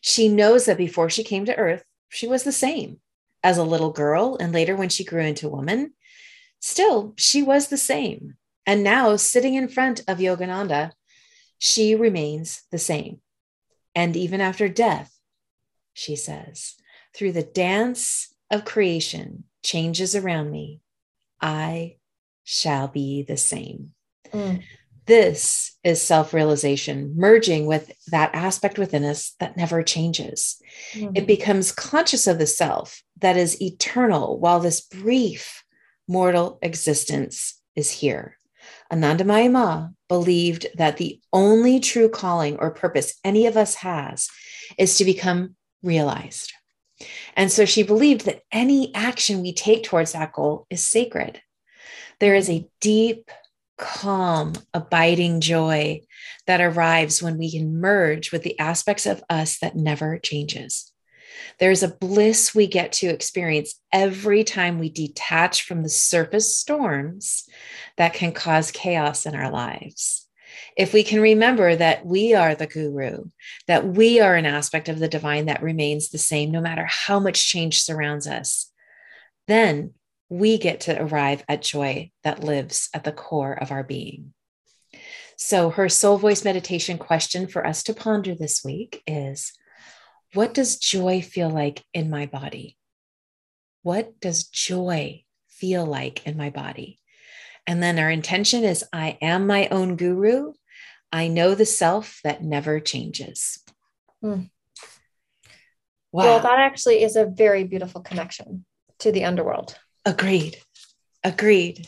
she 0.00 0.28
knows 0.28 0.66
that 0.66 0.78
before 0.78 1.10
she 1.10 1.24
came 1.24 1.44
to 1.46 1.56
earth, 1.56 1.84
she 2.08 2.26
was 2.26 2.44
the 2.44 2.52
same 2.52 3.00
as 3.42 3.58
a 3.58 3.64
little 3.64 3.90
girl. 3.90 4.36
And 4.40 4.52
later, 4.52 4.76
when 4.76 4.88
she 4.88 5.04
grew 5.04 5.22
into 5.22 5.48
woman, 5.48 5.92
still, 6.60 7.14
she 7.16 7.42
was 7.42 7.68
the 7.68 7.76
same. 7.76 8.34
And 8.66 8.82
now, 8.82 9.16
sitting 9.16 9.54
in 9.54 9.68
front 9.68 10.00
of 10.06 10.18
Yogananda, 10.18 10.92
she 11.58 11.94
remains 11.94 12.62
the 12.70 12.78
same. 12.78 13.20
And 13.94 14.16
even 14.16 14.40
after 14.40 14.68
death, 14.68 15.12
she 15.92 16.16
says, 16.16 16.74
through 17.14 17.32
the 17.32 17.42
dance 17.42 18.32
of 18.50 18.64
creation, 18.64 19.44
changes 19.62 20.14
around 20.14 20.50
me, 20.50 20.80
I 21.40 21.96
shall 22.50 22.88
be 22.88 23.22
the 23.22 23.36
same. 23.36 23.92
Mm. 24.32 24.62
This 25.04 25.76
is 25.84 26.00
self 26.00 26.32
realization, 26.32 27.12
merging 27.14 27.66
with 27.66 27.92
that 28.06 28.34
aspect 28.34 28.78
within 28.78 29.04
us 29.04 29.34
that 29.38 29.58
never 29.58 29.82
changes. 29.82 30.60
Mm-hmm. 30.94 31.12
It 31.14 31.26
becomes 31.26 31.72
conscious 31.72 32.26
of 32.26 32.38
the 32.38 32.46
self 32.46 33.02
that 33.18 33.36
is 33.36 33.60
eternal 33.60 34.38
while 34.38 34.60
this 34.60 34.80
brief 34.80 35.62
mortal 36.08 36.58
existence 36.62 37.60
is 37.76 37.90
here. 37.90 38.38
Anandamayi 38.90 39.50
Ma 39.50 39.88
believed 40.08 40.68
that 40.76 40.96
the 40.96 41.20
only 41.34 41.80
true 41.80 42.08
calling 42.08 42.56
or 42.56 42.70
purpose 42.70 43.18
any 43.22 43.46
of 43.46 43.58
us 43.58 43.74
has 43.76 44.30
is 44.78 44.96
to 44.96 45.04
become 45.04 45.54
realized. 45.82 46.54
And 47.36 47.52
so 47.52 47.66
she 47.66 47.82
believed 47.82 48.24
that 48.24 48.40
any 48.50 48.94
action 48.94 49.42
we 49.42 49.52
take 49.52 49.84
towards 49.84 50.12
that 50.12 50.32
goal 50.32 50.66
is 50.70 50.86
sacred. 50.86 51.42
There 52.20 52.34
is 52.34 52.50
a 52.50 52.68
deep 52.80 53.30
calm, 53.76 54.54
abiding 54.74 55.40
joy 55.40 56.02
that 56.46 56.60
arrives 56.60 57.22
when 57.22 57.38
we 57.38 57.50
can 57.50 57.80
merge 57.80 58.32
with 58.32 58.42
the 58.42 58.58
aspects 58.58 59.06
of 59.06 59.22
us 59.30 59.58
that 59.60 59.76
never 59.76 60.18
changes. 60.18 60.92
There's 61.60 61.82
a 61.82 61.88
bliss 61.88 62.54
we 62.54 62.66
get 62.66 62.92
to 62.94 63.06
experience 63.06 63.80
every 63.92 64.44
time 64.44 64.78
we 64.78 64.90
detach 64.90 65.62
from 65.62 65.82
the 65.82 65.88
surface 65.88 66.56
storms 66.56 67.48
that 67.96 68.14
can 68.14 68.32
cause 68.32 68.72
chaos 68.72 69.26
in 69.26 69.34
our 69.34 69.50
lives. 69.50 70.26
If 70.76 70.92
we 70.92 71.02
can 71.02 71.20
remember 71.20 71.74
that 71.74 72.06
we 72.06 72.34
are 72.34 72.54
the 72.54 72.66
guru, 72.66 73.24
that 73.66 73.86
we 73.86 74.20
are 74.20 74.34
an 74.34 74.46
aspect 74.46 74.88
of 74.88 74.98
the 74.98 75.08
divine 75.08 75.46
that 75.46 75.62
remains 75.62 76.08
the 76.08 76.18
same 76.18 76.50
no 76.50 76.60
matter 76.60 76.86
how 76.88 77.20
much 77.20 77.48
change 77.48 77.82
surrounds 77.82 78.26
us, 78.26 78.70
then 79.46 79.94
we 80.28 80.58
get 80.58 80.80
to 80.80 81.00
arrive 81.00 81.44
at 81.48 81.62
joy 81.62 82.10
that 82.22 82.44
lives 82.44 82.90
at 82.92 83.04
the 83.04 83.12
core 83.12 83.52
of 83.52 83.70
our 83.70 83.82
being. 83.82 84.34
So, 85.36 85.70
her 85.70 85.88
soul 85.88 86.18
voice 86.18 86.44
meditation 86.44 86.98
question 86.98 87.46
for 87.46 87.66
us 87.66 87.82
to 87.84 87.94
ponder 87.94 88.34
this 88.34 88.64
week 88.64 89.02
is 89.06 89.52
What 90.34 90.52
does 90.52 90.78
joy 90.78 91.22
feel 91.22 91.48
like 91.48 91.84
in 91.94 92.10
my 92.10 92.26
body? 92.26 92.76
What 93.82 94.20
does 94.20 94.48
joy 94.48 95.22
feel 95.48 95.86
like 95.86 96.26
in 96.26 96.36
my 96.36 96.50
body? 96.50 96.98
And 97.66 97.82
then 97.82 97.98
our 97.98 98.10
intention 98.10 98.64
is 98.64 98.84
I 98.92 99.18
am 99.22 99.46
my 99.46 99.68
own 99.68 99.96
guru. 99.96 100.54
I 101.12 101.28
know 101.28 101.54
the 101.54 101.66
self 101.66 102.20
that 102.24 102.42
never 102.42 102.80
changes. 102.80 103.62
Hmm. 104.20 104.44
Wow. 106.10 106.24
Well, 106.24 106.40
that 106.40 106.58
actually 106.58 107.02
is 107.02 107.16
a 107.16 107.26
very 107.26 107.64
beautiful 107.64 108.00
connection 108.00 108.64
to 109.00 109.12
the 109.12 109.24
underworld. 109.24 109.78
Agreed. 110.04 110.56
Agreed. 111.24 111.86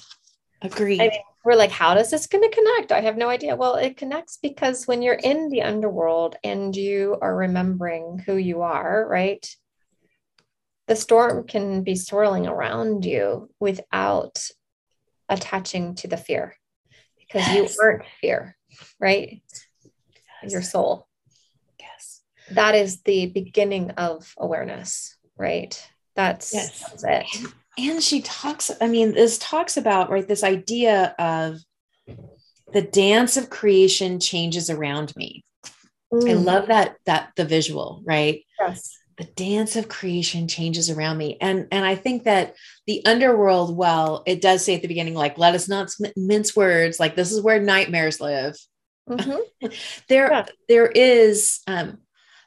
Agreed. 0.63 1.01
I 1.01 1.09
mean, 1.09 1.21
we're 1.45 1.55
like, 1.55 1.71
how 1.71 1.95
does 1.95 2.11
this 2.11 2.27
going 2.27 2.49
to 2.49 2.55
connect? 2.55 2.93
I 2.93 3.01
have 3.01 3.17
no 3.17 3.29
idea. 3.29 3.57
Well, 3.57 3.77
it 3.77 3.97
connects 3.97 4.39
because 4.43 4.87
when 4.87 5.01
you're 5.01 5.15
in 5.15 5.49
the 5.49 5.63
underworld 5.63 6.37
and 6.45 6.75
you 6.77 7.17
are 7.23 7.35
remembering 7.35 8.23
who 8.27 8.37
you 8.37 8.63
are, 8.63 9.07
right? 9.09 9.47
The 10.87 10.97
storm 10.97 11.47
can 11.47 11.83
be 11.83 11.95
swirling 11.95 12.47
around 12.47 13.05
you 13.05 13.49
without 13.59 14.45
attaching 15.29 15.95
to 15.97 16.09
the 16.09 16.17
fear 16.17 16.57
because 17.19 17.47
yes. 17.47 17.77
you 17.77 17.83
aren't 17.83 18.05
fear, 18.21 18.57
right? 18.99 19.41
Yes. 20.43 20.53
Your 20.53 20.63
soul. 20.63 21.07
Yes. 21.79 22.21
That 22.51 22.75
is 22.75 23.03
the 23.03 23.27
beginning 23.27 23.93
of 23.93 24.35
awareness, 24.37 25.17
right? 25.39 25.81
That's, 26.17 26.53
yes. 26.53 26.81
that's 26.81 27.05
it 27.05 27.53
and 27.79 28.03
she 28.03 28.21
talks 28.23 28.71
i 28.81 28.87
mean 28.87 29.12
this 29.12 29.39
talks 29.39 29.77
about 29.77 30.11
right 30.11 30.29
this 30.29 30.45
idea 30.45 31.14
of 31.18 31.59
the 32.73 32.83
dance 32.83 33.37
of 33.37 33.51
creation 33.51 34.21
changes 34.21 34.71
around 34.71 35.14
me 35.16 35.45
Mm. 36.12 36.31
I 36.31 36.35
love 36.35 36.68
that 36.68 36.97
that 37.07 37.31
the 37.37 37.45
visual, 37.45 38.03
right? 38.05 38.45
Yes. 38.59 38.97
The 39.18 39.25
dance 39.25 39.77
of 39.77 39.89
creation 39.89 40.49
changes 40.49 40.91
around 40.91 41.18
me. 41.18 41.37
And 41.41 41.68
and 41.71 41.85
I 41.85 41.95
think 41.95 42.25
that 42.25 42.57
the 42.87 43.05
underworld, 43.07 43.77
well, 43.77 44.23
it 44.27 44.41
does 44.41 44.64
say 44.64 44.75
at 44.75 44.83
the 44.83 44.89
beginning, 44.89 45.14
like, 45.14 45.39
let 45.39 45.55
us 45.55 45.68
not 45.68 45.91
mince 46.16 46.57
words, 46.57 46.99
like 46.99 47.16
this 47.16 47.31
is 47.31 47.41
where 47.41 47.61
nightmares 47.61 48.21
live. 48.21 48.57
Mm-hmm. 49.09 49.66
there, 50.09 50.31
yeah. 50.31 50.47
there 50.68 50.87
is 50.87 51.61
um 51.66 51.99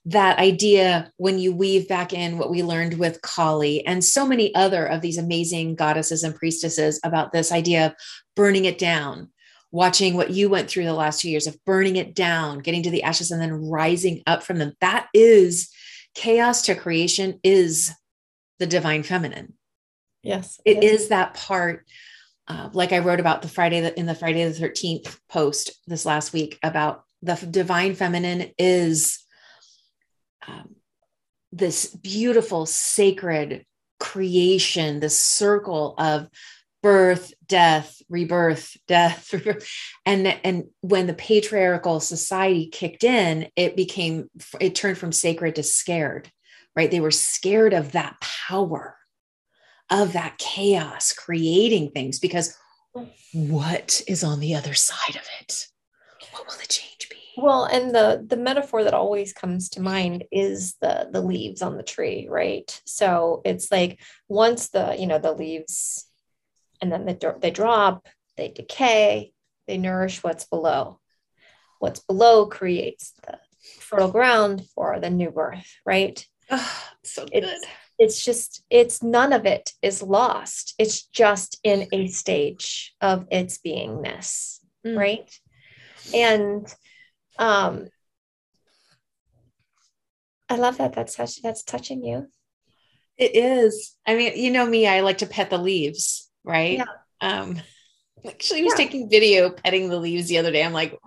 that 0.05 0.37
idea 0.37 1.11
when 1.17 1.39
you 1.39 1.53
weave 1.53 1.87
back 1.87 2.11
in 2.11 2.37
what 2.37 2.49
we 2.49 2.61
learned 2.61 2.95
with 2.95 3.21
Kali 3.21 3.85
and 3.85 4.03
so 4.03 4.27
many 4.27 4.53
other 4.53 4.85
of 4.85 5.01
these 5.01 5.17
amazing 5.17 5.75
goddesses 5.75 6.23
and 6.23 6.35
priestesses 6.35 6.99
about 7.03 7.31
this 7.31 7.51
idea 7.51 7.87
of 7.87 7.93
burning 8.35 8.65
it 8.65 8.77
down, 8.77 9.29
watching 9.71 10.15
what 10.15 10.31
you 10.31 10.49
went 10.49 10.69
through 10.69 10.85
the 10.85 10.93
last 10.93 11.21
two 11.21 11.29
years 11.29 11.47
of 11.47 11.57
burning 11.65 11.95
it 11.95 12.13
down, 12.13 12.59
getting 12.59 12.83
to 12.83 12.89
the 12.89 13.03
ashes, 13.03 13.31
and 13.31 13.41
then 13.41 13.69
rising 13.69 14.21
up 14.27 14.43
from 14.43 14.57
them. 14.57 14.73
That 14.81 15.07
is 15.13 15.69
chaos 16.15 16.63
to 16.63 16.75
creation, 16.75 17.39
is 17.43 17.91
the 18.59 18.67
divine 18.67 19.03
feminine. 19.03 19.53
Yes. 20.21 20.59
it 20.65 20.83
is 20.83 21.09
that 21.09 21.33
part. 21.33 21.85
Uh, 22.47 22.69
like 22.73 22.91
I 22.91 22.99
wrote 22.99 23.21
about 23.21 23.41
the 23.41 23.47
Friday 23.47 23.81
that 23.81 23.97
in 23.97 24.05
the 24.05 24.15
Friday 24.15 24.43
the 24.43 24.67
13th 24.67 25.17
post 25.29 25.71
this 25.87 26.05
last 26.05 26.33
week 26.33 26.59
about 26.61 27.03
the 27.21 27.35
divine 27.35 27.95
feminine 27.95 28.51
is 28.57 29.22
um, 30.47 30.75
this 31.51 31.87
beautiful, 31.87 32.65
sacred 32.65 33.65
creation, 33.99 34.99
this 34.99 35.17
circle 35.17 35.95
of 35.97 36.27
birth, 36.81 37.33
death, 37.47 38.01
rebirth, 38.09 38.75
death, 38.87 39.33
and 40.05 40.27
and 40.27 40.65
when 40.81 41.07
the 41.07 41.13
patriarchal 41.13 41.99
society 41.99 42.67
kicked 42.67 43.03
in, 43.03 43.47
it 43.55 43.75
became 43.75 44.29
it 44.59 44.75
turned 44.75 44.97
from 44.97 45.11
sacred 45.11 45.55
to 45.55 45.63
scared, 45.63 46.29
right? 46.75 46.91
They 46.91 46.99
were 46.99 47.11
scared 47.11 47.73
of 47.73 47.93
that 47.93 48.19
power, 48.19 48.97
of 49.89 50.13
that 50.13 50.37
chaos, 50.37 51.13
creating 51.13 51.91
things 51.91 52.19
because 52.19 52.57
what 53.33 54.01
is 54.07 54.23
on 54.23 54.39
the 54.39 54.55
other 54.55 54.73
side 54.73 55.15
of 55.15 55.27
it? 55.41 55.67
What 56.31 56.47
will 56.47 56.57
the 56.57 56.67
change? 56.67 56.92
Well, 57.35 57.65
and 57.65 57.93
the 57.93 58.23
the 58.27 58.37
metaphor 58.37 58.83
that 58.83 58.93
always 58.93 59.33
comes 59.33 59.69
to 59.69 59.81
mind 59.81 60.25
is 60.31 60.75
the 60.81 61.09
the 61.11 61.21
leaves 61.21 61.61
on 61.61 61.77
the 61.77 61.83
tree, 61.83 62.27
right? 62.29 62.81
So 62.85 63.41
it's 63.43 63.71
like 63.71 63.99
once 64.27 64.69
the 64.69 64.95
you 64.97 65.07
know 65.07 65.19
the 65.19 65.33
leaves 65.33 66.05
and 66.83 66.91
then 66.91 67.05
they, 67.05 67.17
they 67.39 67.51
drop, 67.51 68.07
they 68.35 68.49
decay, 68.49 69.31
they 69.67 69.77
nourish 69.77 70.21
what's 70.21 70.43
below. 70.43 70.99
What's 71.79 72.01
below 72.01 72.45
creates 72.45 73.13
the 73.25 73.39
fertile 73.79 74.11
ground 74.11 74.63
for 74.75 74.99
the 74.99 75.09
new 75.09 75.31
birth, 75.31 75.65
right? 75.85 76.25
Oh, 76.51 76.83
so 77.03 77.25
good. 77.25 77.45
It's, 77.45 77.65
it's 77.99 78.25
just, 78.25 78.63
it's 78.69 79.01
none 79.01 79.31
of 79.31 79.45
it 79.45 79.71
is 79.81 80.03
lost. 80.03 80.75
It's 80.77 81.03
just 81.03 81.57
in 81.63 81.87
a 81.93 82.07
stage 82.07 82.93
of 82.99 83.27
its 83.31 83.59
beingness, 83.65 84.59
mm. 84.85 84.97
right? 84.97 85.31
And 86.13 86.67
um, 87.37 87.87
I 90.49 90.55
love 90.55 90.77
that. 90.77 90.93
That's 90.93 91.15
touch, 91.15 91.41
that's 91.41 91.63
touching 91.63 92.03
you. 92.03 92.27
It 93.17 93.35
is. 93.35 93.95
I 94.05 94.15
mean, 94.15 94.33
you 94.35 94.51
know 94.51 94.65
me, 94.65 94.87
I 94.87 95.01
like 95.01 95.19
to 95.19 95.27
pet 95.27 95.49
the 95.49 95.57
leaves 95.57 96.23
right? 96.43 96.79
Yeah. 96.79 96.85
Um, 97.21 97.61
actually, 98.27 98.63
was 98.63 98.73
yeah. 98.73 98.85
taking 98.85 99.09
video 99.09 99.49
petting 99.49 99.89
the 99.89 99.99
leaves 99.99 100.27
the 100.27 100.37
other 100.37 100.51
day. 100.51 100.63
I'm 100.63 100.73
like, 100.73 100.97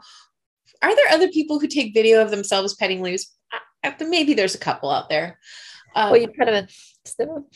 are 0.82 0.94
there 0.94 1.08
other 1.10 1.28
people 1.28 1.58
who 1.58 1.66
take 1.66 1.94
video 1.94 2.22
of 2.22 2.30
themselves 2.30 2.74
petting 2.74 3.02
leaves? 3.02 3.32
I, 3.82 3.94
maybe 4.00 4.34
there's 4.34 4.54
a 4.54 4.58
couple 4.58 4.90
out 4.90 5.08
there. 5.08 5.38
Um, 5.94 6.10
well, 6.10 6.20
you 6.20 6.32
and 6.38 6.68
sniff 7.04 7.28
them. 7.28 7.46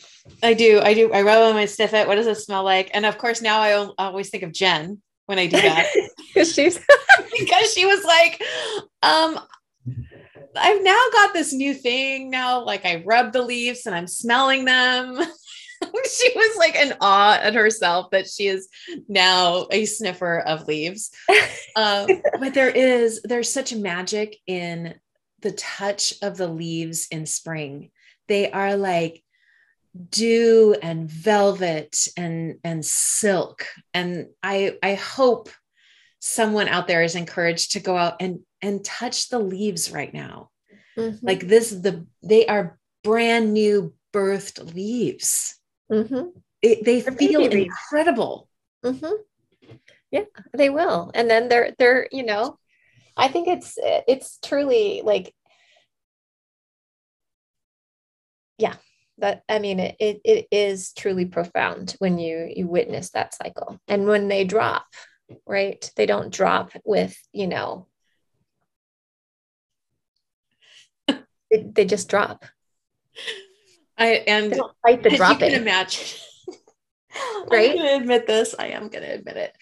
I 0.41 0.53
do. 0.53 0.79
I 0.79 0.93
do. 0.93 1.11
I 1.13 1.21
rub 1.21 1.39
them 1.39 1.57
and 1.57 1.69
sniff 1.69 1.93
it. 1.93 2.07
What 2.07 2.15
does 2.15 2.27
it 2.27 2.37
smell 2.37 2.63
like? 2.63 2.89
And 2.93 3.05
of 3.05 3.17
course, 3.17 3.41
now 3.41 3.59
I 3.61 3.73
always 3.97 4.29
think 4.29 4.43
of 4.43 4.51
Jen 4.51 5.01
when 5.31 5.39
I 5.39 5.45
do 5.45 5.61
that. 5.61 5.87
because 6.33 6.53
she's 6.53 6.77
because 7.39 7.73
she 7.73 7.85
was 7.85 8.03
like, 8.03 8.43
um, 9.01 9.39
I've 10.57 10.83
now 10.83 11.01
got 11.13 11.33
this 11.33 11.53
new 11.53 11.73
thing 11.73 12.29
now. 12.29 12.65
Like 12.65 12.85
I 12.85 13.01
rub 13.05 13.31
the 13.31 13.41
leaves 13.41 13.85
and 13.85 13.95
I'm 13.95 14.07
smelling 14.07 14.65
them. 14.65 15.15
she 16.11 16.31
was 16.35 16.57
like 16.57 16.75
in 16.75 16.93
awe 16.99 17.39
at 17.41 17.55
herself 17.55 18.11
that 18.11 18.27
she 18.27 18.47
is 18.47 18.67
now 19.07 19.67
a 19.71 19.85
sniffer 19.85 20.39
of 20.39 20.67
leaves. 20.67 21.11
Um, 21.77 22.07
but 22.37 22.53
there 22.53 22.69
is, 22.69 23.21
there's 23.23 23.51
such 23.51 23.73
magic 23.73 24.35
in 24.45 24.95
the 25.39 25.53
touch 25.53 26.13
of 26.21 26.35
the 26.35 26.49
leaves 26.49 27.07
in 27.09 27.25
spring. 27.25 27.89
They 28.27 28.51
are 28.51 28.75
like 28.75 29.23
dew 30.09 30.75
and 30.81 31.09
velvet 31.09 32.07
and 32.17 32.59
and 32.63 32.85
silk. 32.85 33.65
And 33.93 34.27
I 34.41 34.77
I 34.81 34.95
hope 34.95 35.49
someone 36.19 36.67
out 36.67 36.87
there 36.87 37.03
is 37.03 37.15
encouraged 37.15 37.73
to 37.73 37.79
go 37.79 37.97
out 37.97 38.17
and 38.19 38.39
and 38.61 38.85
touch 38.85 39.29
the 39.29 39.39
leaves 39.39 39.91
right 39.91 40.13
now. 40.13 40.49
Mm-hmm. 40.97 41.25
Like 41.25 41.47
this, 41.47 41.71
the 41.71 42.05
they 42.23 42.45
are 42.45 42.77
brand 43.03 43.53
new 43.53 43.93
birthed 44.13 44.73
leaves. 44.73 45.57
Mm-hmm. 45.91 46.29
It, 46.61 46.85
they 46.85 47.01
feel 47.01 47.45
incredible. 47.45 48.47
Mm-hmm. 48.85 49.13
Yeah, 50.11 50.25
they 50.53 50.69
will. 50.69 51.11
And 51.13 51.29
then 51.29 51.49
they're 51.49 51.73
they're 51.77 52.07
you 52.11 52.23
know, 52.23 52.57
I 53.17 53.27
think 53.27 53.47
it's 53.47 53.77
it's 53.81 54.37
truly 54.43 55.01
like, 55.03 55.33
yeah, 58.57 58.75
that 59.21 59.43
I 59.47 59.59
mean 59.59 59.79
it 59.79 59.95
it, 59.99 60.21
it 60.23 60.47
is 60.51 60.93
truly 60.93 61.25
profound 61.25 61.95
when 61.99 62.19
you 62.19 62.51
you 62.53 62.67
witness 62.67 63.11
that 63.11 63.33
cycle 63.33 63.79
and 63.87 64.05
when 64.05 64.27
they 64.27 64.43
drop, 64.43 64.85
right? 65.45 65.89
They 65.95 66.05
don't 66.05 66.33
drop 66.33 66.71
with 66.83 67.17
you 67.31 67.47
know. 67.47 67.87
they, 71.07 71.17
they 71.51 71.85
just 71.85 72.09
drop. 72.09 72.45
I 73.97 74.23
and 74.27 74.59
fight 74.81 75.03
the 75.03 75.11
dropping. 75.11 75.51
You 75.51 75.53
can 75.53 75.61
imagine. 75.61 76.17
right? 77.51 77.71
I'm 77.71 77.77
gonna 77.77 77.97
admit 77.97 78.27
this. 78.27 78.55
I 78.57 78.67
am 78.67 78.89
gonna 78.89 79.11
admit 79.11 79.37
it. 79.37 79.55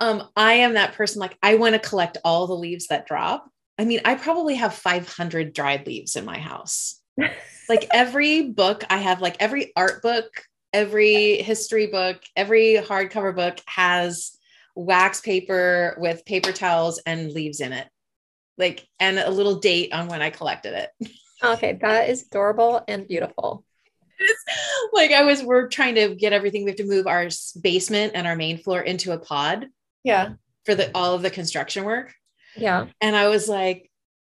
Um, 0.00 0.28
I 0.36 0.54
am 0.54 0.74
that 0.74 0.94
person. 0.94 1.20
Like 1.20 1.36
I 1.42 1.54
want 1.56 1.74
to 1.74 1.88
collect 1.88 2.18
all 2.24 2.46
the 2.46 2.54
leaves 2.54 2.88
that 2.88 3.06
drop. 3.06 3.48
I 3.78 3.84
mean, 3.84 4.00
I 4.04 4.14
probably 4.14 4.56
have 4.56 4.74
500 4.74 5.52
dried 5.52 5.86
leaves 5.86 6.16
in 6.16 6.24
my 6.24 6.38
house. 6.38 7.00
like 7.68 7.86
every 7.92 8.50
book 8.50 8.84
I 8.90 8.98
have, 8.98 9.20
like 9.20 9.36
every 9.40 9.72
art 9.76 10.02
book, 10.02 10.44
every 10.72 11.42
history 11.42 11.86
book, 11.86 12.22
every 12.36 12.74
hardcover 12.76 13.34
book 13.34 13.58
has 13.66 14.36
wax 14.74 15.20
paper 15.20 15.96
with 15.98 16.24
paper 16.24 16.52
towels 16.52 17.00
and 17.06 17.32
leaves 17.32 17.60
in 17.60 17.72
it. 17.72 17.88
Like, 18.56 18.86
and 19.00 19.18
a 19.18 19.30
little 19.30 19.56
date 19.56 19.92
on 19.92 20.08
when 20.08 20.22
I 20.22 20.30
collected 20.30 20.74
it. 20.74 21.10
Okay, 21.42 21.78
that 21.80 22.08
is 22.08 22.22
adorable 22.22 22.82
and 22.88 23.06
beautiful 23.06 23.64
like 24.92 25.12
I 25.12 25.24
was, 25.24 25.42
we're 25.42 25.68
trying 25.68 25.96
to 25.96 26.14
get 26.14 26.32
everything. 26.32 26.64
We 26.64 26.70
have 26.70 26.78
to 26.78 26.86
move 26.86 27.06
our 27.06 27.28
basement 27.60 28.12
and 28.14 28.26
our 28.26 28.36
main 28.36 28.58
floor 28.58 28.80
into 28.80 29.12
a 29.12 29.18
pod. 29.18 29.66
Yeah. 30.02 30.34
For 30.64 30.74
the 30.74 30.90
all 30.94 31.14
of 31.14 31.22
the 31.22 31.30
construction 31.30 31.84
work. 31.84 32.14
Yeah. 32.56 32.86
And 33.00 33.14
I 33.14 33.28
was 33.28 33.48
like, 33.48 33.90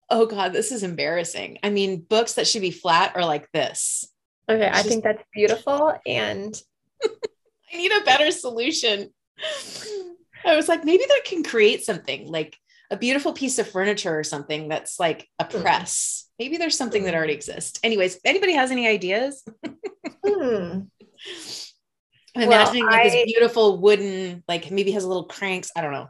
oh 0.09 0.25
God, 0.25 0.53
this 0.53 0.71
is 0.71 0.83
embarrassing. 0.83 1.59
I 1.63 1.69
mean, 1.69 2.01
books 2.01 2.33
that 2.33 2.47
should 2.47 2.61
be 2.61 2.71
flat 2.71 3.15
are 3.15 3.25
like 3.25 3.51
this. 3.51 4.07
Okay. 4.49 4.69
I 4.71 4.83
think 4.83 5.03
that's 5.03 5.23
beautiful. 5.33 5.97
And 6.05 6.59
I 7.03 7.77
need 7.77 7.91
a 7.91 8.05
better 8.05 8.31
solution. 8.31 9.09
I 10.45 10.55
was 10.55 10.67
like, 10.67 10.85
maybe 10.85 11.03
they 11.07 11.21
can 11.21 11.43
create 11.43 11.83
something 11.83 12.27
like 12.27 12.57
a 12.91 12.97
beautiful 12.97 13.33
piece 13.33 13.57
of 13.57 13.67
furniture 13.67 14.17
or 14.17 14.23
something 14.23 14.67
that's 14.67 14.99
like 14.99 15.27
a 15.39 15.45
hmm. 15.45 15.61
press. 15.61 16.29
Maybe 16.37 16.57
there's 16.57 16.77
something 16.77 17.05
that 17.05 17.15
already 17.15 17.33
exists. 17.33 17.79
Anyways, 17.83 18.19
anybody 18.25 18.53
has 18.53 18.71
any 18.71 18.87
ideas? 18.87 19.43
hmm. 20.25 20.81
I'm 22.35 22.41
imagining 22.41 22.83
well, 22.83 22.91
like 22.91 23.05
I, 23.05 23.09
this 23.09 23.25
beautiful 23.25 23.79
wooden, 23.79 24.43
like 24.47 24.69
maybe 24.69 24.91
has 24.91 25.05
a 25.05 25.07
little 25.07 25.23
cranks. 25.23 25.71
I 25.75 25.81
don't 25.81 25.93
know. 25.93 26.09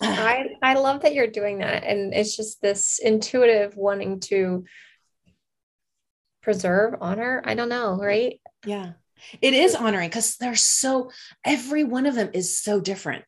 I 0.00 0.56
I 0.62 0.74
love 0.74 1.02
that 1.02 1.14
you're 1.14 1.26
doing 1.26 1.58
that, 1.58 1.84
and 1.84 2.14
it's 2.14 2.36
just 2.36 2.62
this 2.62 2.98
intuitive 2.98 3.76
wanting 3.76 4.20
to 4.20 4.64
preserve, 6.42 6.94
honor. 7.00 7.42
I 7.44 7.54
don't 7.54 7.68
know, 7.68 7.96
right? 7.96 8.40
Yeah, 8.64 8.92
it 9.40 9.54
is 9.54 9.74
honoring 9.74 10.08
because 10.08 10.36
they're 10.36 10.56
so. 10.56 11.10
Every 11.44 11.84
one 11.84 12.06
of 12.06 12.14
them 12.14 12.30
is 12.32 12.58
so 12.58 12.80
different. 12.80 13.24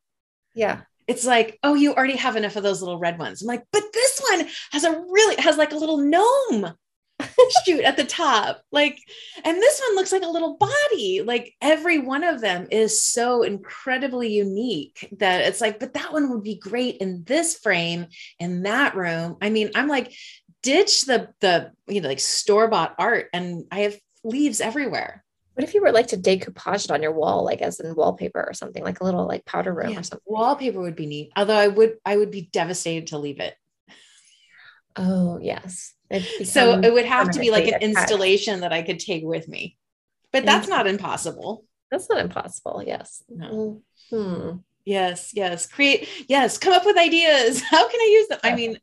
Yeah, 0.54 0.82
it's 1.06 1.26
like, 1.26 1.58
oh, 1.62 1.74
you 1.74 1.94
already 1.94 2.16
have 2.16 2.36
enough 2.36 2.56
of 2.56 2.62
those 2.62 2.80
little 2.80 2.98
red 2.98 3.18
ones. 3.18 3.42
I'm 3.42 3.48
like, 3.48 3.64
but 3.72 3.82
this 3.92 4.20
one 4.30 4.48
has 4.70 4.84
a 4.84 4.92
really 4.92 5.40
has 5.42 5.56
like 5.56 5.72
a 5.72 5.76
little 5.76 5.98
gnome. 5.98 6.74
shoot 7.64 7.82
at 7.82 7.96
the 7.96 8.04
top. 8.04 8.62
Like, 8.70 8.98
and 9.44 9.56
this 9.56 9.80
one 9.86 9.96
looks 9.96 10.12
like 10.12 10.22
a 10.22 10.28
little 10.28 10.56
body. 10.56 11.22
Like 11.24 11.54
every 11.60 11.98
one 11.98 12.24
of 12.24 12.40
them 12.40 12.68
is 12.70 13.02
so 13.02 13.42
incredibly 13.42 14.32
unique 14.32 15.14
that 15.18 15.42
it's 15.42 15.60
like, 15.60 15.78
but 15.78 15.94
that 15.94 16.12
one 16.12 16.30
would 16.30 16.42
be 16.42 16.58
great 16.58 16.96
in 16.98 17.24
this 17.24 17.58
frame 17.58 18.06
in 18.38 18.62
that 18.62 18.94
room. 18.94 19.36
I 19.40 19.50
mean, 19.50 19.70
I'm 19.74 19.88
like, 19.88 20.12
ditch 20.62 21.02
the 21.02 21.28
the 21.40 21.72
you 21.88 22.00
know 22.00 22.08
like 22.08 22.20
store-bought 22.20 22.94
art 22.98 23.26
and 23.32 23.64
I 23.70 23.80
have 23.80 23.98
leaves 24.24 24.60
everywhere. 24.60 25.24
What 25.54 25.64
if 25.64 25.74
you 25.74 25.82
were 25.82 25.92
like 25.92 26.08
to 26.08 26.16
decoupage 26.16 26.86
it 26.86 26.90
on 26.90 27.02
your 27.02 27.12
wall, 27.12 27.44
like 27.44 27.60
as 27.60 27.78
in 27.78 27.94
wallpaper 27.94 28.42
or 28.42 28.54
something, 28.54 28.82
like 28.82 29.00
a 29.00 29.04
little 29.04 29.26
like 29.26 29.44
powder 29.44 29.74
room 29.74 29.90
yeah, 29.90 30.00
or 30.00 30.02
something? 30.02 30.24
Wallpaper 30.24 30.80
would 30.80 30.96
be 30.96 31.06
neat. 31.06 31.30
Although 31.36 31.56
I 31.56 31.68
would 31.68 31.96
I 32.06 32.16
would 32.16 32.30
be 32.30 32.48
devastated 32.52 33.08
to 33.08 33.18
leave 33.18 33.40
it. 33.40 33.54
Oh 34.96 35.38
yes. 35.42 35.94
So 36.44 36.80
it 36.80 36.92
would 36.92 37.06
have 37.06 37.30
to 37.30 37.40
be 37.40 37.50
like 37.50 37.68
an 37.68 37.80
installation 37.80 38.60
that 38.60 38.72
I 38.72 38.82
could 38.82 38.98
take 38.98 39.24
with 39.24 39.48
me. 39.48 39.76
But 40.32 40.44
that's 40.44 40.68
not 40.68 40.86
impossible. 40.86 41.64
That's 41.90 42.08
not 42.08 42.20
impossible. 42.20 42.82
Yes. 42.86 43.22
No. 43.28 43.82
Hmm. 44.10 44.58
Yes, 44.84 45.30
yes. 45.34 45.66
Create, 45.66 46.08
yes, 46.28 46.58
come 46.58 46.72
up 46.72 46.84
with 46.84 46.96
ideas. 46.96 47.60
How 47.70 47.88
can 47.88 48.00
I 48.00 48.08
use 48.10 48.28
them? 48.28 48.40
I 48.42 48.54
mean, 48.54 48.78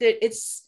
it's 0.00 0.64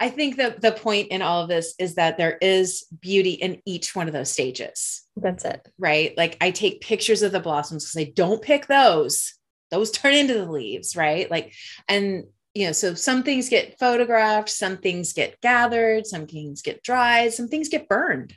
I 0.00 0.08
think 0.10 0.36
that 0.36 0.60
the 0.60 0.72
point 0.72 1.08
in 1.08 1.22
all 1.22 1.42
of 1.42 1.48
this 1.48 1.74
is 1.78 1.94
that 1.94 2.18
there 2.18 2.36
is 2.40 2.84
beauty 3.00 3.32
in 3.32 3.62
each 3.64 3.94
one 3.94 4.08
of 4.08 4.12
those 4.12 4.30
stages. 4.30 5.02
That's 5.16 5.44
it. 5.44 5.66
Right. 5.78 6.16
Like 6.16 6.36
I 6.40 6.50
take 6.50 6.80
pictures 6.80 7.22
of 7.22 7.32
the 7.32 7.40
blossoms 7.40 7.84
because 7.84 8.08
I 8.08 8.12
don't 8.14 8.42
pick 8.42 8.66
those. 8.66 9.34
Those 9.70 9.90
turn 9.90 10.14
into 10.14 10.34
the 10.34 10.50
leaves, 10.50 10.94
right? 10.96 11.30
Like, 11.30 11.54
and 11.88 12.24
you 12.54 12.66
know, 12.66 12.72
so 12.72 12.94
some 12.94 13.22
things 13.22 13.48
get 13.48 13.78
photographed, 13.78 14.48
some 14.48 14.76
things 14.76 15.12
get 15.12 15.40
gathered, 15.40 16.06
some 16.06 16.26
things 16.26 16.62
get 16.62 16.82
dried, 16.82 17.32
some 17.32 17.48
things 17.48 17.68
get 17.68 17.88
burned. 17.88 18.34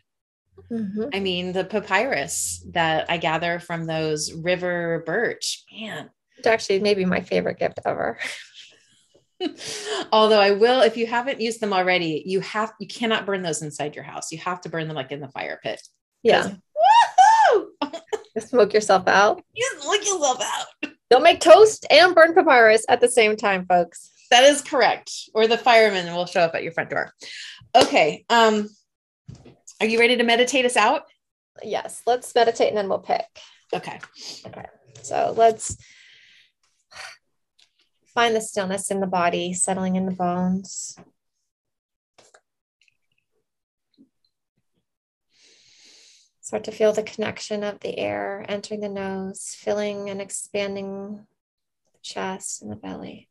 Mm-hmm. 0.72 1.06
I 1.14 1.20
mean, 1.20 1.54
the 1.54 1.64
papyrus 1.64 2.66
that 2.72 3.10
I 3.10 3.18
gather 3.18 3.60
from 3.60 3.86
those 3.86 4.34
river 4.34 5.04
birch, 5.06 5.64
man. 5.72 6.10
It's 6.38 6.48
actually 6.48 6.80
maybe 6.80 7.06
my 7.06 7.22
favorite 7.22 7.60
gift 7.60 7.80
ever. 7.86 8.18
Although 10.12 10.42
I 10.42 10.52
will, 10.52 10.82
if 10.82 10.98
you 10.98 11.06
haven't 11.06 11.40
used 11.40 11.62
them 11.62 11.74
already, 11.74 12.24
you 12.26 12.40
have 12.42 12.74
you 12.80 12.88
cannot 12.88 13.26
burn 13.26 13.44
those 13.44 13.62
inside 13.62 13.96
your 13.96 14.04
house. 14.04 14.32
You 14.32 14.40
have 14.40 14.62
to 14.62 14.70
burn 14.70 14.88
them 14.88 14.96
like 14.96 15.12
in 15.12 15.20
the 15.20 15.30
fire 15.30 15.60
pit. 15.62 15.82
Yeah. 16.24 16.56
smoke 18.40 18.74
yourself 18.74 19.08
out. 19.08 19.44
You 19.54 19.70
smoke 19.80 20.06
yourself 20.06 20.42
out. 20.42 20.92
Don't 21.10 21.24
make 21.24 21.40
toast 21.40 21.86
and 21.90 22.14
burn 22.14 22.34
papyrus 22.34 22.86
at 22.90 23.02
the 23.02 23.10
same 23.10 23.38
time, 23.38 23.66
folks. 23.66 24.10
That 24.30 24.44
is 24.44 24.62
correct. 24.62 25.12
Or 25.34 25.48
the 25.48 25.58
fireman 25.58 26.14
will 26.14 26.26
show 26.26 26.42
up 26.42 26.56
at 26.56 26.64
your 26.64 26.74
front 26.74 26.90
door. 26.90 27.14
Okay. 27.76 28.26
Um, 28.30 28.70
are 29.80 29.88
you 29.88 30.00
ready 30.00 30.18
to 30.18 30.24
meditate 30.24 30.66
us 30.66 30.76
out? 30.76 31.04
Yes. 31.64 32.02
Let's 32.06 32.34
meditate 32.36 32.70
and 32.70 32.78
then 32.78 32.90
we'll 32.90 33.00
pick. 33.00 33.26
Okay. 33.74 34.00
Okay. 34.46 34.66
So 35.02 35.34
let's 35.38 35.78
Find 38.18 38.36
the 38.36 38.42
stillness 38.42 38.90
in 38.90 39.00
the 39.00 39.06
body, 39.06 39.54
settling 39.54 39.96
in 39.96 40.08
the 40.08 40.12
bones. 40.12 40.98
Start 46.48 46.64
to 46.64 46.72
feel 46.72 46.94
the 46.94 47.04
connection 47.04 47.62
of 47.62 47.82
the 47.82 48.00
air 48.00 48.46
entering 48.48 48.80
the 48.80 48.88
nose, 48.88 49.54
filling 49.54 50.10
and 50.10 50.22
expanding 50.22 51.28
the 51.92 52.00
chest 52.02 52.62
and 52.62 52.72
the 52.72 52.78
belly. 52.78 53.28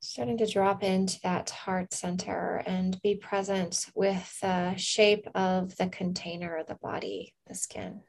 Starting 0.00 0.36
to 0.36 0.46
drop 0.46 0.82
into 0.82 1.18
that 1.22 1.48
heart 1.48 1.94
center 1.94 2.62
and 2.66 3.00
be 3.00 3.14
present 3.14 3.86
with 3.94 4.40
the 4.42 4.76
shape 4.76 5.26
of 5.34 5.74
the 5.78 5.88
container, 5.88 6.62
the 6.68 6.74
body, 6.74 7.32
the 7.46 7.54
skin. 7.54 8.02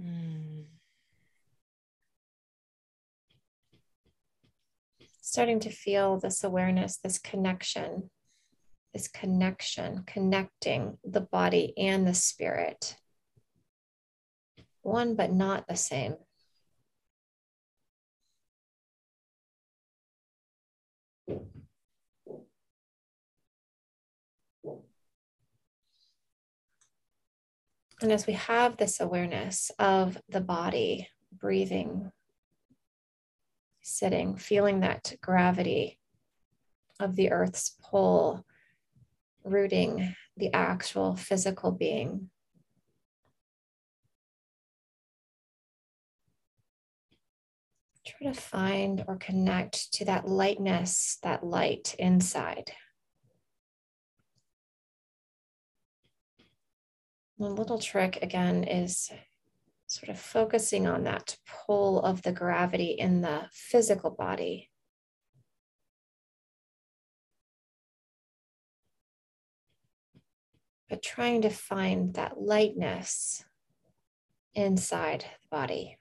Mm. 0.00 0.66
Starting 5.20 5.58
to 5.58 5.68
feel 5.68 6.20
this 6.20 6.44
awareness, 6.44 6.98
this 6.98 7.18
connection, 7.18 8.10
this 8.92 9.08
connection, 9.08 10.04
connecting 10.06 10.98
the 11.04 11.20
body 11.20 11.72
and 11.76 12.06
the 12.06 12.14
spirit. 12.14 12.96
One, 14.82 15.14
but 15.14 15.32
not 15.32 15.66
the 15.68 15.76
same. 15.76 16.16
And 28.00 28.12
as 28.12 28.26
we 28.26 28.34
have 28.34 28.76
this 28.76 29.00
awareness 29.00 29.72
of 29.78 30.18
the 30.28 30.40
body, 30.40 31.08
breathing, 31.32 32.12
sitting, 33.82 34.36
feeling 34.36 34.80
that 34.80 35.14
gravity 35.20 35.98
of 37.00 37.16
the 37.16 37.32
earth's 37.32 37.76
pull, 37.82 38.44
rooting 39.48 40.14
the 40.36 40.52
actual 40.52 41.16
physical 41.16 41.72
being. 41.72 42.30
Try 48.06 48.32
to 48.32 48.40
find 48.40 49.04
or 49.06 49.16
connect 49.16 49.92
to 49.94 50.04
that 50.06 50.26
lightness, 50.26 51.18
that 51.22 51.44
light 51.44 51.94
inside. 51.98 52.72
The 57.38 57.48
little 57.48 57.78
trick 57.78 58.18
again 58.22 58.64
is 58.64 59.10
sort 59.86 60.10
of 60.10 60.18
focusing 60.18 60.86
on 60.86 61.04
that 61.04 61.36
pull 61.46 62.02
of 62.02 62.22
the 62.22 62.32
gravity 62.32 62.96
in 62.98 63.20
the 63.20 63.48
physical 63.52 64.10
body. 64.10 64.67
But 70.88 71.02
trying 71.02 71.42
to 71.42 71.50
find 71.50 72.14
that 72.14 72.40
lightness 72.40 73.44
inside 74.54 75.20
the 75.42 75.48
body, 75.56 75.98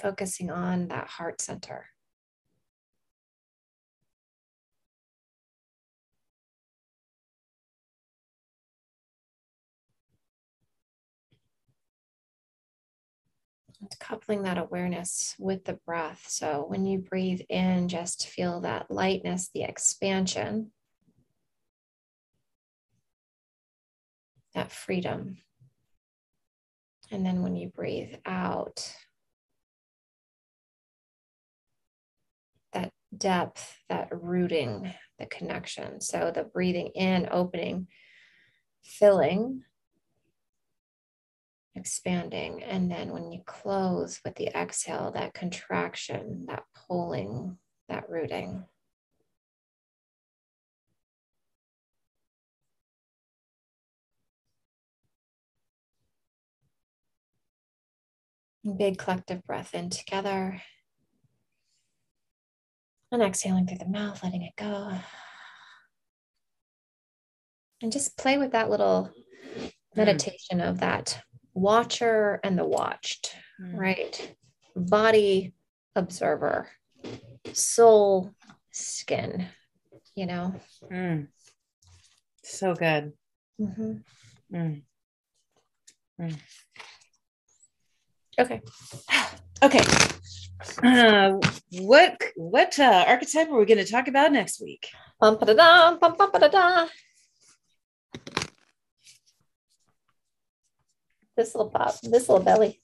focusing 0.00 0.50
on 0.50 0.88
that 0.88 1.08
heart 1.08 1.40
center. 1.40 1.86
coupling 14.00 14.42
that 14.42 14.58
awareness 14.58 15.34
with 15.38 15.64
the 15.64 15.74
breath. 15.86 16.24
So 16.28 16.64
when 16.66 16.86
you 16.86 16.98
breathe 16.98 17.40
in, 17.48 17.88
just 17.88 18.28
feel 18.28 18.60
that 18.60 18.90
lightness, 18.90 19.50
the 19.52 19.62
expansion, 19.62 20.70
that 24.54 24.72
freedom. 24.72 25.38
And 27.10 27.24
then 27.24 27.42
when 27.42 27.56
you 27.56 27.68
breathe 27.68 28.14
out, 28.26 28.94
that 32.72 32.92
depth, 33.16 33.78
that 33.88 34.08
rooting, 34.10 34.92
the 35.18 35.26
connection. 35.26 36.00
So 36.00 36.32
the 36.34 36.44
breathing 36.44 36.88
in, 36.94 37.28
opening, 37.30 37.88
filling 38.82 39.62
expanding. 41.74 42.62
And 42.62 42.90
then 42.90 43.10
when 43.10 43.32
you 43.32 43.40
close 43.44 44.20
with 44.24 44.36
the 44.36 44.48
exhale, 44.56 45.12
that 45.12 45.34
contraction, 45.34 46.46
that 46.48 46.62
pulling, 46.86 47.58
that 47.88 48.08
rooting. 48.08 48.64
Big 58.78 58.98
collective 58.98 59.42
breath 59.44 59.74
in 59.74 59.90
together. 59.90 60.62
And 63.12 63.22
exhaling 63.22 63.66
through 63.66 63.78
the 63.78 63.86
mouth, 63.86 64.22
letting 64.24 64.42
it 64.42 64.56
go. 64.56 64.92
And 67.82 67.92
just 67.92 68.16
play 68.16 68.38
with 68.38 68.52
that 68.52 68.70
little 68.70 69.10
mm. 69.58 69.72
meditation 69.94 70.60
of 70.60 70.80
that 70.80 71.20
watcher 71.52 72.40
and 72.42 72.58
the 72.58 72.64
watched, 72.64 73.36
mm. 73.60 73.76
right? 73.76 74.34
Body 74.74 75.52
observer, 75.94 76.68
soul 77.52 78.32
skin, 78.72 79.46
you 80.16 80.26
know? 80.26 80.54
Mm. 80.90 81.28
So 82.42 82.74
good. 82.74 83.12
Mm-hmm. 83.60 84.74
Okay. 88.38 88.60
Okay. 89.62 89.80
Uh, 90.82 91.38
what 91.80 92.22
what 92.36 92.78
uh, 92.78 93.04
archetype 93.08 93.48
are 93.48 93.58
we 93.58 93.64
going 93.64 93.82
to 93.82 93.90
talk 93.90 94.08
about 94.08 94.30
next 94.30 94.60
week? 94.60 94.88
Bum, 95.18 95.38
ba-da-da, 95.38 95.96
bum, 95.96 96.16
bum, 96.18 96.30
ba-da-da. 96.30 96.86
This 101.36 101.54
little 101.54 101.70
pop, 101.70 101.98
this 102.02 102.28
little 102.28 102.40
belly. 102.40 102.82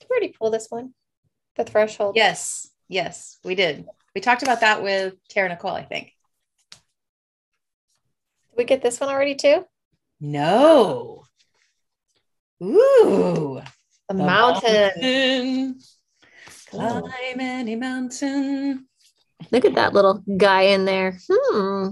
Did 0.00 0.08
we 0.08 0.14
already 0.14 0.32
pull 0.32 0.50
this 0.50 0.68
one? 0.70 0.94
The 1.56 1.64
threshold. 1.64 2.16
Yes, 2.16 2.70
yes, 2.88 3.38
we 3.44 3.54
did. 3.54 3.84
We 4.14 4.22
talked 4.22 4.42
about 4.42 4.60
that 4.60 4.82
with 4.82 5.14
Tara 5.28 5.50
Nicole, 5.50 5.72
I 5.72 5.84
think. 5.84 6.12
Did 6.70 8.56
we 8.56 8.64
get 8.64 8.80
this 8.80 9.00
one 9.00 9.10
already 9.10 9.34
too? 9.34 9.66
No. 10.18 11.25
Ooh. 12.62 13.60
The, 14.08 14.14
mountain. 14.14 14.92
mountain. 15.02 15.80
Climb 16.70 17.40
any 17.40 17.76
mountain. 17.76 18.86
Look 19.50 19.64
at 19.64 19.74
that 19.74 19.92
little 19.92 20.22
guy 20.36 20.62
in 20.62 20.84
there. 20.84 21.18
Hmm. 21.30 21.88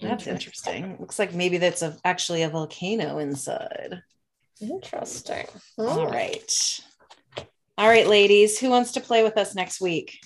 That's 0.00 0.26
interesting. 0.26 0.96
Looks 0.98 1.18
like 1.18 1.34
maybe 1.34 1.58
that's 1.58 1.82
a, 1.82 1.96
actually 2.04 2.42
a 2.42 2.48
volcano 2.48 3.18
inside. 3.18 4.02
Interesting. 4.60 5.46
All 5.78 6.06
right. 6.06 6.80
All 7.76 7.88
right, 7.88 8.06
ladies, 8.06 8.58
who 8.58 8.70
wants 8.70 8.92
to 8.92 9.00
play 9.00 9.22
with 9.22 9.36
us 9.36 9.54
next 9.54 9.80
week? 9.80 10.20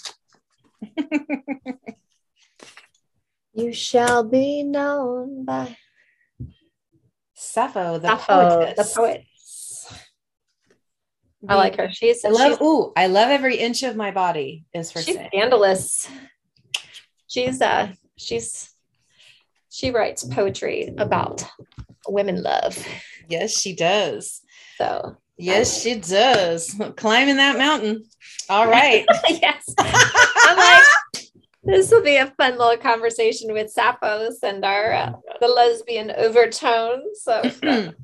you 3.54 3.72
shall 3.72 4.24
be 4.24 4.62
known 4.62 5.44
by 5.44 5.76
Sappho, 7.44 7.98
the 7.98 8.08
Sappho, 8.08 8.58
poetess. 8.58 8.76
the 8.94 9.00
poet. 9.00 9.24
I 11.46 11.56
like 11.56 11.76
her. 11.76 11.90
She's 11.92 12.24
I 12.24 12.30
love. 12.30 12.52
she's, 12.52 12.62
Ooh, 12.62 12.92
I 12.96 13.06
love 13.06 13.28
every 13.30 13.56
inch 13.56 13.82
of 13.82 13.96
my 13.96 14.10
body. 14.10 14.64
Is 14.72 14.90
for 14.90 15.02
she's 15.02 15.16
sale. 15.16 15.28
scandalous. 15.28 16.08
She's 17.28 17.60
uh 17.60 17.92
she's 18.16 18.70
she 19.70 19.90
writes 19.90 20.24
poetry 20.24 20.90
about 20.96 21.44
women 22.08 22.42
love. 22.42 22.78
Yes, 23.28 23.60
she 23.60 23.74
does. 23.74 24.40
So 24.78 25.16
Yes, 25.36 25.82
she 25.82 25.96
does. 25.96 26.80
Climbing 26.96 27.36
that 27.36 27.58
mountain. 27.58 28.04
All 28.48 28.68
right. 28.68 29.04
yes. 29.28 29.74
I'm 29.78 30.56
like, 30.56 30.84
this 31.64 31.90
will 31.90 32.02
be 32.02 32.16
a 32.16 32.26
fun 32.38 32.58
little 32.58 32.76
conversation 32.76 33.52
with 33.52 33.70
Sappho's 33.70 34.40
and 34.42 34.64
our 34.64 34.92
uh, 34.92 35.12
the 35.40 35.48
lesbian 35.48 36.10
overtones. 36.10 37.22
So 37.22 37.42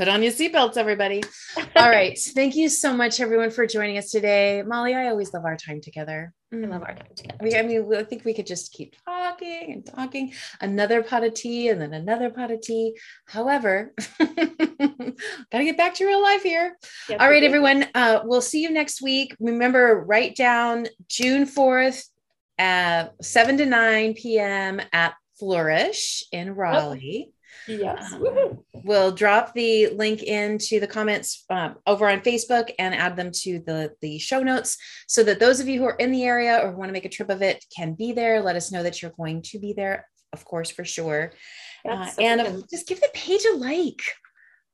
Put 0.00 0.08
on 0.08 0.22
your 0.22 0.32
seatbelts, 0.32 0.78
everybody. 0.78 1.22
All 1.76 1.90
right. 1.90 2.18
Thank 2.18 2.56
you 2.56 2.70
so 2.70 2.96
much, 2.96 3.20
everyone, 3.20 3.50
for 3.50 3.66
joining 3.66 3.98
us 3.98 4.10
today. 4.10 4.62
Molly, 4.62 4.94
I 4.94 5.08
always 5.08 5.34
love 5.34 5.44
our 5.44 5.58
time 5.58 5.82
together. 5.82 6.32
I 6.50 6.56
love 6.56 6.80
our 6.80 6.94
time 6.94 7.14
together. 7.14 7.36
We, 7.42 7.54
I 7.54 7.60
mean, 7.60 7.92
I 7.94 8.02
think 8.04 8.24
we 8.24 8.32
could 8.32 8.46
just 8.46 8.72
keep 8.72 8.96
talking 9.04 9.74
and 9.74 9.84
talking. 9.84 10.32
Another 10.62 11.02
pot 11.02 11.22
of 11.22 11.34
tea 11.34 11.68
and 11.68 11.78
then 11.82 11.92
another 11.92 12.30
pot 12.30 12.50
of 12.50 12.62
tea. 12.62 12.96
However, 13.26 13.92
gotta 14.18 15.14
get 15.52 15.76
back 15.76 15.92
to 15.96 16.06
real 16.06 16.22
life 16.22 16.44
here. 16.44 16.78
Yes, 17.06 17.20
All 17.20 17.28
we 17.28 17.34
right, 17.34 17.40
do. 17.40 17.46
everyone. 17.46 17.84
Uh, 17.94 18.20
we'll 18.24 18.40
see 18.40 18.62
you 18.62 18.70
next 18.70 19.02
week. 19.02 19.36
Remember, 19.38 20.02
write 20.02 20.34
down 20.34 20.86
June 21.08 21.44
4th 21.44 22.06
at 22.56 23.22
7 23.22 23.58
to 23.58 23.66
9 23.66 24.14
p.m. 24.14 24.80
at 24.94 25.12
Flourish 25.38 26.24
in 26.32 26.54
Raleigh. 26.54 27.34
Yes. 27.66 28.12
Um, 28.12 28.58
We'll 28.84 29.12
drop 29.12 29.52
the 29.52 29.88
link 29.88 30.22
into 30.22 30.80
the 30.80 30.86
comments 30.86 31.44
um, 31.50 31.76
over 31.86 32.08
on 32.08 32.20
Facebook 32.20 32.70
and 32.78 32.94
add 32.94 33.16
them 33.16 33.30
to 33.42 33.62
the, 33.66 33.92
the 34.00 34.18
show 34.18 34.42
notes 34.42 34.78
so 35.06 35.22
that 35.24 35.40
those 35.40 35.60
of 35.60 35.68
you 35.68 35.80
who 35.80 35.86
are 35.86 35.96
in 35.96 36.12
the 36.12 36.24
area 36.24 36.58
or 36.58 36.72
want 36.72 36.88
to 36.88 36.92
make 36.92 37.04
a 37.04 37.10
trip 37.10 37.30
of 37.30 37.42
it 37.42 37.64
can 37.74 37.94
be 37.94 38.12
there. 38.12 38.40
Let 38.40 38.56
us 38.56 38.72
know 38.72 38.82
that 38.82 39.02
you're 39.02 39.12
going 39.12 39.42
to 39.42 39.58
be 39.58 39.72
there, 39.72 40.08
of 40.32 40.44
course, 40.44 40.70
for 40.70 40.84
sure. 40.84 41.32
Uh, 41.88 42.10
and 42.18 42.64
just 42.70 42.86
give 42.86 43.00
the 43.00 43.10
page 43.12 43.44
a 43.52 43.56
like. 43.56 44.02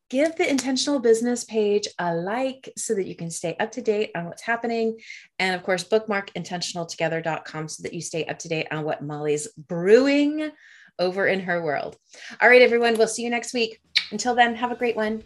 Give 0.09 0.37
the 0.37 0.49
intentional 0.49 1.01
business 1.01 1.43
page 1.43 1.89
a 1.99 2.15
like 2.15 2.73
so 2.77 2.95
that 2.95 3.09
you 3.09 3.17
can 3.17 3.29
stay 3.29 3.57
up 3.59 3.73
to 3.73 3.83
date 3.83 4.13
on 4.15 4.27
what's 4.27 4.43
happening. 4.43 4.99
And 5.41 5.57
of 5.57 5.65
course, 5.65 5.83
bookmark 5.83 6.33
intentionaltogether.com 6.35 7.69
so 7.69 7.83
that 7.83 7.93
you 7.93 8.01
stay 8.01 8.25
up 8.27 8.39
to 8.41 8.49
date 8.49 8.69
on 8.71 8.85
what 8.85 9.03
Molly's 9.03 9.49
brewing 9.55 10.53
over 10.99 11.27
in 11.27 11.41
her 11.41 11.63
world. 11.63 11.97
All 12.41 12.49
right, 12.49 12.63
everyone, 12.63 12.97
we'll 12.97 13.09
see 13.09 13.23
you 13.23 13.31
next 13.31 13.53
week. 13.55 13.81
Until 14.11 14.35
then, 14.35 14.55
have 14.55 14.73
a 14.73 14.77
great 14.77 14.97
one. 14.97 15.23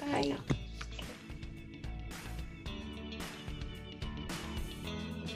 Bye. 0.00 0.36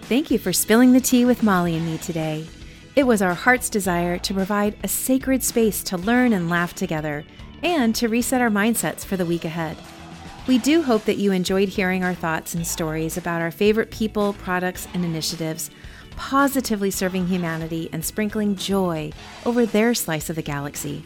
Thank 0.02 0.30
you 0.30 0.38
for 0.38 0.52
spilling 0.52 0.92
the 0.92 1.00
tea 1.00 1.24
with 1.24 1.42
Molly 1.42 1.76
and 1.76 1.86
me 1.86 1.96
today. 1.96 2.46
It 2.94 3.04
was 3.04 3.22
our 3.22 3.34
heart's 3.34 3.70
desire 3.70 4.18
to 4.18 4.34
provide 4.34 4.76
a 4.84 4.88
sacred 4.88 5.42
space 5.42 5.82
to 5.84 5.96
learn 5.96 6.32
and 6.32 6.50
laugh 6.50 6.74
together 6.74 7.24
and 7.62 7.94
to 7.96 8.08
reset 8.08 8.40
our 8.40 8.50
mindsets 8.50 9.04
for 9.04 9.16
the 9.16 9.26
week 9.26 9.44
ahead. 9.44 9.76
We 10.46 10.58
do 10.58 10.82
hope 10.82 11.06
that 11.06 11.16
you 11.16 11.32
enjoyed 11.32 11.70
hearing 11.70 12.04
our 12.04 12.14
thoughts 12.14 12.54
and 12.54 12.66
stories 12.66 13.16
about 13.16 13.40
our 13.40 13.50
favorite 13.50 13.90
people, 13.90 14.34
products, 14.34 14.86
and 14.92 15.02
initiatives, 15.04 15.70
positively 16.16 16.90
serving 16.90 17.26
humanity 17.26 17.88
and 17.92 18.04
sprinkling 18.04 18.56
joy 18.56 19.12
over 19.44 19.66
their 19.66 19.94
slice 19.94 20.30
of 20.30 20.36
the 20.36 20.42
galaxy. 20.42 21.04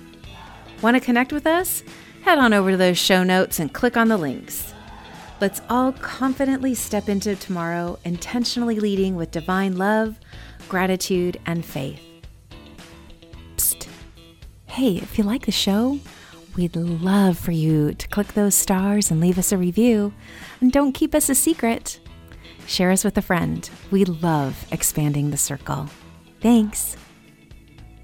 Want 0.83 0.97
to 0.97 1.01
connect 1.01 1.33
with 1.33 1.47
us? 1.47 1.83
Head 2.23 2.39
on 2.39 2.53
over 2.53 2.73
to 2.73 2.77
those 2.77 2.99
show 2.99 3.23
notes 3.23 3.59
and 3.59 3.73
click 3.73 3.97
on 3.97 4.09
the 4.09 4.17
links. 4.17 4.75
Let's 5.41 5.63
all 5.71 5.93
confidently 5.93 6.75
step 6.75 7.09
into 7.09 7.37
tomorrow, 7.37 7.99
intentionally 8.05 8.81
leading 8.81 9.15
with 9.15 9.31
divine 9.31 9.77
love, 9.77 10.19
gratitude, 10.69 11.39
and 11.47 11.65
faith. 11.65 12.01
Psst. 13.57 13.89
Hey, 14.67 14.97
if 14.97 15.17
you 15.17 15.25
like 15.25 15.47
the 15.47 15.53
show, 15.53 16.01
we'd 16.57 16.75
love 16.75 17.39
for 17.39 17.53
you 17.53 17.95
to 17.95 18.09
click 18.09 18.35
those 18.35 18.55
stars 18.57 19.11
and 19.11 19.21
leave 19.21 19.39
us 19.39 19.53
a 19.53 19.59
review. 19.59 20.13
And 20.61 20.73
don't 20.73 20.93
keep 20.93 21.15
us 21.15 21.29
a 21.29 21.35
secret. 21.35 22.01
Share 22.69 22.91
us 22.91 23.03
with 23.03 23.16
a 23.16 23.23
friend. 23.23 23.69
We 23.91 24.05
love 24.05 24.66
expanding 24.71 25.31
the 25.31 25.39
circle. 25.39 25.89
Thanks. 26.43 26.97